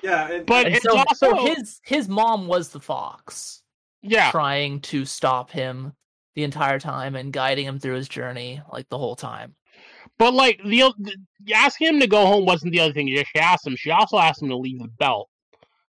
[0.02, 3.64] yeah, and, But And it's so, also so his his mom was the fox,
[4.02, 4.32] yeah.
[4.32, 5.92] trying to stop him
[6.36, 9.56] the entire time and guiding him through his journey like the whole time.
[10.20, 10.94] But like the,
[11.44, 13.76] the asking him to go home wasn't the other thing she asked him.
[13.76, 15.30] She also asked him to leave the belt,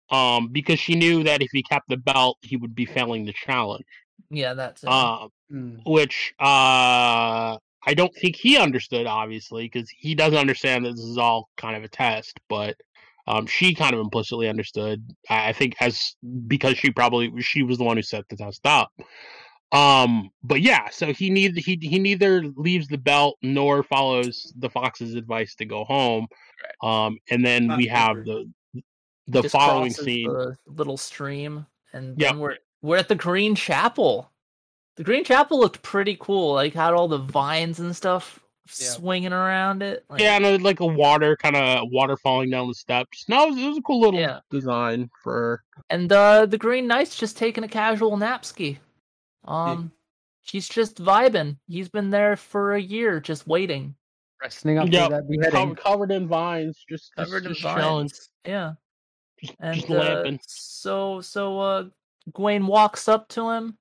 [0.09, 3.33] um, because she knew that if he kept the belt, he would be failing the
[3.33, 3.85] challenge.
[4.29, 4.87] Yeah, that's it.
[4.89, 5.79] Uh, Mm.
[5.85, 11.17] which uh, I don't think he understood, obviously, because he doesn't understand that this is
[11.17, 12.37] all kind of a test.
[12.49, 12.75] But
[13.27, 15.01] um, she kind of implicitly understood.
[15.29, 16.15] I I think as
[16.47, 18.91] because she probably she was the one who set the test up.
[19.71, 24.69] Um, but yeah, so he need he he neither leaves the belt nor follows the
[24.69, 26.27] fox's advice to go home.
[26.81, 28.49] Um, and then Not we have the
[29.27, 30.29] the Just following scene.
[30.31, 32.31] the little stream, and Yep.
[32.31, 34.31] then we're we're at the Green Chapel.
[34.95, 36.53] The Green Chapel looked pretty cool.
[36.53, 38.39] Like had all the vines and stuff
[38.79, 38.87] Yeah.
[38.91, 40.05] swinging around it.
[40.09, 43.25] Like, Yeah, and uh, like a water kind of water falling down the steps.
[43.27, 44.39] No, it was, it was a cool little Yeah.
[44.49, 48.45] design for and uh, the Green Knight's just taking a casual nap
[49.47, 49.53] ski.
[49.53, 49.91] Um,
[50.41, 51.57] he's just vibing.
[51.67, 53.95] He's been there for a year, just waiting,
[54.41, 55.03] Resting up Yep.
[55.03, 55.75] for that Co- beheading.
[55.75, 58.29] covered in vines, just covered in just, just chilling, vines.
[58.45, 58.73] Yeah,
[59.41, 61.83] just, and just uh, so so uh,
[62.33, 63.77] Gawain walks up to him.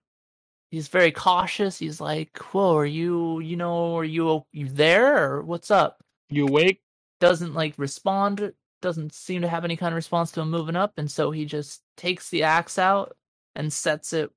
[0.71, 1.79] He's very cautious.
[1.79, 3.41] He's like, "Whoa, are you?
[3.41, 6.81] You know, are you you there or what's up?" You awake?
[7.19, 8.53] doesn't like respond
[8.83, 11.47] doesn't seem to have any kind of response to him moving up and so he
[11.47, 13.17] just takes the axe out
[13.55, 14.31] and sets it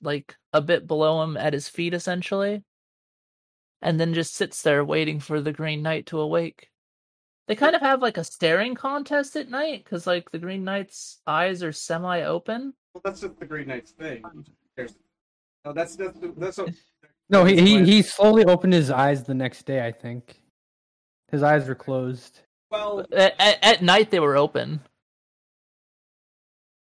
[0.00, 2.62] like a bit below him at his feet essentially
[3.82, 6.70] and then just sits there waiting for the green knight to awake
[7.48, 11.20] they kind of have like a staring contest at night because like the green knight's
[11.26, 14.22] eyes are semi open well, that's just the Green Knight's thing.
[14.74, 14.94] There's,
[15.66, 16.70] no, that's that's that's what,
[17.28, 19.84] No, he, he he slowly opened his eyes the next day.
[19.86, 20.40] I think
[21.30, 22.40] his eyes were closed.
[22.70, 24.80] well, at, at, at night they were open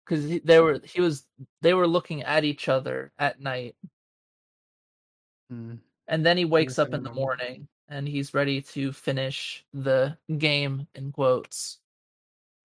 [0.05, 1.25] because they were he was
[1.61, 3.75] they were looking at each other at night
[5.51, 5.79] Mm.
[6.07, 10.87] and then he wakes up in the morning and he's ready to finish the game
[10.95, 11.79] in quotes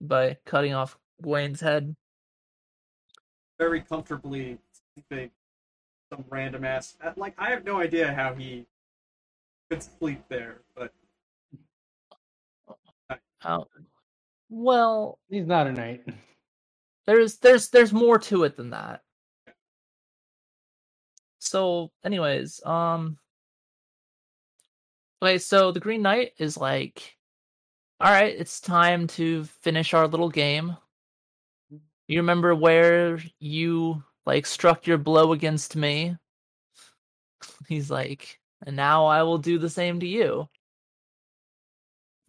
[0.00, 1.94] by cutting off Gawain's head.
[3.58, 4.58] very comfortably
[4.94, 5.30] sleeping
[6.10, 6.96] some random ass.
[7.02, 8.64] uh, Like I have no idea how he
[9.68, 10.92] could sleep there, but
[13.40, 13.66] How?
[14.48, 16.04] Well, He's not a knight.
[17.08, 19.02] there's there's there's more to it than that.
[21.38, 23.18] So, anyways, um
[25.22, 27.16] Okay, so the Green Knight is like
[28.00, 30.76] all right, it's time to finish our little game.
[32.08, 36.14] You remember where you like struck your blow against me?
[37.68, 40.46] He's like, and now I will do the same to you.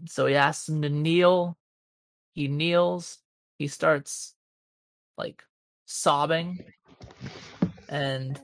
[0.05, 1.57] so he asks him to kneel.
[2.33, 3.19] He kneels.
[3.57, 4.35] He starts
[5.19, 5.43] like
[5.85, 6.63] sobbing,
[7.89, 8.39] and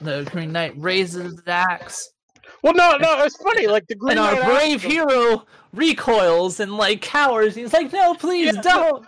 [0.00, 2.10] the Green Knight raises the axe,
[2.62, 3.66] Well, no, no, it's funny.
[3.76, 7.54] Like the Green and our brave asked him- hero recoils and like cowers.
[7.54, 8.62] He's like, "No, please Yeah.
[8.62, 9.06] don't."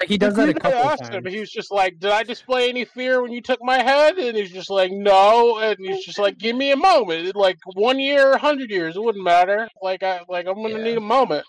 [0.00, 1.34] Like he the does that a couple asked him, times.
[1.34, 4.34] he was just like, "Did I display any fear when you took my head?" And
[4.36, 7.34] he's just like, "No." And he's just like, "Give me a moment.
[7.36, 9.68] Like one year, a hundred years, it wouldn't matter.
[9.82, 10.84] Like I, like I'm gonna Yeah.
[10.84, 11.44] need a moment."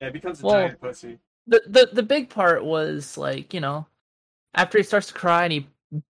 [0.00, 1.18] Yeah, it becomes a Well- giant pussy.
[1.46, 3.86] The the the big part was like you know
[4.54, 5.66] after he starts to cry and he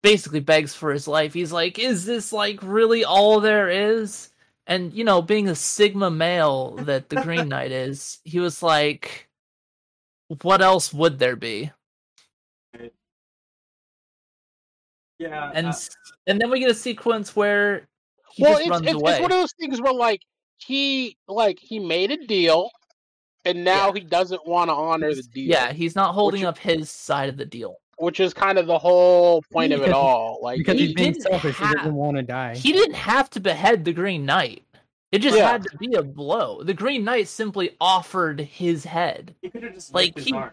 [0.02, 4.30] basically begs for his life he's like is this like really all there is?
[4.70, 9.28] And you know being a sigma male that the green knight is he was like
[10.42, 11.72] what else would there be?
[15.20, 15.74] Yeah, and uh,
[16.28, 17.88] and then we get a sequence where
[18.34, 20.22] he well, just it's, runs it's, away it's one of those things where like
[20.58, 22.70] he like he made a deal,
[23.48, 23.94] and now Yeah.
[23.96, 25.50] he doesn't want to honor the deal.
[25.50, 28.68] yeah he's not holding Which- up his side of the deal which is kind of
[28.68, 30.38] the whole point of it all.
[30.44, 31.42] Like because he he's being didn't.
[31.42, 32.54] He doesn't want to die.
[32.56, 34.64] he didn't have to behead the green knight
[35.12, 35.50] it just Yeah.
[35.52, 39.74] had to be a blow the green knight simply offered his head he could have
[39.74, 40.52] just like, like his he- arm.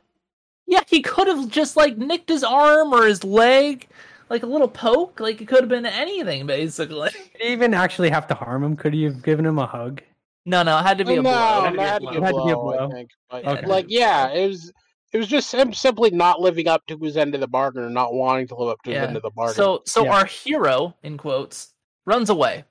[0.67, 3.87] Yeah, he could have just like nicked his arm or his leg,
[4.31, 5.21] like a little poke.
[5.21, 7.11] Like it could have been anything, basically.
[7.11, 8.75] Did he even actually have to harm him?
[8.75, 10.01] Could he have given him a hug?
[10.47, 11.63] No, no, it had to be a no, blow.
[11.63, 12.77] Had to no, be a had to be a Had to be a blow, I
[12.77, 12.91] blow.
[12.91, 13.11] think.
[13.31, 13.67] But, Okay.
[13.67, 14.73] Like, yeah, it was.
[15.13, 17.89] It was just him simply not living up to his end of the bargain, or
[17.91, 19.55] not wanting to live up to his end of the bargain.
[19.55, 20.13] So, so Yeah.
[20.13, 21.73] our hero, in quotes,
[22.05, 22.65] runs away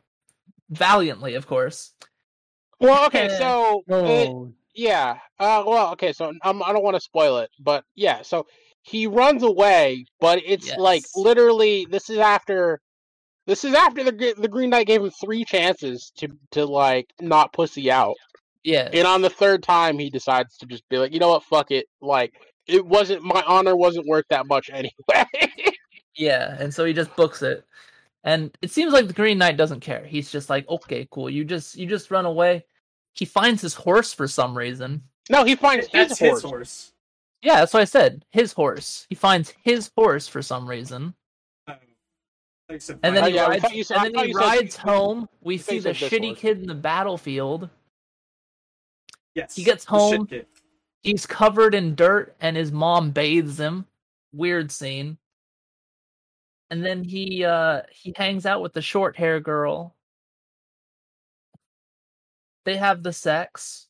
[0.70, 1.92] valiantly, of course.
[2.82, 7.02] well, okay, so it- Oh, yeah, uh, well, okay, so um, I don't want to
[7.02, 8.46] spoil it, but yeah, so
[8.82, 12.82] he runs away, but it's like literally this is after.
[13.46, 17.54] This is after the the Green Knight gave him three chances to to like not
[17.54, 18.16] pussy out.
[18.64, 21.44] Yeah, And on the third time, he decides to just be like, you know what,
[21.44, 21.86] fuck it.
[22.00, 22.34] Like,
[22.66, 25.26] it wasn't, my honor wasn't worth that much anyway.
[26.16, 27.66] yeah, and so he just books it,
[28.24, 30.06] and it seems like the Green Knight doesn't care.
[30.06, 31.30] He's just like, okay, cool.
[31.30, 32.64] You just, you just run away.
[33.12, 35.04] He finds his horse for some reason.
[35.30, 36.42] no, he finds That's his his horse.
[36.44, 36.92] horse.
[37.42, 38.24] Yeah, that's what I said.
[38.32, 39.06] His horse.
[39.10, 41.16] He finds his horse for some reason.
[42.70, 45.30] Like some And then Oh, he yeah, rides, said- and then he you said- home.
[45.42, 46.40] We see the you said this shitty horse.
[46.40, 47.70] kid in the battlefield.
[49.36, 50.28] yes, he gets home.
[51.02, 53.86] He's covered in dirt, and his mom bathes him.
[54.32, 55.18] Weird scene.
[56.70, 59.96] And then he uh he hangs out with the short hair girl.
[62.66, 63.88] They have the sex.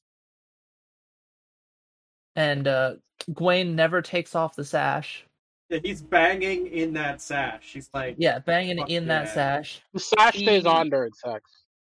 [2.35, 2.95] And uh
[3.31, 5.25] Gwen never takes off the sash.
[5.73, 7.71] Yeah, he's banging in that sash.
[7.73, 9.33] He's like, Yeah, banging Fuck in that yeah.
[9.33, 9.81] sash.
[9.93, 11.49] The sash stays on during sex.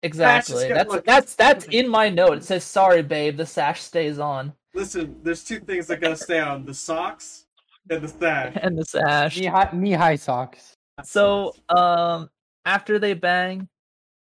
[0.04, 0.68] Exactly.
[0.70, 2.38] That's look, that's that's in my note.
[2.38, 6.40] It says, "Sorry, babe, the sash stays on." listen, there's two things that gotta stay
[6.40, 7.45] on: the socks
[7.90, 8.54] and the sash.
[8.62, 9.40] And the sash.
[9.40, 10.74] knee high, knee high socks.
[11.04, 12.30] So, um,
[12.66, 13.68] after they bang,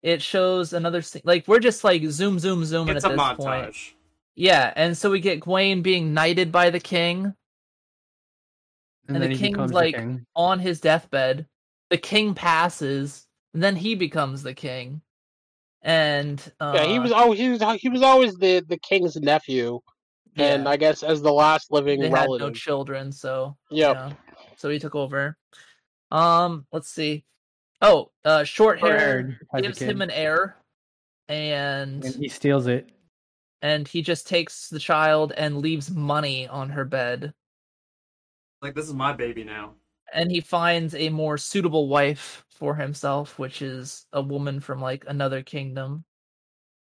[0.02, 1.22] it shows another scene.
[1.26, 3.38] Like we're just like zoom, zoom, zooming it's at a this montage.
[3.38, 3.76] point.
[4.36, 7.36] Yeah, and so we get Gawain being knighted by the king
[9.07, 10.26] And, And the he king's like- the king.
[10.36, 11.48] on his deathbed.
[11.90, 15.02] The king passes, and then he becomes the king.
[15.82, 17.11] And uh, yeah, he was.
[17.14, 17.61] Oh, he was.
[17.82, 19.80] He was always the the king's nephew,
[20.38, 23.95] and I guess as the last living they had no children, so Yep.
[23.95, 24.14] yeah.
[24.57, 25.38] So he took over.
[26.11, 27.26] Um, let's see.
[27.82, 30.56] Oh, uh, short hair Short-haired as a gives him an heir,
[31.28, 32.90] and and he steals it.
[33.64, 37.34] and he just takes the child and leaves money on her bed.
[38.62, 39.74] Like this is my baby now.
[40.14, 45.06] And he finds a more suitable wife for himself, which is a woman from like
[45.08, 46.04] another kingdom.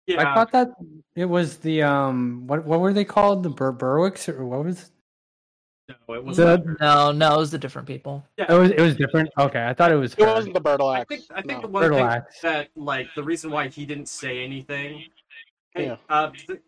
[0.08, 0.70] Yeah, I thought that
[1.16, 4.92] it was the um what what were they called the Bur- Berwicks or what was
[6.08, 6.78] no, it was The- not her.
[6.80, 8.26] No, no, it was the different people.
[8.38, 8.46] Yeah.
[8.52, 9.30] it was it was different.
[9.38, 10.34] Okay, I thought it was It her.
[10.34, 11.00] wasn't the Bertolax.
[11.00, 11.62] I think I think no.
[11.62, 15.04] the one Turtle thing that like the reason why he didn't say anything.
[15.76, 15.98] Hey, Yeah.
[16.10, 16.60] uh, th-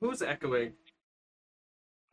[0.00, 0.72] who's echoing?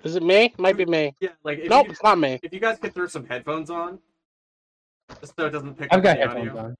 [0.03, 0.53] Is it me?
[0.57, 1.15] Might be me.
[1.19, 2.40] Yeah, like if Nope, you, it's not me.
[2.44, 3.99] if you guys could throw some headphones on,
[5.22, 6.64] just so it doesn't pick I've up got the headphones audio.
[6.64, 6.76] on.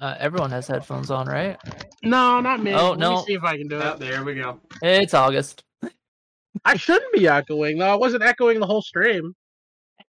[0.00, 1.58] Uh, everyone has headphones on, right?
[2.02, 2.72] No, not me.
[2.72, 3.16] Oh, Let no.
[3.16, 3.98] me see if I can do Oh, it.
[3.98, 4.60] there we go.
[4.82, 5.62] It's August.
[6.64, 7.78] I shouldn't be echoing.
[7.78, 7.90] though.
[7.92, 9.34] I wasn't echoing the whole stream.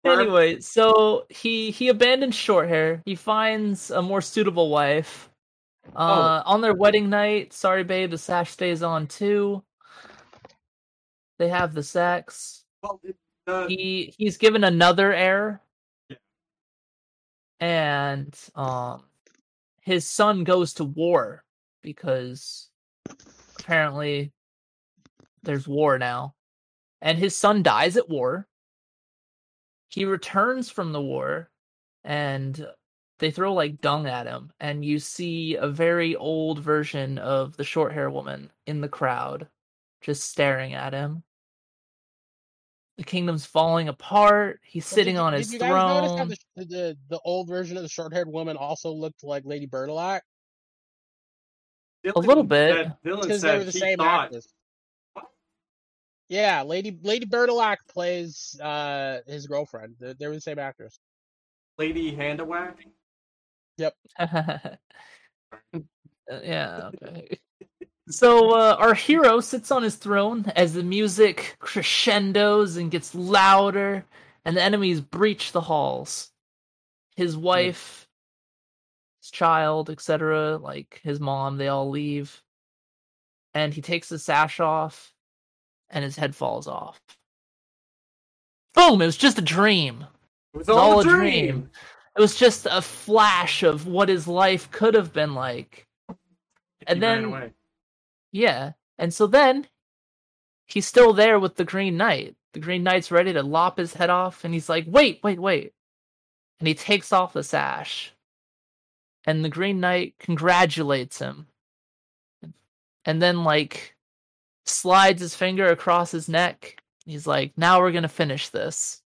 [0.04, 3.02] Anyway, so he he abandons short hair.
[3.04, 5.30] He finds a more suitable wife.
[5.94, 9.62] Uh, on their wedding night, sorry babe, the sash stays on too.
[11.38, 12.64] They have the sex.
[12.82, 15.62] Well, it, the, He he's given another heir.
[16.08, 16.16] Yeah.
[17.60, 19.04] And um
[19.80, 21.44] his son goes to war
[21.82, 22.70] because
[23.60, 24.32] apparently
[25.44, 26.34] there's war now.
[27.00, 28.48] And his son dies at war.
[29.88, 31.50] He returns from the war
[32.02, 32.66] and
[33.18, 37.64] they throw like dung at him and you see a very old version of the
[37.64, 39.48] short hair woman in the crowd
[40.00, 41.22] just staring at him.
[42.98, 44.60] The kingdom's falling apart.
[44.64, 46.28] He's But sitting did, on did his you guys notice how throne.
[46.56, 50.20] the, the the old version of the short haired woman also looked like Lady Bertilak?
[52.14, 52.74] A little Dylan bit.
[52.76, 54.48] said- Dylan Because they were the same thought actress.
[56.28, 59.96] Yeah, Lady Lady Bertilak plays uh his girlfriend.
[60.00, 60.98] They, they were the same actress.
[61.78, 62.76] Lady Handawak.
[63.76, 63.94] Yep.
[66.42, 67.38] yeah, okay.
[68.08, 74.04] So uh, our hero sits on his throne as the music crescendos and gets louder,
[74.44, 76.30] and the enemies breach the halls.
[77.16, 78.06] His wife,
[79.20, 82.42] his child, etc., like his mom, they all leave,
[83.54, 85.12] and he takes the sash off,
[85.90, 87.00] and his head falls off.
[88.74, 89.02] Boom!
[89.02, 90.06] It was just a dream.
[90.54, 91.18] It was It's all, all a dream.
[91.46, 91.70] dream.
[92.16, 95.86] It was just a flash of what his life could have been like.
[96.86, 97.52] And He then.
[98.36, 98.72] Yeah.
[98.98, 99.66] And so then
[100.66, 102.36] he's still there with the Green Knight.
[102.52, 105.72] The Green Knight's ready to lop his head off, and he's like, wait, wait, wait.
[106.58, 108.12] And he takes off the sash.
[109.26, 111.48] And the Green Knight congratulates him.
[113.04, 113.96] And then, like,
[114.64, 116.82] slides his finger across his neck.
[117.04, 119.02] He's like, now we're going to finish this.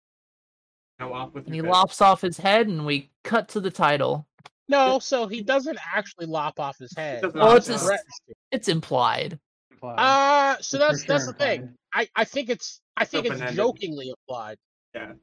[0.99, 4.27] Off with And he lops off his head, and we cut to the title.
[4.69, 7.21] No, so he doesn't actually lop off his head.
[7.23, 7.89] doesn't Oh, it's his just- head.
[7.97, 8.33] Threatens to.
[8.51, 9.39] It's implied.
[9.81, 11.73] Uh so For that's sure that's the thing.
[11.93, 13.55] I I think it's I think it's Open-ended.
[13.57, 14.57] jokingly applied.
[14.93, 15.13] Yeah.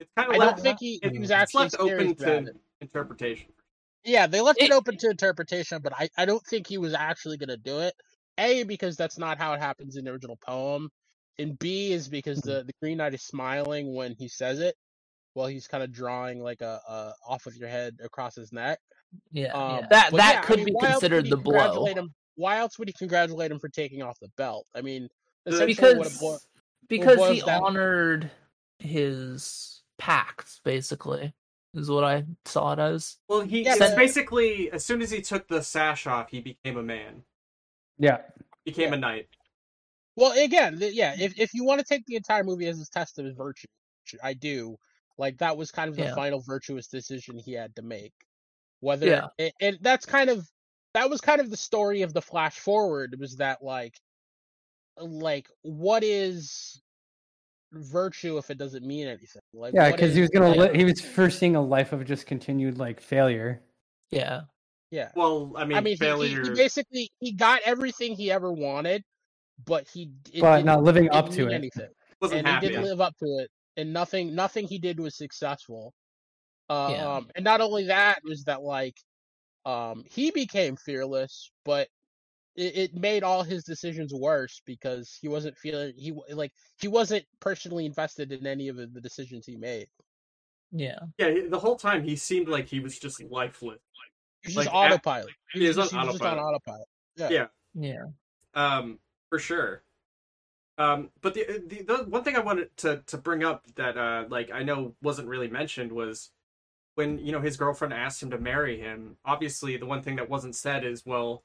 [0.00, 0.34] It's kind of.
[0.40, 2.56] I of don't think he, he was it's actually left serious open to it.
[2.80, 3.52] interpretation.
[4.04, 6.92] Yeah, they left it, It- open to interpretation, but I, I don't think he was
[6.94, 7.94] actually going to do it.
[8.38, 10.90] A, because that's not how it happens in the original poem.
[11.38, 14.74] And B, is because the, the Green Knight is smiling when he says it,
[15.34, 18.78] while he's kind of drawing like a, a off with your head across his neck.
[19.32, 19.86] Yeah, Um, yeah.
[19.90, 22.58] that that yeah, I could mean, be why else would considered the blow Him, why
[22.58, 24.66] else would he congratulate him for taking off the belt?
[24.74, 25.08] I mean,
[25.46, 26.38] essentially what it because boil-
[26.88, 28.30] because boils he down- honored
[28.78, 30.60] his pact.
[30.64, 31.32] Basically,
[31.74, 33.16] is what I saw it as.
[33.28, 36.40] Well, he Yeah, it's but- basically as soon as he took the sash off, he
[36.40, 37.22] became a man.
[37.98, 38.18] Yeah.
[38.64, 38.96] Became Yeah.
[38.96, 39.28] a knight.
[40.16, 43.18] Well, again, yeah, if if you want to take the entire movie as a test
[43.18, 43.66] of his virtue,
[44.04, 44.76] which I do,
[45.18, 46.14] like that was kind of the Yeah.
[46.14, 48.12] final virtuous decision he had to make.
[48.80, 49.26] Whether Yeah.
[49.38, 50.46] it, it that's kind of
[50.94, 53.94] that was kind of the story of the flash forward was that like
[54.98, 56.80] like what is
[57.72, 59.40] virtue if it doesn't mean anything?
[59.54, 60.48] Like Yeah, because he was gonna.
[60.54, 63.62] like- Li- he was foreseeing a life of just continued like failure.
[64.10, 64.42] Yeah,
[64.90, 65.10] yeah.
[65.16, 66.42] Well, I mean, I mean, he- failure.
[66.42, 69.02] he, he basically he got everything he ever wanted,
[69.64, 70.10] but he
[70.40, 71.54] but didn't- living up to mean it.
[71.54, 71.88] anything.
[72.20, 72.68] wasn't and he happy.
[72.68, 75.92] didn't live up to it and nothing nothing he did was successful
[76.70, 77.16] uh, Yeah.
[77.16, 78.94] um and not only that was that like
[79.64, 81.88] um he became fearless but
[82.54, 86.88] it, it made all his decisions worse because he wasn't feeling he w- like he
[86.88, 89.86] wasn't personally invested in any of the the decisions he made
[90.74, 93.78] yeah, Yeah, the whole time he seemed like he was just lifeless.
[94.42, 96.24] he was just Like, at- autopilot he he was, was just, on he was just
[96.24, 96.88] on autopilot.
[97.18, 97.46] autopilot Yeah.
[97.74, 98.04] yeah.
[98.54, 99.82] um, for sure.
[100.82, 104.24] Um, but the, the the one thing I wanted to to bring up that uh
[104.28, 106.30] like I know wasn't really mentioned was
[106.96, 109.16] when you know his girlfriend asked him to marry him.
[109.24, 111.44] Obviously, the one thing that wasn't said is well,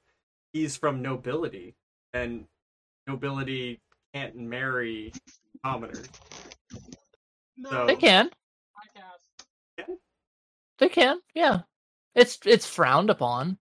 [0.53, 1.76] he's from nobility,
[2.14, 2.45] and
[3.05, 3.80] nobility
[4.11, 5.14] can't marry
[5.64, 6.07] commoners.
[7.57, 8.31] no They can,
[10.80, 11.19] they can.
[11.35, 11.59] Yeah,
[12.15, 13.59] it's it's frowned upon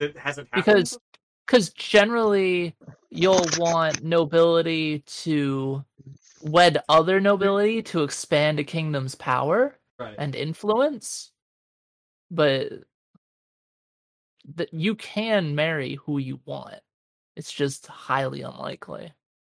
[0.00, 0.98] It hasn't happened because
[1.46, 2.74] because generally
[3.10, 5.84] you'll want nobility to
[6.42, 10.14] wed other nobility to expand a kingdom's power right.
[10.18, 11.32] and influence
[12.30, 12.72] but
[14.54, 16.80] that you can marry who you want
[17.36, 19.12] it's just highly unlikely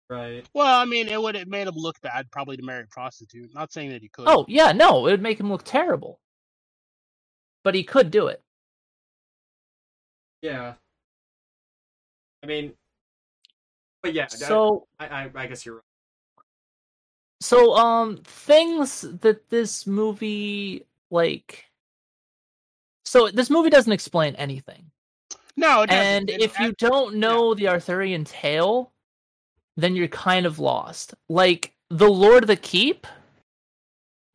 [0.08, 0.46] right.
[0.54, 3.52] well i mean it would have made him look bad probably to marry a prostitute
[3.54, 6.18] not saying that he could oh yeah no it would make him look terrible
[7.62, 8.42] but he could do it
[10.42, 10.74] Yeah.
[12.42, 12.72] I mean,
[14.02, 14.26] but yeah.
[14.28, 15.84] So I, I I guess you're right.
[17.40, 21.66] so um things that this movie like
[23.04, 24.90] so this movie doesn't explain anything
[25.56, 26.06] no it doesn't.
[26.06, 28.92] and It- if you don't know the arthurian tale
[29.76, 33.06] then you're kind of lost like the lord of the keep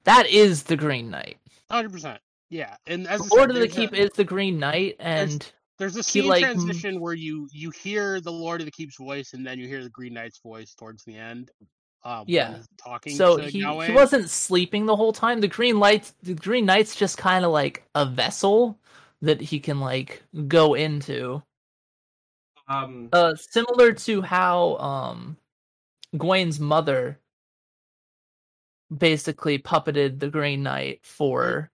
[0.03, 1.37] that is the green knight
[1.71, 2.19] Hundred percent.
[2.51, 4.59] Yeah, and as I the said, lord of the there's a- keep is the green
[4.59, 8.65] knight and There's a He, scene like, transition where you you hear the Lord of
[8.65, 11.51] the Keep's voice, and then you hear the Green Knight's voice towards the end.
[12.03, 12.59] Um, Yeah.
[12.77, 13.17] talking.
[13.17, 15.41] So to he, he wasn't sleeping the whole time.
[15.41, 18.79] The green light the green knight's just kind of like a vessel
[19.21, 21.41] that he can like go into.
[22.67, 25.37] Um, Uh similar to how um
[26.17, 27.19] Gawain's mother
[28.95, 31.71] basically puppeted the Green Knight for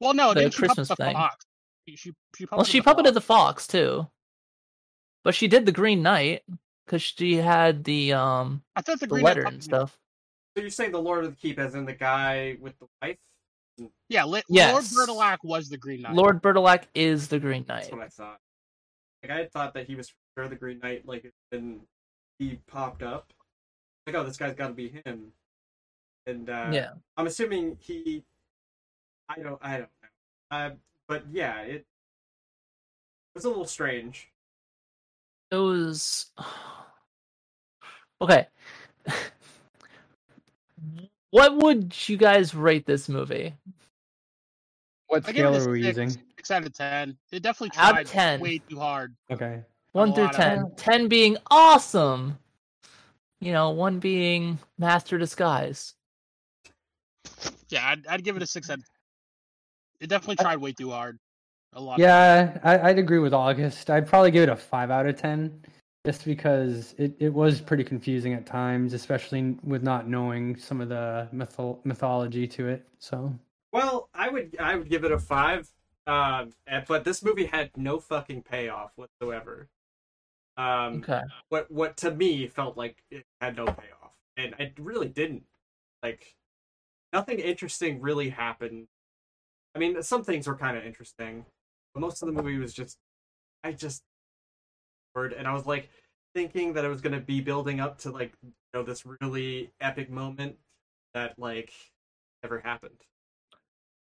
[0.00, 1.12] Well, no, the Christmas the thing.
[1.12, 1.44] fox?
[1.88, 3.00] She, she, she Well, she fox.
[3.02, 4.08] puppeted the fox too.
[5.24, 6.42] But she did the Green Knight
[6.86, 9.98] cuz she had the um I thought the, the Green Knight letter and stuff.
[10.56, 13.18] so you're saying the Lord of the Keep, as in the guy with the wife?
[14.08, 14.72] Yeah, Li- Yes.
[14.94, 16.14] Lord Bertilac was the Green Knight.
[16.14, 17.82] Lord Bertilac is the Green Knight.
[17.84, 17.96] That's Knight.
[17.98, 18.40] what I thought.
[19.22, 21.06] Like I had thought that he was for the Green Knight.
[21.06, 21.80] Like and
[22.38, 23.32] he popped up.
[24.06, 25.32] Like oh, this guy's got to be him.
[26.26, 26.90] And uh, Yeah.
[27.16, 28.24] I'm assuming he.
[29.28, 29.58] I don't.
[29.62, 30.56] I don't know.
[30.56, 30.70] Uh,
[31.08, 31.84] but yeah, it, it
[33.34, 34.28] was a little strange.
[35.50, 36.30] It was
[38.20, 38.46] okay.
[41.30, 43.54] what would you guys rate this movie?
[45.08, 46.22] What I scale it a are we six, using?
[46.36, 47.16] Six out of ten.
[47.30, 48.40] It definitely Out of 10.
[48.40, 49.14] way too hard.
[49.30, 49.62] Okay.
[49.92, 50.72] One through lot of- ten.
[50.76, 52.38] Ten being awesome.
[53.40, 55.94] You know, one being master disguise.
[57.68, 58.78] Yeah, I'd, I'd give it a six out.
[58.78, 58.84] Of,
[60.02, 61.18] it definitely tried way too hard.
[61.74, 61.98] A lot.
[61.98, 63.88] Yeah, I, I'd agree with August.
[63.88, 65.62] I'd probably give it a five out of ten,
[66.04, 70.88] just because it, it was pretty confusing at times, especially with not knowing some of
[70.90, 72.86] the mytho- mythology to it.
[72.98, 73.32] So
[73.72, 75.70] Well, I would I would give it a five.
[76.06, 76.52] Um,
[76.88, 79.68] but this movie had no fucking payoff whatsoever.
[80.56, 81.22] Um, Okay.
[81.48, 85.44] what what to me felt like it had no payoff, and it really didn't.
[86.02, 86.34] Like,
[87.12, 88.88] nothing interesting really happened.
[89.74, 91.46] I mean, some things were kind of interesting,
[91.94, 92.98] but most of the movie was just,
[93.64, 94.02] I just,
[95.14, 95.90] word, and I was like
[96.34, 100.10] thinking that it was gonna be building up to like you know this really epic
[100.10, 100.56] moment
[101.14, 101.72] that like
[102.42, 103.00] never happened.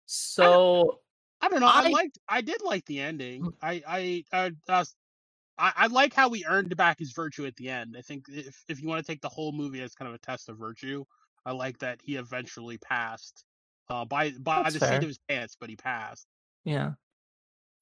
[0.05, 0.99] So
[1.41, 1.67] I don't know.
[1.67, 2.17] I, I- liked.
[2.27, 3.53] I did like the ending.
[3.61, 4.85] I I uh, uh,
[5.57, 7.95] I, I like how he earned back his virtue at the end.
[7.97, 10.19] I think if if you want to take the whole movie as kind of a
[10.19, 11.05] test of virtue,
[11.45, 13.45] I like that he eventually passed.
[13.89, 14.89] Uh, by by That's the fair.
[14.89, 16.27] seat of his pants, but he passed.
[16.63, 16.93] yeah.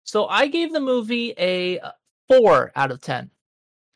[0.04, 1.92] So I gave the movie a uh,
[2.30, 3.30] four out of ten.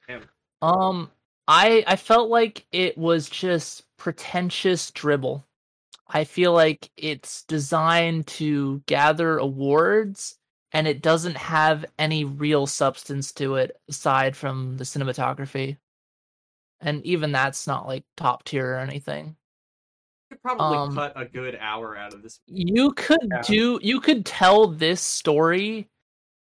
[0.08, 0.24] Damn.
[0.62, 1.10] Um,
[1.48, 5.46] I I felt like it was just pretentious dribble.
[6.14, 10.38] I feel like it's designed to gather awards
[10.74, 15.78] and it doesn't have any real substance to it aside from the cinematography.
[16.82, 19.38] And even that's not like top tier or anything.
[20.32, 22.40] You could probably Um, cut a good hour out of this.
[22.48, 23.42] You could Yeah.
[23.42, 25.90] do you could tell this story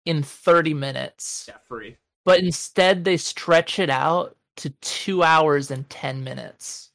[0.05, 1.47] in 30 minutes.
[1.49, 1.97] Yeah, free.
[2.25, 6.93] but instead they stretch it out to 2 hours and 10 minutes.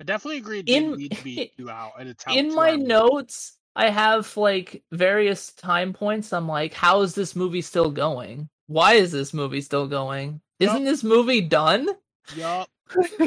[0.00, 0.60] I definitely agree.
[0.60, 3.88] It In- need to be two out, and it's how in two my notes i
[3.90, 9.10] have like various time points i'm like how is this movie still going why is
[9.12, 11.88] this movie still going isn't this movie done
[12.36, 12.68] Yup.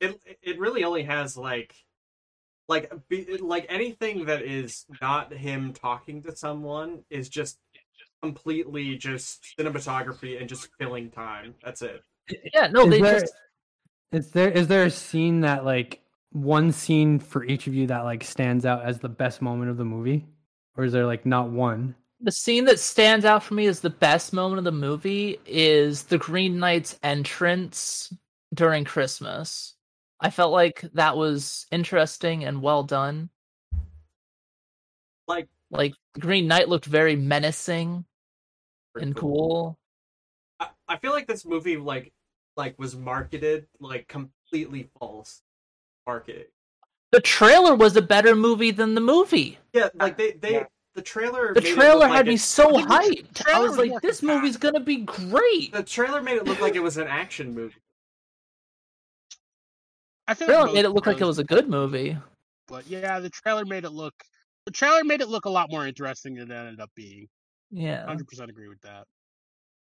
[0.00, 1.72] it it really only has like
[2.68, 7.58] like be, like anything that is not him talking to someone is just
[8.22, 11.54] completely just cinematography and just filling time.
[11.64, 12.02] That's it.
[12.52, 13.34] yeah no Is they there- just
[14.12, 16.00] is there is there a scene that like
[16.32, 19.76] one scene for each of you that like stands out as the best moment of
[19.76, 20.26] the movie,
[20.76, 21.94] or is there like not one?
[22.20, 26.04] the scene that stands out for me as the best moment of the movie is
[26.04, 28.10] the green knight's entrance
[28.54, 29.74] during christmas
[30.20, 33.28] i felt like that was interesting and well done
[35.28, 38.04] Like like green knight looked very menacing
[39.00, 39.78] and cool.
[39.78, 39.78] cool
[40.60, 42.12] I, I feel like this movie like
[42.56, 45.42] like was marketed like completely false
[46.06, 46.44] marketing.
[47.12, 49.58] the trailer was a better movie than the movie.
[49.74, 50.64] Yeah, like they they Yeah.
[50.94, 53.40] the trailer The trailer had like me it- so I think the hyped.
[53.40, 55.72] I trailer was was like, more this movie's gonna be great.
[55.72, 57.74] the trailer made it look like it was an action movie.
[60.28, 62.16] I feel like trailer made it look like it was a good movie.
[62.68, 64.14] But yeah, the trailer made it look.
[64.64, 67.28] The trailer made it look a lot more interesting than it ended up being.
[67.70, 69.04] Yeah, Hundred percent agree with that.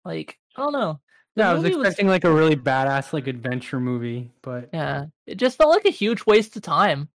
[0.04, 1.00] like I don't know.
[1.36, 5.06] The Yeah, I was movie expecting like a really badass like adventure movie, but Yeah,
[5.26, 7.08] it just felt like a huge waste of time.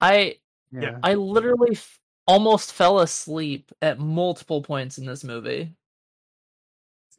[0.00, 0.36] I
[0.72, 0.98] yeah.
[1.02, 5.74] I literally f- almost fell asleep at multiple points in this movie.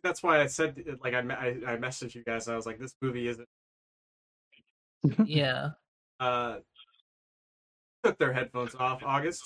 [0.04, 2.48] That's why I said like I I, I messaged you guys.
[2.48, 3.48] I was like, this movie isn't.
[5.26, 5.70] Yeah.
[6.20, 6.58] Uh,
[8.04, 9.02] took their headphones off.
[9.04, 9.44] August.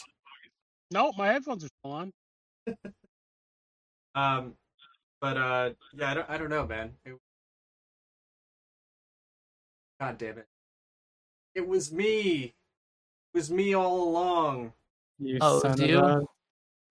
[0.91, 2.13] No, my headphones are still on.
[4.15, 4.53] Um,
[5.21, 6.91] But uh, yeah, I don't, I don't know, man.
[7.05, 7.15] It...
[9.99, 10.47] God damn it!
[11.55, 12.43] It was me.
[13.33, 14.73] It was me all along.
[15.19, 15.99] You Oh, son do you?
[15.99, 16.21] a-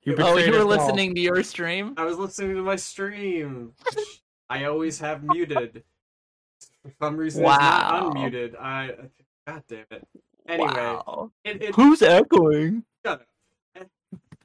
[0.04, 0.68] You oh, you were us all.
[0.68, 1.94] listening to your stream.
[1.96, 3.72] I was listening to my stream.
[4.48, 5.84] I always have muted.
[6.84, 7.54] For some reason, Wow.
[7.54, 8.56] it's not unmuted.
[8.60, 8.90] I.
[9.46, 10.06] God damn it.
[10.48, 11.30] Anyway, Wow.
[11.44, 12.84] it, it, Who's echoing?
[13.04, 13.22] Shut
[13.76, 13.88] up.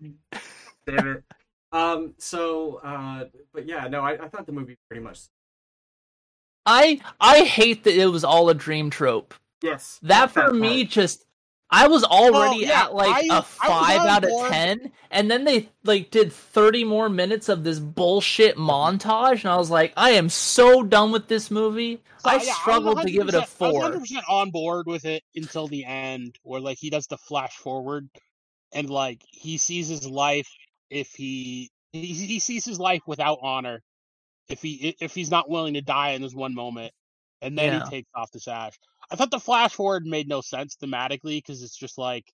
[0.88, 1.24] Damn it.
[1.74, 2.14] Um.
[2.18, 2.76] So.
[2.84, 3.26] Uh.
[3.53, 3.88] But yeah.
[3.88, 4.02] No.
[4.02, 5.20] I, I thought the movie pretty much.
[6.66, 9.34] I I hate that it was all a dream trope.
[9.61, 9.99] Yes.
[10.03, 10.91] That fuck for me part.
[10.91, 11.26] just
[11.72, 14.52] I was already yeah, at like I- I a five out of board.
[14.52, 19.58] ten, and then they like did thirty more minutes of this bullshit montage, and I
[19.58, 22.02] was like, I am so done with this movie.
[22.26, 23.91] I yeah, struggled to give it a 100% I four.
[24.00, 27.56] was 100% on board with it until the end, where like he does the flash
[27.56, 28.10] forward,
[28.74, 30.50] and like he sees his life
[30.90, 33.82] if he he, he sees his life without honor,
[34.48, 36.94] if he if he's not willing to die in this one moment,
[37.44, 37.84] and then Yeah.
[37.86, 38.74] he takes off the sash.
[39.11, 42.26] I thought the flash forward made no sense thematically because it's just like,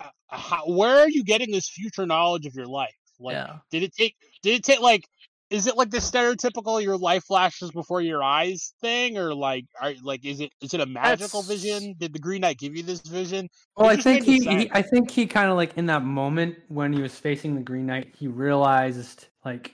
[0.00, 2.94] uh, how, where are you getting this future knowledge of your life?
[3.18, 4.16] Like, yeah, did it take?
[4.42, 5.04] Did it take like?
[5.50, 9.92] Is it like the stereotypical your life flashes before your eyes thing, or like, are
[10.02, 11.94] like is it is it a magical That's- vision?
[11.98, 13.48] Did the Green Knight give you this vision?
[13.76, 14.70] Well, I think he, he.
[14.72, 17.86] I think he kind of like in that moment when he was facing the Green
[17.86, 19.72] Knight, he realized like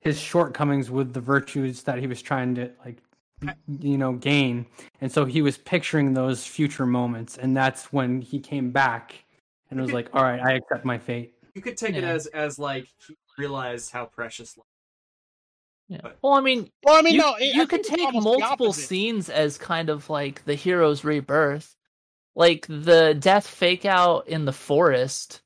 [0.00, 3.02] his shortcomings with the virtues that he was trying to like
[3.68, 4.66] you know gain,
[5.00, 9.14] and so he was picturing those future moments, and that's when he came back
[9.70, 12.58] and was like, "All right, I accept my fate." You could take it as as
[12.58, 14.56] like he realized how precious.
[14.56, 14.66] life
[15.88, 15.98] yeah.
[16.02, 18.72] But- Well, I mean, Well, I mean, you, no, it- I you could take multiple
[18.72, 21.74] scenes as kind of like the hero's rebirth.
[22.34, 25.40] Like the death fake out in the forest,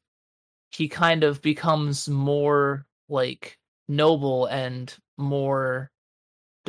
[0.72, 3.58] he kind of becomes more like
[3.88, 5.90] noble and more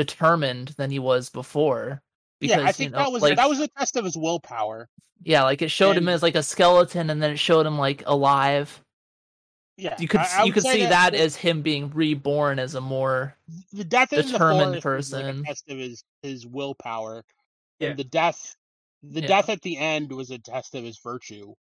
[0.06, 2.02] determined than he was before.
[2.40, 4.90] yeah, I think you know, that was like, that was a test of his willpower.
[5.24, 8.04] yeah, like it showed him as like a skeleton, and then it showed him like
[8.06, 8.82] alive.
[9.78, 12.60] Yeah, You could I- s- I you could see that the- as him being reborn
[12.60, 13.36] as a more
[13.74, 15.40] the death in the determined was like person.
[15.40, 17.24] a test of his his willpower.
[17.80, 17.90] Yeah.
[17.90, 18.56] And the death,
[19.02, 19.28] the Yeah.
[19.28, 21.54] death at the end was a test of his virtue.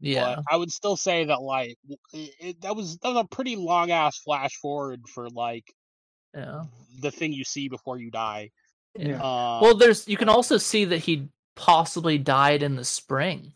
[0.00, 1.76] yeah But I would still say that like
[2.12, 5.72] it, it, that was that was a pretty long ass flash forward for like
[6.34, 6.64] yeah.
[7.00, 8.50] the thing you see before you die.
[8.96, 9.14] Yeah.
[9.16, 13.52] Um, Well, there's you can also see that he possibly died in the spring.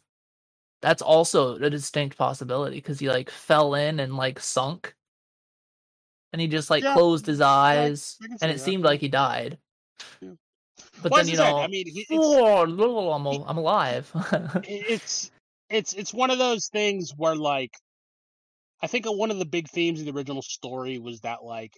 [0.80, 4.94] That's also a distinct possibility because he like fell in and like sunk,
[6.32, 8.64] and he just like Yeah, closed his eyes, can and it that.
[8.64, 9.58] seemed like he died.
[10.20, 10.30] Yeah.
[11.02, 14.10] But well, then you know, I mean, he, oh, little, I'm I'm alive.
[14.64, 15.30] it's
[15.70, 17.72] it's it's one of those things where like
[18.80, 21.72] I think one of the big themes of the original story was that like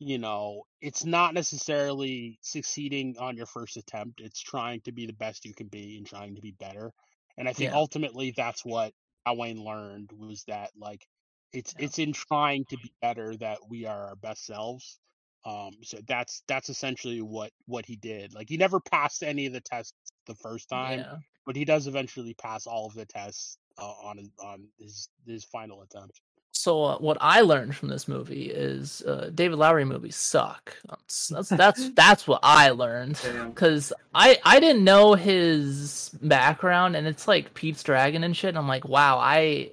[0.00, 5.14] you know it's not necessarily succeeding on your first attempt it's trying to be the
[5.14, 6.92] best you can be and trying to be better
[7.38, 7.76] and I think Yeah.
[7.78, 8.92] ultimately that's what
[9.26, 11.06] Gawain learned was that like
[11.52, 11.86] it's Yeah.
[11.86, 14.98] it's in trying to be better that we are our best selves
[15.46, 19.52] um so that's that's essentially what what he did like he never passed any of
[19.54, 19.94] the tests
[20.26, 21.16] the first time yeah.
[21.46, 25.44] but he does eventually pass all of the tests uh, on his on his his
[25.44, 26.20] final attempt.
[26.60, 30.76] So uh, what I learned from this movie is uh, David Lowery movies suck.
[30.86, 33.18] That's that's that's, what I learned.
[33.46, 38.50] Because I I didn't know his background, and it's like Pete's Dragon and shit.
[38.50, 39.70] And I'm like, wow, I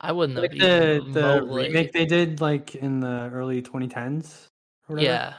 [0.00, 4.48] I wouldn't Like have the the remake they did like in the early 2010s.
[4.88, 5.34] or yeah,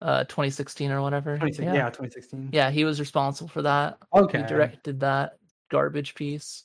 [0.00, 1.34] uh, 2016 or whatever.
[1.34, 1.74] 2016 yeah.
[1.74, 2.48] yeah, 2016.
[2.52, 3.98] yeah, he was responsible for that.
[4.14, 4.40] Okay.
[4.40, 5.32] He directed that
[5.70, 6.64] garbage piece.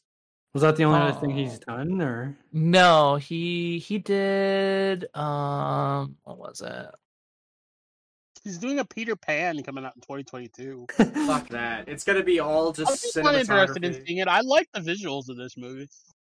[0.54, 6.38] Was that the only other thing he's done, or No, he he did um what
[6.38, 6.88] was it?
[8.44, 10.88] He's doing a Peter Pan coming out in 2022.
[11.28, 11.88] Fuck that.
[11.88, 12.90] It's gonna be all just.
[12.90, 14.28] I'm just just not interested in seeing it.
[14.28, 15.88] I like the visuals of this movie.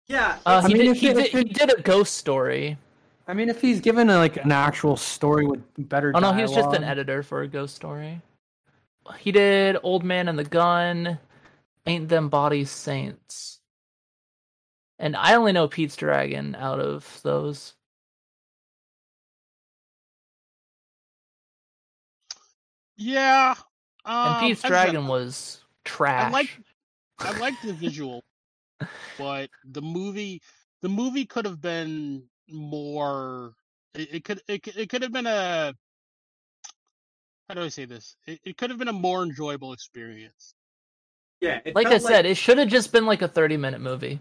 [0.07, 0.37] Yeah.
[0.45, 2.15] Uh, I he mean, did if he it- did if he it- did a ghost
[2.15, 2.77] story.
[3.27, 6.11] I mean, if he's given a, like an actual story with better.
[6.15, 8.19] Oh no, he was just an editor for a ghost story.
[9.19, 11.19] He did Old Man and the Gun,
[11.85, 13.58] Ain't Them Bodies Saints.
[14.99, 17.73] And I only know Pete's Dragon out of those.
[22.97, 23.55] Yeah.
[24.05, 26.33] And um, Pete's as I Dragon was trash.
[26.33, 26.49] like
[27.19, 28.23] I like the visual,
[29.17, 30.41] but the movie
[30.81, 33.53] the movie could have been more.
[33.93, 35.73] It, it could it, could- it could have been a.
[37.47, 38.15] How do I say this?
[38.27, 40.53] It, it could have been a more enjoyable experience.
[41.41, 41.61] Yeah.
[41.73, 44.19] Like I felt said, it should have just been like a 30 minute movie.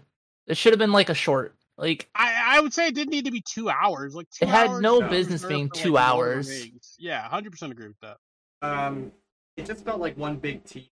[0.49, 3.25] It should have been like a short, Like I, I would say it didn't need
[3.25, 4.13] to be two hours.
[4.13, 6.95] Like two It had hours no business being for, two like, Lord of the hours.
[6.99, 8.17] Yeah, hundred percent agree with that.
[8.61, 9.13] Um,
[9.55, 10.89] it just felt like one big tease.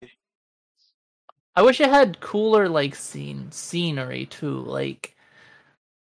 [1.54, 4.64] I wish it had cooler like scene scenery too.
[4.64, 5.14] Like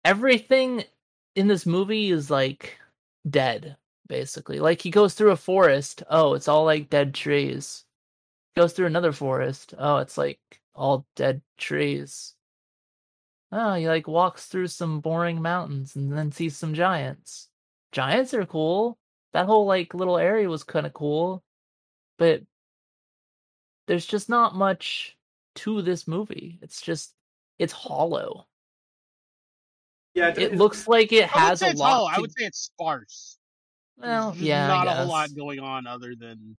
[0.04, 0.84] everything
[1.34, 2.78] in this movie is like
[3.28, 3.76] dead,
[4.08, 4.60] basically.
[4.60, 7.84] Like he goes through a forest, oh, it's all like dead trees.
[8.56, 10.40] Goes through another forest, oh, it's like
[10.74, 12.34] all dead trees.
[13.52, 17.48] Oh, he like walks through some boring mountains and then sees some giants.
[17.92, 18.98] Giants are cool.
[19.32, 21.42] That whole like little area was kind of cool,
[22.18, 22.42] but
[23.86, 25.16] there's just not much
[25.56, 26.58] to this movie.
[26.62, 27.14] It's just
[27.58, 28.46] it's hollow.
[30.14, 31.90] Yeah, It looks like it has a lot.
[31.90, 32.08] hollow.
[32.10, 33.36] I would say it's sparse.
[33.98, 36.56] Well, just yeah, not a whole lot going on other than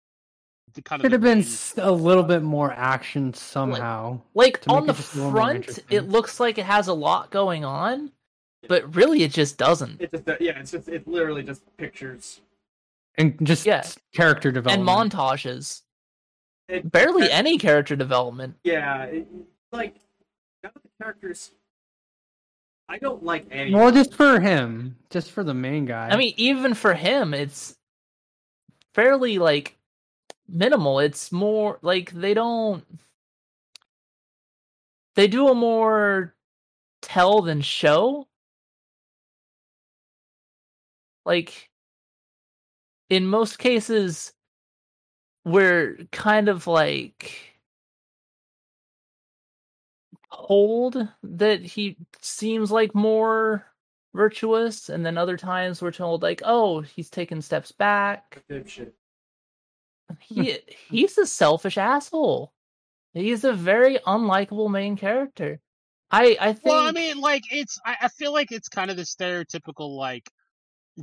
[0.76, 1.44] the kind of Could have been
[1.78, 4.20] a little bit more action somehow.
[4.34, 6.86] Like to make on the just a little more front, it looks like it has
[6.86, 8.12] a lot going on,
[8.68, 10.00] but really it just doesn't.
[10.00, 12.40] It just yeah, it's just it literally just pictures.
[13.18, 13.82] and just Yeah.
[14.14, 15.82] character development And montages.
[16.68, 18.56] It, Barely it- any character development.
[18.62, 19.26] Yeah, it,
[19.72, 19.96] like
[20.62, 21.50] none of the characters.
[22.88, 23.74] I don't like any.
[23.74, 26.08] well, just for him, just for the main guy.
[26.08, 27.76] I mean, even for him, it's
[28.94, 29.76] fairly like
[30.48, 31.00] minimal.
[31.00, 32.84] It's more like they don't
[35.16, 36.34] they do a more
[37.02, 38.28] tell than show.
[41.24, 41.70] Like
[43.10, 44.32] in most cases
[45.44, 47.56] we're kind of like
[50.48, 53.64] told that he seems like more
[54.14, 58.42] virtuous and then other times we're told like oh he's taken steps back.
[60.20, 62.52] He he's a selfish asshole
[63.14, 65.60] he's a very unlikable main character
[66.10, 67.78] i i think Well, I mean, like it's.
[67.84, 70.30] I, I feel like it's kind of the stereotypical like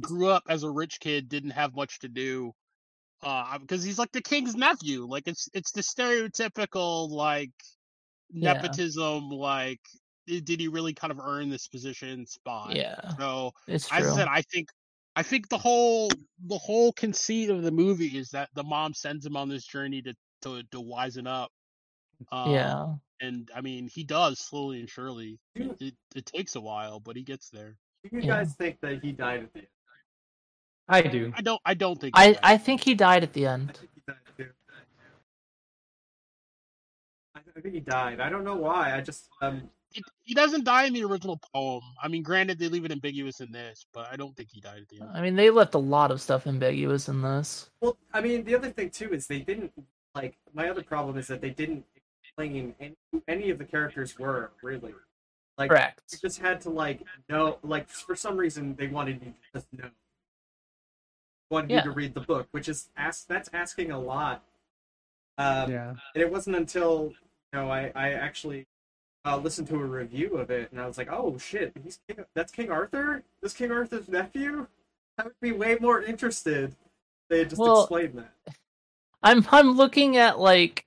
[0.01, 2.53] grew up as a rich kid, didn't have much to do,
[3.23, 5.05] uh, because he's like the king's nephew.
[5.07, 7.51] Like it's it's the stereotypical like
[8.39, 8.77] Yeah.
[8.77, 9.29] nepotism.
[9.29, 9.81] Like,
[10.27, 12.77] did, did he really kind of earn this position spot?
[12.77, 14.69] yeah So it's true I said, I think
[15.15, 16.09] I think the whole
[16.47, 20.01] the whole conceit of the movie is that the mom sends him on this journey
[20.01, 20.13] to
[20.43, 21.51] to, to wisen up.
[22.31, 22.85] Um, yeah
[23.21, 25.39] and I mean he does slowly and surely.
[25.55, 27.77] Do, It it takes a while, but he gets there.
[28.03, 28.37] do you Yeah.
[28.37, 29.67] guys think that he died at the end?
[30.89, 31.31] I do.
[31.35, 32.17] I don't I don't think.
[32.17, 34.49] he i i think he died at the end think he died too.
[37.35, 38.19] I, I think he died.
[38.19, 38.95] I don't know why.
[38.95, 39.69] I just um.
[39.95, 41.83] It- he doesn't die in the original poem.
[42.01, 44.81] I mean, granted they leave it ambiguous in this, but I don't think he died
[44.81, 45.11] at the end.
[45.13, 48.55] i mean they left a lot of stuff ambiguous in this Well, I mean, the
[48.55, 49.71] other thing too is they didn't
[50.15, 50.37] like.
[50.53, 51.85] My other problem is that they didn't
[52.23, 54.93] explain any, who any of the characters were really.
[55.57, 57.59] Like, you correct just had to like know.
[57.63, 59.89] Like for some reason, they wanted you to just know.
[61.51, 61.77] Wanted Yeah.
[61.77, 63.27] you to read the book, which is ask.
[63.27, 64.43] That's asking a lot.
[65.37, 65.89] Um, yeah.
[66.15, 67.11] And it wasn't until
[67.51, 68.65] you know I I actually
[69.25, 72.25] uh, listened to a review of it, and I was like, oh shit, he's King,
[72.35, 73.23] that's King Arthur.
[73.41, 74.67] This King Arthur's nephew.
[75.17, 76.71] I would be way more interested.
[76.71, 76.75] if
[77.29, 78.53] They had just Well, explained that.
[79.23, 80.85] i'm i'm looking at like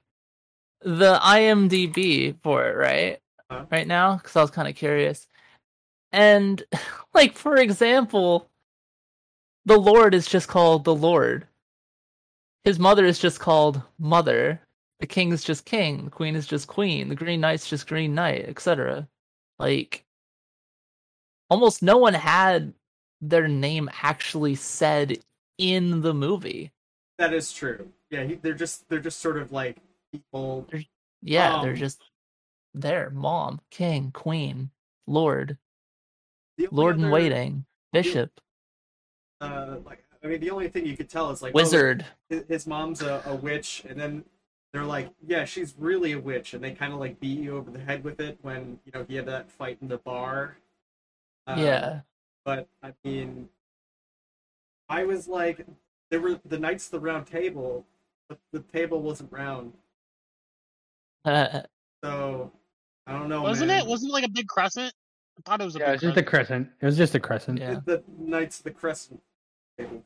[0.82, 3.18] the imdb for it right
[3.50, 3.64] Huh?
[3.70, 5.26] right now because i was kind of curious
[6.12, 6.62] and
[7.14, 8.48] like for example
[9.64, 11.46] the lord is just called the lord
[12.64, 14.60] his mother is just called mother
[15.00, 18.14] the king is just king the queen is just queen the green knight's just green
[18.14, 19.06] knight etc
[19.58, 20.04] like
[21.50, 22.72] almost no one had
[23.20, 25.18] their name actually said
[25.58, 26.72] in the movie
[27.18, 27.90] That is true.
[28.10, 29.76] Yeah, he, they're just they're just sort of like
[30.12, 30.66] people.
[31.22, 32.02] yeah they're Um, just
[32.74, 34.70] there mom king queen
[35.06, 35.56] lord
[36.70, 38.40] lord in waiting bishop
[39.40, 42.44] Uh, like I mean, the only thing you could tell is like oh, wizard his,
[42.48, 44.24] his mom's a, a witch, and then
[44.72, 47.70] they're like, yeah, she's really a witch, and they kind of like beat you over
[47.70, 50.56] the head with it when you know he had that fight in the bar.
[51.46, 52.00] Um, yeah
[52.44, 53.48] but I mean,
[54.88, 55.66] I was like,
[56.10, 57.84] there were the knights of the round table,
[58.28, 59.72] but the table wasn't round,
[61.24, 62.52] so
[63.06, 63.42] I don't know.
[63.42, 63.80] Wasn't man.
[63.82, 63.86] it?
[63.86, 64.92] Wasn't it like a big crescent?
[65.38, 66.66] I thought it was a Yeah, big it's just a crescent.
[66.68, 66.68] crescent.
[66.80, 67.58] It was just a crescent.
[67.58, 67.80] Yeah.
[67.84, 69.20] the knights of the crescent
[69.78, 70.04] table?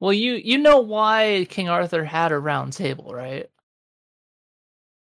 [0.00, 3.53] well you you know why king arthur had a round table right For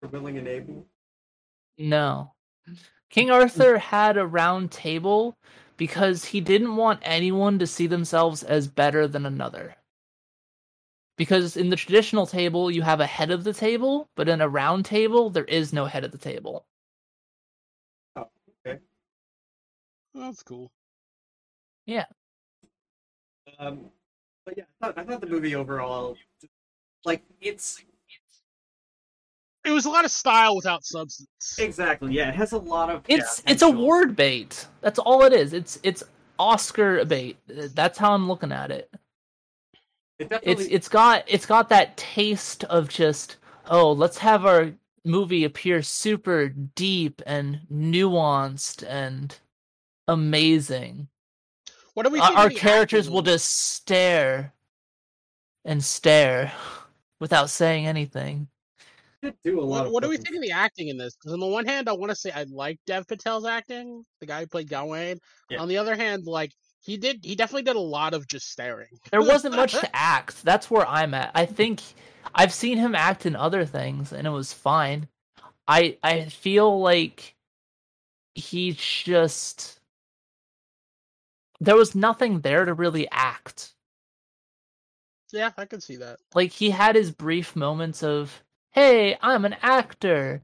[0.08, 0.86] willing and able.
[1.78, 2.32] no
[3.10, 5.38] king arthur had a round table
[5.78, 9.76] because he didn't want anyone to see themselves as better than another
[11.18, 14.50] because in the traditional table you have a head of the table but in a
[14.50, 16.66] round table there is no head of the table
[18.16, 18.28] Oh,
[18.66, 18.80] okay.
[20.14, 20.72] That's cool.
[23.60, 23.92] Um,
[24.46, 26.18] but yeah, I thought, I thought the movie overall,
[27.04, 27.84] like it's
[29.66, 31.28] It was a lot of style without substance.
[31.58, 33.70] exactly yeah, it has a lot of It's yeah, it's potential.
[33.82, 34.68] award bait.
[34.82, 35.54] That's all it is.
[35.54, 36.04] It's it's
[36.38, 37.38] Oscar bait.
[37.48, 38.90] That's how I'm looking at it.
[40.20, 43.38] It definitely, It's it's got it's got that taste of just
[43.70, 44.72] oh let's have our
[45.04, 49.38] movie appear super deep and nuanced and
[50.08, 51.08] amazing.
[51.94, 52.20] What do we?
[52.20, 53.14] Our, our characters acting?
[53.14, 54.54] will just stare
[55.64, 56.52] and stare
[57.20, 58.48] without saying anything.
[59.26, 59.68] Did do a lot.
[59.68, 61.16] What, of what do we of the acting in this?
[61.16, 64.26] Because on the one hand, I want to say I like Dev Patel's acting, the
[64.26, 65.20] guy who played Gawain.
[65.50, 65.60] Yeah.
[65.60, 68.88] On the other hand, like he did, he definitely did a lot of just staring.
[69.12, 70.44] There wasn't much to act.
[70.44, 71.32] That's where I'm at.
[71.34, 71.82] I think
[72.34, 75.08] I've seen him act in other things and it was fine.
[75.68, 77.36] I I feel like
[78.36, 79.80] he just
[81.60, 83.74] there was nothing there to really act.
[85.32, 86.20] yeah, I can see that.
[86.34, 88.44] Like he had his brief moments of,
[88.76, 90.44] "Hey, I'm an actor."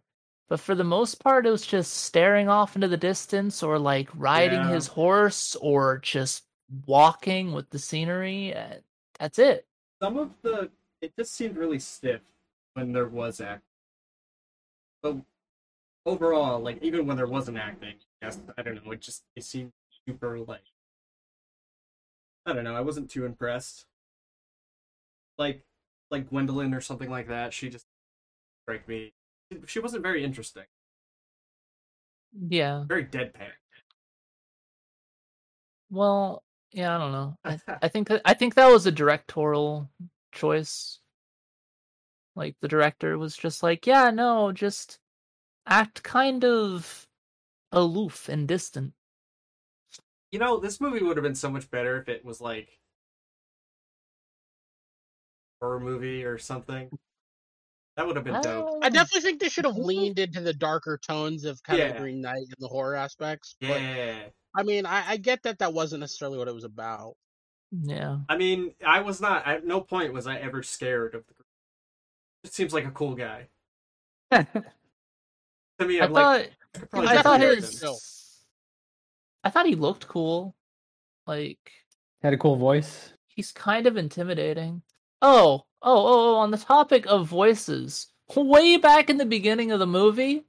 [0.50, 4.10] But for the most part it was just staring off into the distance or like
[4.16, 4.70] riding Yeah.
[4.74, 6.46] his horse or just
[6.88, 8.56] walking with the scenery.
[8.56, 8.82] uh,
[9.20, 9.68] That's it.
[10.02, 10.72] some of the
[11.02, 12.22] it just seemed really stiff
[12.74, 13.62] when there was acting.
[15.04, 15.18] But
[16.06, 19.74] overall, like even when there wasn't acting, yes, I don't know, it just it seemed
[20.08, 20.64] super like
[22.46, 23.86] I don't know, I wasn't too impressed.
[25.38, 25.64] Like
[26.10, 27.86] like Gwendolyn or something like that, she just
[28.72, 29.14] strike me.
[29.68, 30.64] She wasn't very interesting.
[32.48, 32.86] Yeah.
[32.88, 33.50] Very deadpan.
[35.90, 37.38] Well, yeah, I don't know.
[37.44, 39.90] I, I think that I think that was a directorial
[40.32, 41.00] choice.
[42.36, 45.00] Like the director was just like, yeah, no, just
[45.68, 47.08] act kind of
[47.74, 48.94] aloof and distant.
[50.32, 52.80] You know, this movie would have been so much better if it was like
[55.60, 56.90] horror movie or something.
[57.98, 58.68] That would have been dope.
[58.70, 61.88] Oh, I definitely think they should have leaned into the darker tones of kind of
[61.88, 61.94] Yeah.
[61.94, 63.56] the Green Knight and the horror aspects.
[63.60, 64.20] But Yeah.
[64.56, 67.16] I mean, I, I get that that wasn't necessarily what it was about.
[67.72, 68.18] Yeah.
[68.28, 69.46] I mean, I was not.
[69.48, 71.34] At no point was I ever scared of the.
[72.44, 73.48] It seems like a cool guy
[74.32, 74.46] to
[75.86, 76.00] me.
[76.02, 76.46] I I'm thought
[76.94, 77.90] like, I I thought his him.
[79.44, 80.56] I thought he looked cool.
[81.28, 81.60] Like
[82.24, 83.14] Had a cool voice.
[83.28, 84.82] he's kind of intimidating.
[85.22, 89.80] Oh, oh, oh, oh, on the topic of voices, way back in the beginning of
[89.80, 90.44] the movie,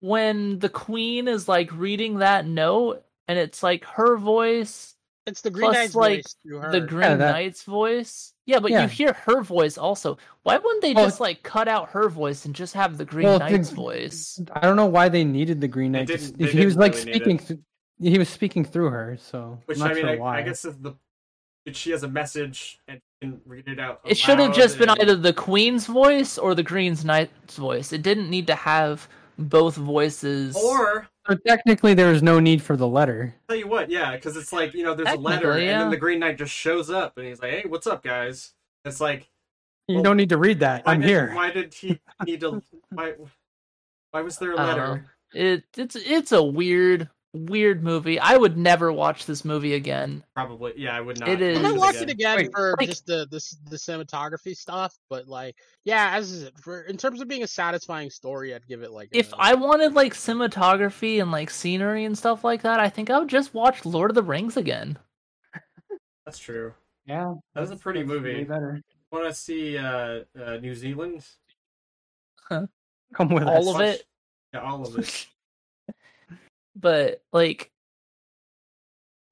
[0.00, 4.94] when the queen is like reading that note and it's like her voice,
[5.26, 6.72] It's the Green Plus, Knight's like, voice through her.
[6.72, 8.32] the Green that- Knight's voice.
[8.46, 8.82] Yeah, but Yeah.
[8.82, 10.18] you hear her voice also.
[10.42, 13.26] Why wouldn't they Well, just like cut out her voice and just have the Green
[13.26, 14.40] Well, the- Knight's voice?
[14.52, 16.06] I don't know why they needed the Green Knight.
[16.08, 17.38] to didn't- s- they he was like really speaking.
[17.38, 17.60] Th-
[18.02, 20.38] he was speaking through her, so Which I'm not I mean, sure I, why.
[20.38, 20.96] I guess the.
[21.76, 24.00] She has a message and can read it out.
[24.04, 27.56] It should have aloud just been and- either the Queen's voice or the Green Knight's
[27.56, 27.92] voice.
[27.92, 30.56] It didn't need to have both voices.
[30.56, 33.34] Or So technically, there was no need for the letter.
[33.48, 35.90] tell you what, yeah, because it's like you know, there's a letter, Technically, and then
[35.90, 39.28] the Green Knight just shows up, and he's like, "Hey, what's up, guys?" It's like,
[39.88, 40.82] You Well, don't need to read that.
[40.86, 41.32] I'm did, here.
[41.34, 42.62] Why did he need to?
[42.90, 43.14] Why?
[44.12, 44.86] Why was there a letter?
[44.86, 45.00] know.
[45.40, 48.18] It it's it's a weird weird movie.
[48.18, 50.24] I would never watch this movie again.
[50.34, 51.28] Probably, yeah, I would not.
[51.28, 52.02] It is- I watch might watch again.
[52.08, 56.30] it again Wait, for like- just the, the the cinematography stuff, but like, yeah, as
[56.32, 59.10] is it for in terms of being a satisfying story, I'd give it like.
[59.12, 63.10] If a- I wanted like cinematography and like scenery and stuff like that, I think
[63.10, 64.98] I would just watch Lord of the Rings again.
[66.26, 66.74] That's true.
[67.06, 68.34] Yeah, That was a pretty movie.
[68.34, 68.80] way better.
[69.10, 71.26] Want to see uh, uh, New Zealand?
[72.48, 73.74] Come with All us.
[73.74, 74.04] of it.
[74.54, 75.26] Yeah, all of it.
[76.80, 77.70] but like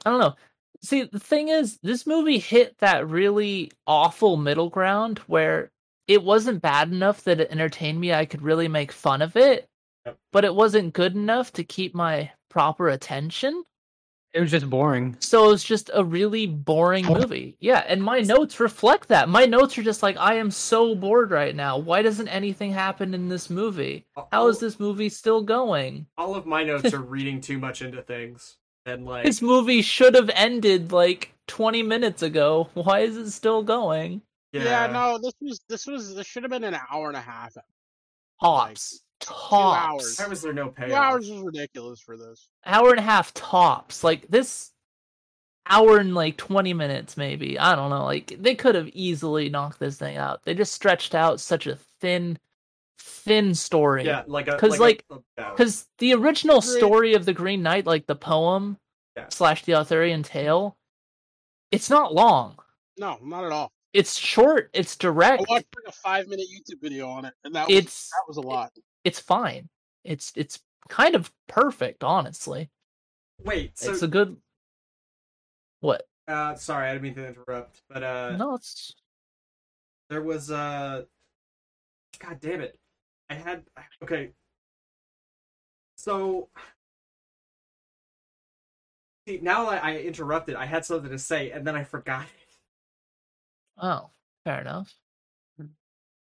[0.04, 0.36] I don't know.
[0.82, 5.70] See, the thing is, this movie hit that really awful middle ground where
[6.06, 8.12] it wasn't bad enough that it entertained me.
[8.14, 9.68] I could really make fun of it,
[10.32, 13.64] but it wasn't good enough to keep my proper attention.
[14.38, 15.16] It was just boring.
[15.18, 17.56] So it's just a really boring movie.
[17.58, 19.28] Yeah, and my notes reflect that.
[19.28, 21.76] My notes are just like, I am so bored right now.
[21.76, 24.06] Why doesn't anything happen in this movie?
[24.30, 26.06] How is this movie still going?
[26.16, 30.14] All of my notes are reading too much into things, and like, This movie should
[30.14, 32.68] have ended like 20 minutes ago.
[32.74, 34.22] Why is it still going?
[34.52, 37.20] yeah, yeah, no, this was this was this should have been an hour and a
[37.20, 37.56] half.
[39.20, 39.38] Tops.
[39.38, 39.88] Tops.
[39.88, 40.18] hours.
[40.18, 42.48] Why was there no Two hours is ridiculous for this.
[42.64, 44.04] Hour and a half tops.
[44.04, 44.72] Like this
[45.70, 47.58] hour and like 20 minutes maybe.
[47.58, 48.04] I don't know.
[48.04, 50.40] Like they could have easily knocked this thing out.
[50.44, 52.38] They just stretched out such a thin
[53.00, 54.04] thin story.
[54.04, 56.78] Yeah, like a 'Cause, like, a- like- a- Cuz the original Agree.
[56.78, 58.78] story of the Green Knight like the poem
[59.16, 59.26] Yeah.
[59.30, 60.76] slash the Arthurian tale,
[61.70, 62.58] it's not long.
[62.96, 63.70] No, not at all.
[63.92, 64.70] It's short.
[64.74, 65.40] It's I direct.
[65.48, 68.36] watched like a five minute YouTube video on it, and that was It's that was
[68.36, 68.72] a lot.
[69.04, 69.68] It's fine.
[70.04, 72.70] It's it's kind of perfect, honestly.
[73.44, 74.36] Wait, so it's a good.
[75.80, 76.08] What?
[76.28, 78.94] uh, sorry, I didn't mean to interrupt, but uh, no, it's
[80.10, 81.04] there was uh,
[82.18, 82.78] God damn it,
[83.30, 83.64] I had
[84.02, 84.32] okay.
[85.96, 86.48] So,
[89.26, 92.24] see, now that I interrupted, I had something to say, and then I forgot.
[92.24, 92.56] It.
[93.82, 94.10] Oh,
[94.44, 94.94] fair enough.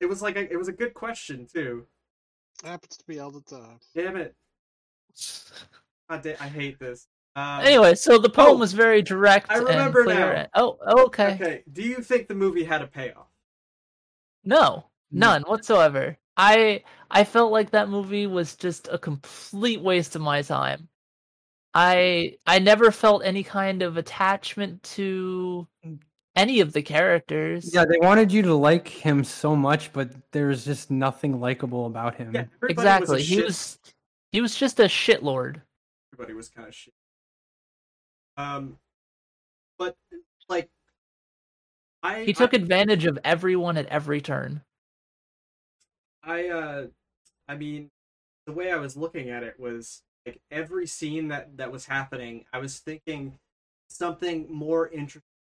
[0.01, 1.87] It was like a, it was a good question too.
[2.65, 3.79] Happens to be all the time.
[3.95, 4.35] Damn it!
[6.09, 7.09] God da- I hate this.
[7.35, 9.51] Um, Anyway, so the poem oh, was very direct.
[9.51, 10.33] I and remember clear now.
[10.33, 11.35] and- oh, okay.
[11.35, 11.63] okay.
[11.73, 13.29] Do you think the movie had a payoff?
[14.45, 16.19] No, none whatsoever.
[16.37, 20.89] I I felt like that movie was just a complete waste of my time.
[21.75, 25.67] I I never felt any kind of attachment to
[26.37, 27.71] any of the characters.
[27.73, 32.17] Yeah, they wanted you to like him so much, but there's just nothing likable about
[32.17, 32.33] him.
[32.35, 33.17] Yeah, exactly.
[33.17, 33.79] Was he shit- was
[34.31, 35.61] he was just a shitlord.
[36.13, 36.95] everybody was kind of shit.
[38.37, 38.79] Um,
[39.79, 39.97] but
[40.49, 40.71] like,
[42.03, 44.63] I He took advantage of everyone at every turn.
[46.25, 46.87] I, I uh,
[47.49, 47.91] I mean,
[48.47, 52.45] the way I was looking at it was like every scene that that was happening,
[52.53, 53.39] I was thinking
[53.89, 55.32] something more interesting was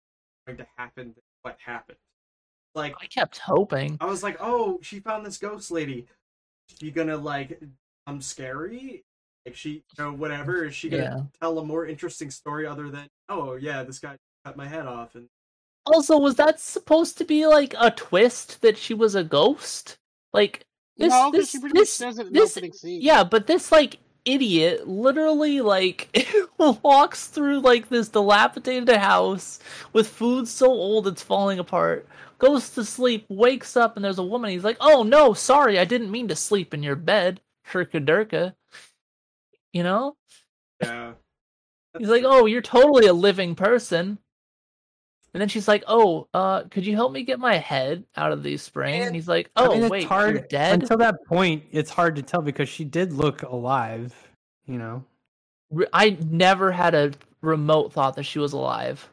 [0.45, 1.97] going to happen than what happened.
[2.73, 3.97] Like I kept hoping.
[3.99, 6.07] I was like, oh, she found this ghost lady.
[6.69, 7.61] Is she gonna like
[8.07, 9.03] I'm scary?
[9.45, 10.63] Like she, you know, whatever.
[10.65, 11.23] Is she gonna Yeah.
[11.41, 14.15] tell a more interesting story other than, oh yeah, this guy
[14.45, 15.27] cut my head off and
[15.85, 19.97] Also, was that supposed to be like a twist that she was a ghost?
[20.31, 20.63] Like
[20.95, 23.01] this no, 'cause this she this says it in this the opening scene.
[23.01, 26.09] Yeah, but this like idiot literally like
[26.83, 29.59] walks through like this dilapidated house
[29.93, 32.07] with food so old it's falling apart.
[32.37, 34.49] Goes to sleep, wakes up, and there's a woman.
[34.49, 37.39] He's like, "Oh no, sorry, I didn't mean to sleep in your bed,
[37.69, 38.55] Shirkadurka."
[39.73, 40.17] You know?
[40.81, 41.13] yeah.
[41.97, 44.17] He's like, "Oh, you're totally a living person."
[45.33, 48.43] And then she's like, "Oh, uh, could you help me get my head out of
[48.43, 51.15] the spring?" And And- he's like, I "Oh, mean, wait, hard you're dead." until that
[51.25, 51.63] point.
[51.71, 54.13] It's hard to tell because she did look alive.
[54.65, 55.05] You know,
[55.93, 59.09] I never had a remote thought that she was alive.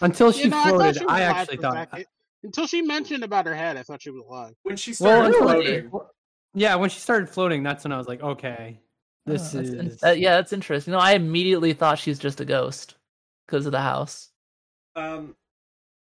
[0.00, 0.96] until she You know, I floated.
[1.00, 1.90] she I, alive actually for a thought.
[1.90, 2.06] second.
[2.44, 4.54] until she mentioned about her head, I thought she was alive.
[4.62, 5.90] When she started until- floating,
[6.54, 8.80] yeah, when she started floating, that's when I was like, okay,
[9.26, 10.02] this Oh, that's in- is.
[10.04, 10.92] uh, yeah, that's interesting.
[10.92, 12.94] No, I immediately thought she's just a ghost
[13.46, 14.30] because of the house.
[14.98, 15.36] Um,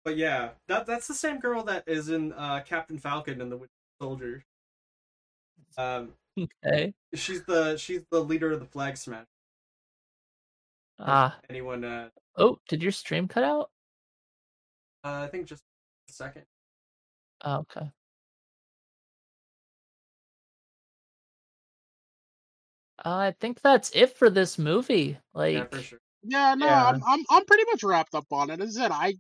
[0.03, 3.57] but yeah, that that's the same girl that is in uh Captain Falcon and the
[3.57, 4.45] Winter Soldier.
[5.77, 6.93] Um, Okay.
[7.13, 9.25] she's the she's the leader of the Flag Smash.
[10.99, 11.39] Ah.
[11.49, 11.83] Anyone?
[11.83, 13.71] Uh, Oh, did your stream cut out?
[15.03, 15.63] uh, I think just
[16.09, 16.43] a second.
[17.41, 17.91] Oh, okay.
[23.03, 25.17] I think that's it for this movie.
[25.33, 25.99] Like, yeah, for sure.
[26.27, 26.87] Yeah, no, Yeah.
[26.87, 28.59] I'm, I'm I'm pretty much wrapped up on it.
[28.59, 29.13] As I said, I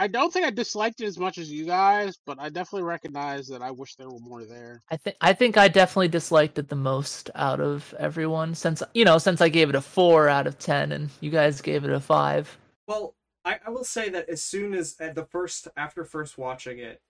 [0.00, 3.48] I don't think I disliked it as much as you guys, but I definitely recognize
[3.48, 4.80] that I wish there were more there.
[4.90, 9.04] I think I think I definitely disliked it the most out of everyone since you
[9.04, 11.90] know since I gave it a four out of ten and you guys gave it
[11.90, 12.56] a five.
[12.86, 13.14] Well,
[13.44, 17.02] I, I will say that as soon as at the first after first watching it,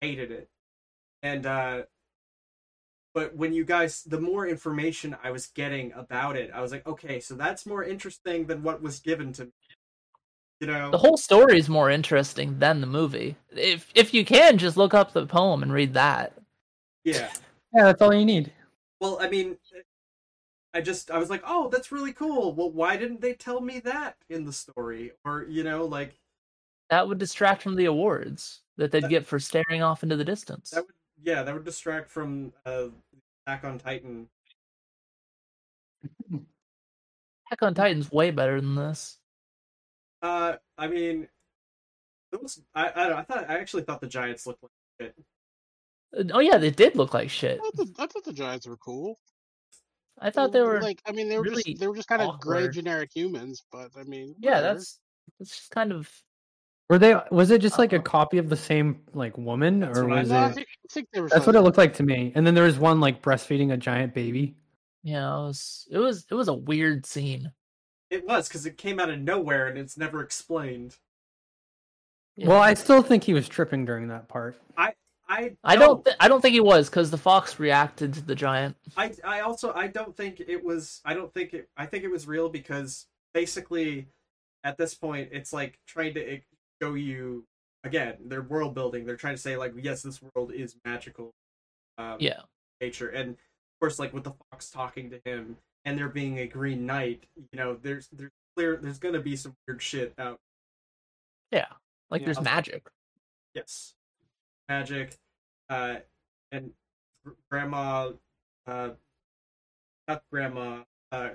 [0.00, 0.48] hated it,
[1.22, 1.82] and uh,
[3.20, 6.86] but when you guys, the more information I was getting about it, I was like,
[6.86, 9.50] okay, so that's more interesting than what was given to me.
[10.60, 13.36] You know, The whole story is more interesting than the movie.
[13.50, 16.32] If if you can, just look up the poem and read that.
[17.04, 17.28] yeah.
[17.74, 18.52] yeah, that's all you need.
[19.02, 19.58] Well, I mean,
[20.72, 22.54] I just I was like, oh, that's really cool.
[22.54, 25.12] Well, why didn't they tell me that in the story?
[25.26, 26.18] Or you know, like
[26.88, 30.24] That would distract from the awards that they'd That- get for staring off into the
[30.24, 30.70] distance.
[30.70, 32.86] that would yeah, that would distract from uh,
[33.50, 34.28] Attack on Titan.
[36.32, 39.18] Attack on Titan's way better than this.
[40.22, 41.26] Uh, I mean,
[42.32, 44.70] it was I I, don't I thought I actually thought the Giants looked like
[45.00, 45.14] shit.
[46.16, 47.58] Uh, Oh yeah, they did look like shit.
[47.58, 49.18] I thought the, I thought the Giants were cool.
[50.20, 50.80] I thought they were.
[50.80, 53.64] like I mean they were really just they were just kind of gray generic humans,
[53.72, 55.00] but I mean Yeah, that's
[55.40, 56.08] that's just kind of.
[56.90, 57.14] Were they?
[57.30, 58.02] Was it just like a uh-huh.
[58.02, 60.54] copy of the same like woman, That's or what I was I it?
[60.54, 61.28] think, I think they were.
[61.28, 62.32] That's what it looked like to me.
[62.34, 64.56] And then there was one like breastfeeding a giant baby.
[65.04, 67.52] You know, it was it was it was a weird scene.
[68.10, 70.96] It was because it came out of nowhere and it's never explained.
[72.34, 72.48] Yeah.
[72.48, 74.60] Well, I still think he was tripping during that part.
[74.76, 74.94] I
[75.62, 76.04] I don't.
[76.04, 78.76] Th- I don't think he was because the fox reacted to the giant.
[78.96, 82.10] I I also I don't think it was I don't think it I think it
[82.10, 84.08] was real because basically
[84.64, 86.40] at this point it's like trying to
[86.80, 87.44] show you
[87.84, 89.04] again their world building.
[89.04, 91.32] They're trying to say like yes, this world is magical.
[91.98, 92.40] Um, Yeah.
[92.80, 93.36] nature and of
[93.80, 97.58] course like with the fox talking to him and there being a green knight you
[97.58, 100.40] know there's there's clear there's gonna be some weird shit out
[101.50, 101.66] Yeah.
[102.10, 102.88] Like Yeah, there's I'll- magic.
[103.54, 103.94] yes
[104.66, 105.18] magic
[105.68, 105.96] uh
[106.52, 106.72] and
[107.22, 108.12] gr- grandma
[108.66, 108.90] uh
[110.08, 111.30] not grandma uh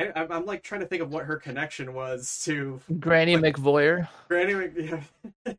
[0.00, 3.56] I, I'm, I'm like trying to think of what her connection was to Granny Like-
[3.56, 4.08] McVoyer.
[4.28, 4.54] Granny.
[4.54, 4.74] Mc-
[5.46, 5.52] Yeah.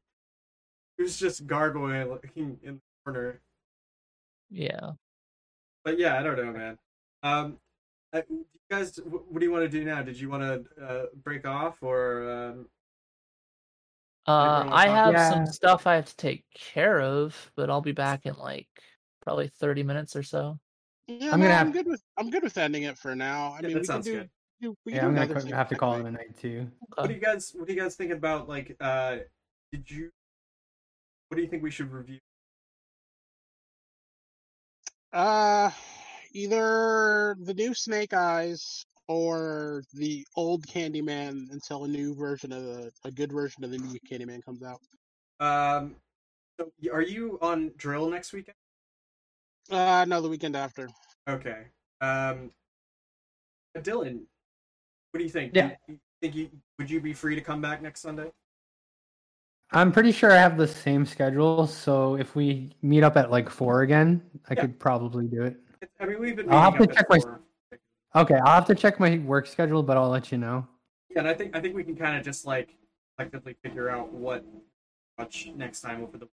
[0.98, 3.40] He was just gargoyling in the corner.
[4.52, 4.92] Yeah.
[5.84, 6.78] But yeah, I don't know, man.
[7.24, 7.58] Um,
[8.14, 10.04] uh, you guys, wh- what do you want to do now?
[10.04, 12.30] Did you want to uh, break off or?
[12.30, 12.68] Um...
[14.28, 15.30] Uh, I have Yeah.
[15.32, 18.68] some stuff I have to take care of, but I'll be back in like
[19.24, 20.60] probably 30 minutes or so.
[21.20, 21.68] Yeah, I'm no, gonna have...
[21.68, 23.54] I'm good with I'm good with ending it for now.
[23.54, 24.30] I Yeah, mean, that we can sounds do, good.
[24.62, 26.72] do we Yeah, can I'm gonna another have to call it next a night too.
[26.96, 27.52] What do you guys?
[27.56, 28.48] What do you guys think about?
[28.48, 29.18] Like, uh,
[29.72, 30.10] did you?
[31.28, 32.20] What do you think we should review?
[35.14, 35.70] Uh,
[36.34, 42.92] either the new Snake Eyes or the old Candyman until a new version of the
[43.04, 44.80] a good version of the new Candyman comes out.
[45.40, 45.96] Um,
[46.60, 48.56] so are you on drill next weekend?
[49.70, 50.90] Uh, no, the weekend after.
[51.30, 51.64] Okay.
[52.02, 52.52] Um,
[53.78, 54.22] Dylan,
[55.12, 55.52] what do you think?
[55.56, 55.70] Yeah.
[55.70, 58.32] Do you, you think you would you be free to come back next Sunday?
[59.72, 63.50] I'm pretty sure I have the same schedule, so if we meet up at like
[63.50, 64.62] four again, I Yeah.
[64.62, 65.58] could probably do it.
[66.00, 66.52] I mean, we've been.
[66.52, 67.20] I'll have meeting to check my-
[68.14, 70.68] Okay, I'll have to check my work schedule, but I'll let you know.
[71.10, 72.76] Yeah, and I think I think we can kind of just like
[73.18, 74.44] collectively figure out what
[75.18, 76.28] watch next time over the.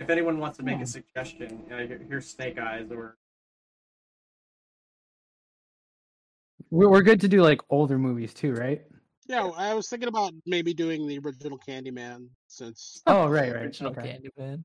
[0.00, 0.82] If anyone wants to make Hmm.
[0.82, 3.16] a suggestion, uh, here- here's Snake Eyes or
[6.70, 8.82] We're we're good to do like older movies too, right?
[9.26, 13.02] Yeah, I was thinking about maybe doing the original Candyman since.
[13.06, 13.62] Oh, right, right.
[13.64, 14.18] Original Okay.
[14.38, 14.64] Candyman.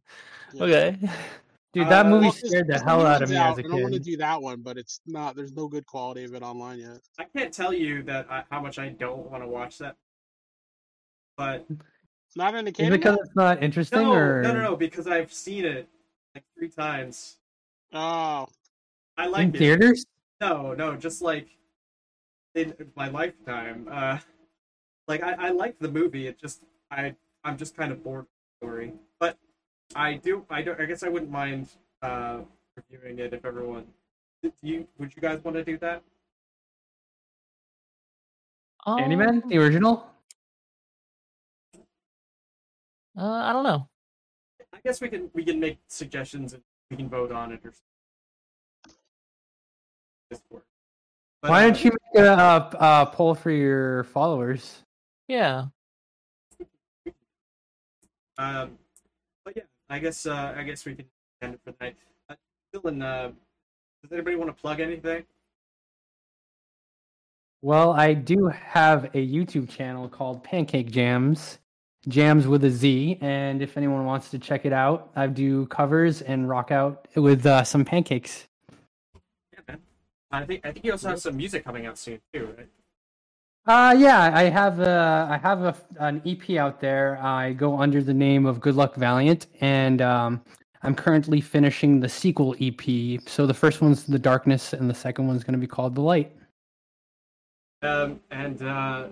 [0.54, 0.64] yeah.
[0.64, 0.98] Okay.
[1.74, 3.62] Dude, that Uh, movie Well, 'cause- scared the hell out of me out, as a
[3.68, 5.36] and I want to do that one, but it's not.
[5.36, 7.02] There's no good quality of it online yet.
[7.20, 9.98] I can't tell you that I, how much I don't want to watch that,
[11.36, 11.68] but
[12.36, 15.08] Not in the Is it because it's not interesting, no, or no, no, no, because
[15.08, 15.88] I've seen it
[16.36, 17.38] like three times.
[17.94, 18.48] Oh,
[19.18, 19.58] I in like it.
[19.58, 20.06] theaters?
[20.40, 21.48] No, no, just like
[22.54, 23.88] in my lifetime.
[23.92, 24.20] Uh,
[25.08, 26.28] like I, I like the movie.
[26.28, 28.30] It just I I'm just kind of bored with
[28.62, 28.94] the story.
[29.20, 29.38] But
[29.96, 31.70] I do I don't I guess I wouldn't mind
[32.02, 32.40] uh
[32.76, 33.86] reviewing it if everyone.
[34.44, 36.04] Do you would you guys want to do that?
[38.86, 40.08] Candyman, Um, the original.
[43.18, 43.88] Uh, I don't know.
[44.74, 46.62] I guess we can we can make suggestions and
[46.92, 47.74] we can vote on it or.
[50.30, 50.64] Discord.
[51.42, 54.84] But, Why uh, don't you make a, a, a poll for your followers?
[55.28, 55.68] Yeah.
[58.38, 58.78] Um,
[59.44, 61.06] but yeah, I guess uh, I guess we can
[61.42, 61.96] end it for the night.
[62.30, 62.36] Uh,
[62.74, 63.32] Dylan, uh,
[64.04, 65.24] does anybody want to plug anything?
[67.62, 71.58] Well, I do have a YouTube channel called Pancake Jamz,
[72.08, 76.22] Jamz with a Z, and if anyone wants to check it out, I do covers
[76.22, 78.48] and rock out with uh, some pancakes.
[79.68, 79.76] Yeah.
[80.32, 82.68] I think I think you also have some music coming out soon too, right?
[83.66, 87.18] Uh yeah, I have a I have a, an EP out there.
[87.22, 90.42] I go under the name of Good Luck Valiant, and um,
[90.84, 93.20] I'm currently finishing the sequel EP.
[93.28, 96.02] So the first one's The Darkness, and the second one's going to be called The
[96.02, 96.34] Light.
[97.82, 99.08] Um, and uh,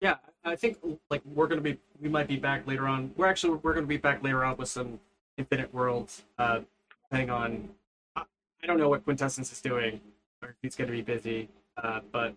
[0.00, 0.78] yeah, I think
[1.10, 3.12] like we're gonna be we might be back later on.
[3.16, 4.98] We're actually we're gonna be back later on with some
[5.38, 6.24] Infinite Worlds.
[6.38, 6.60] Uh,
[7.10, 7.68] depending on
[8.16, 8.22] I,
[8.62, 10.00] I don't know what Quintessence is doing,
[10.42, 11.48] or if he's gonna be busy.
[11.76, 12.34] Uh, but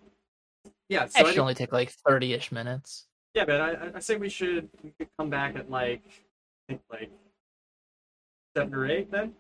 [0.90, 3.08] yeah, so It should only take like 30 ish minutes.
[3.34, 6.74] Yeah, but I, I- I say we should we could come back at like I
[6.74, 7.10] think like
[8.56, 9.34] seven or eight then.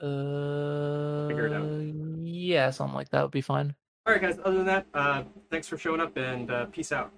[0.00, 2.26] Uh, Figure it out.
[2.26, 3.74] Yeah, something like that would be fine.
[4.10, 4.40] All right, guys.
[4.44, 5.22] Other than that, uh,
[5.52, 7.12] thanks for showing up and uh, peace out.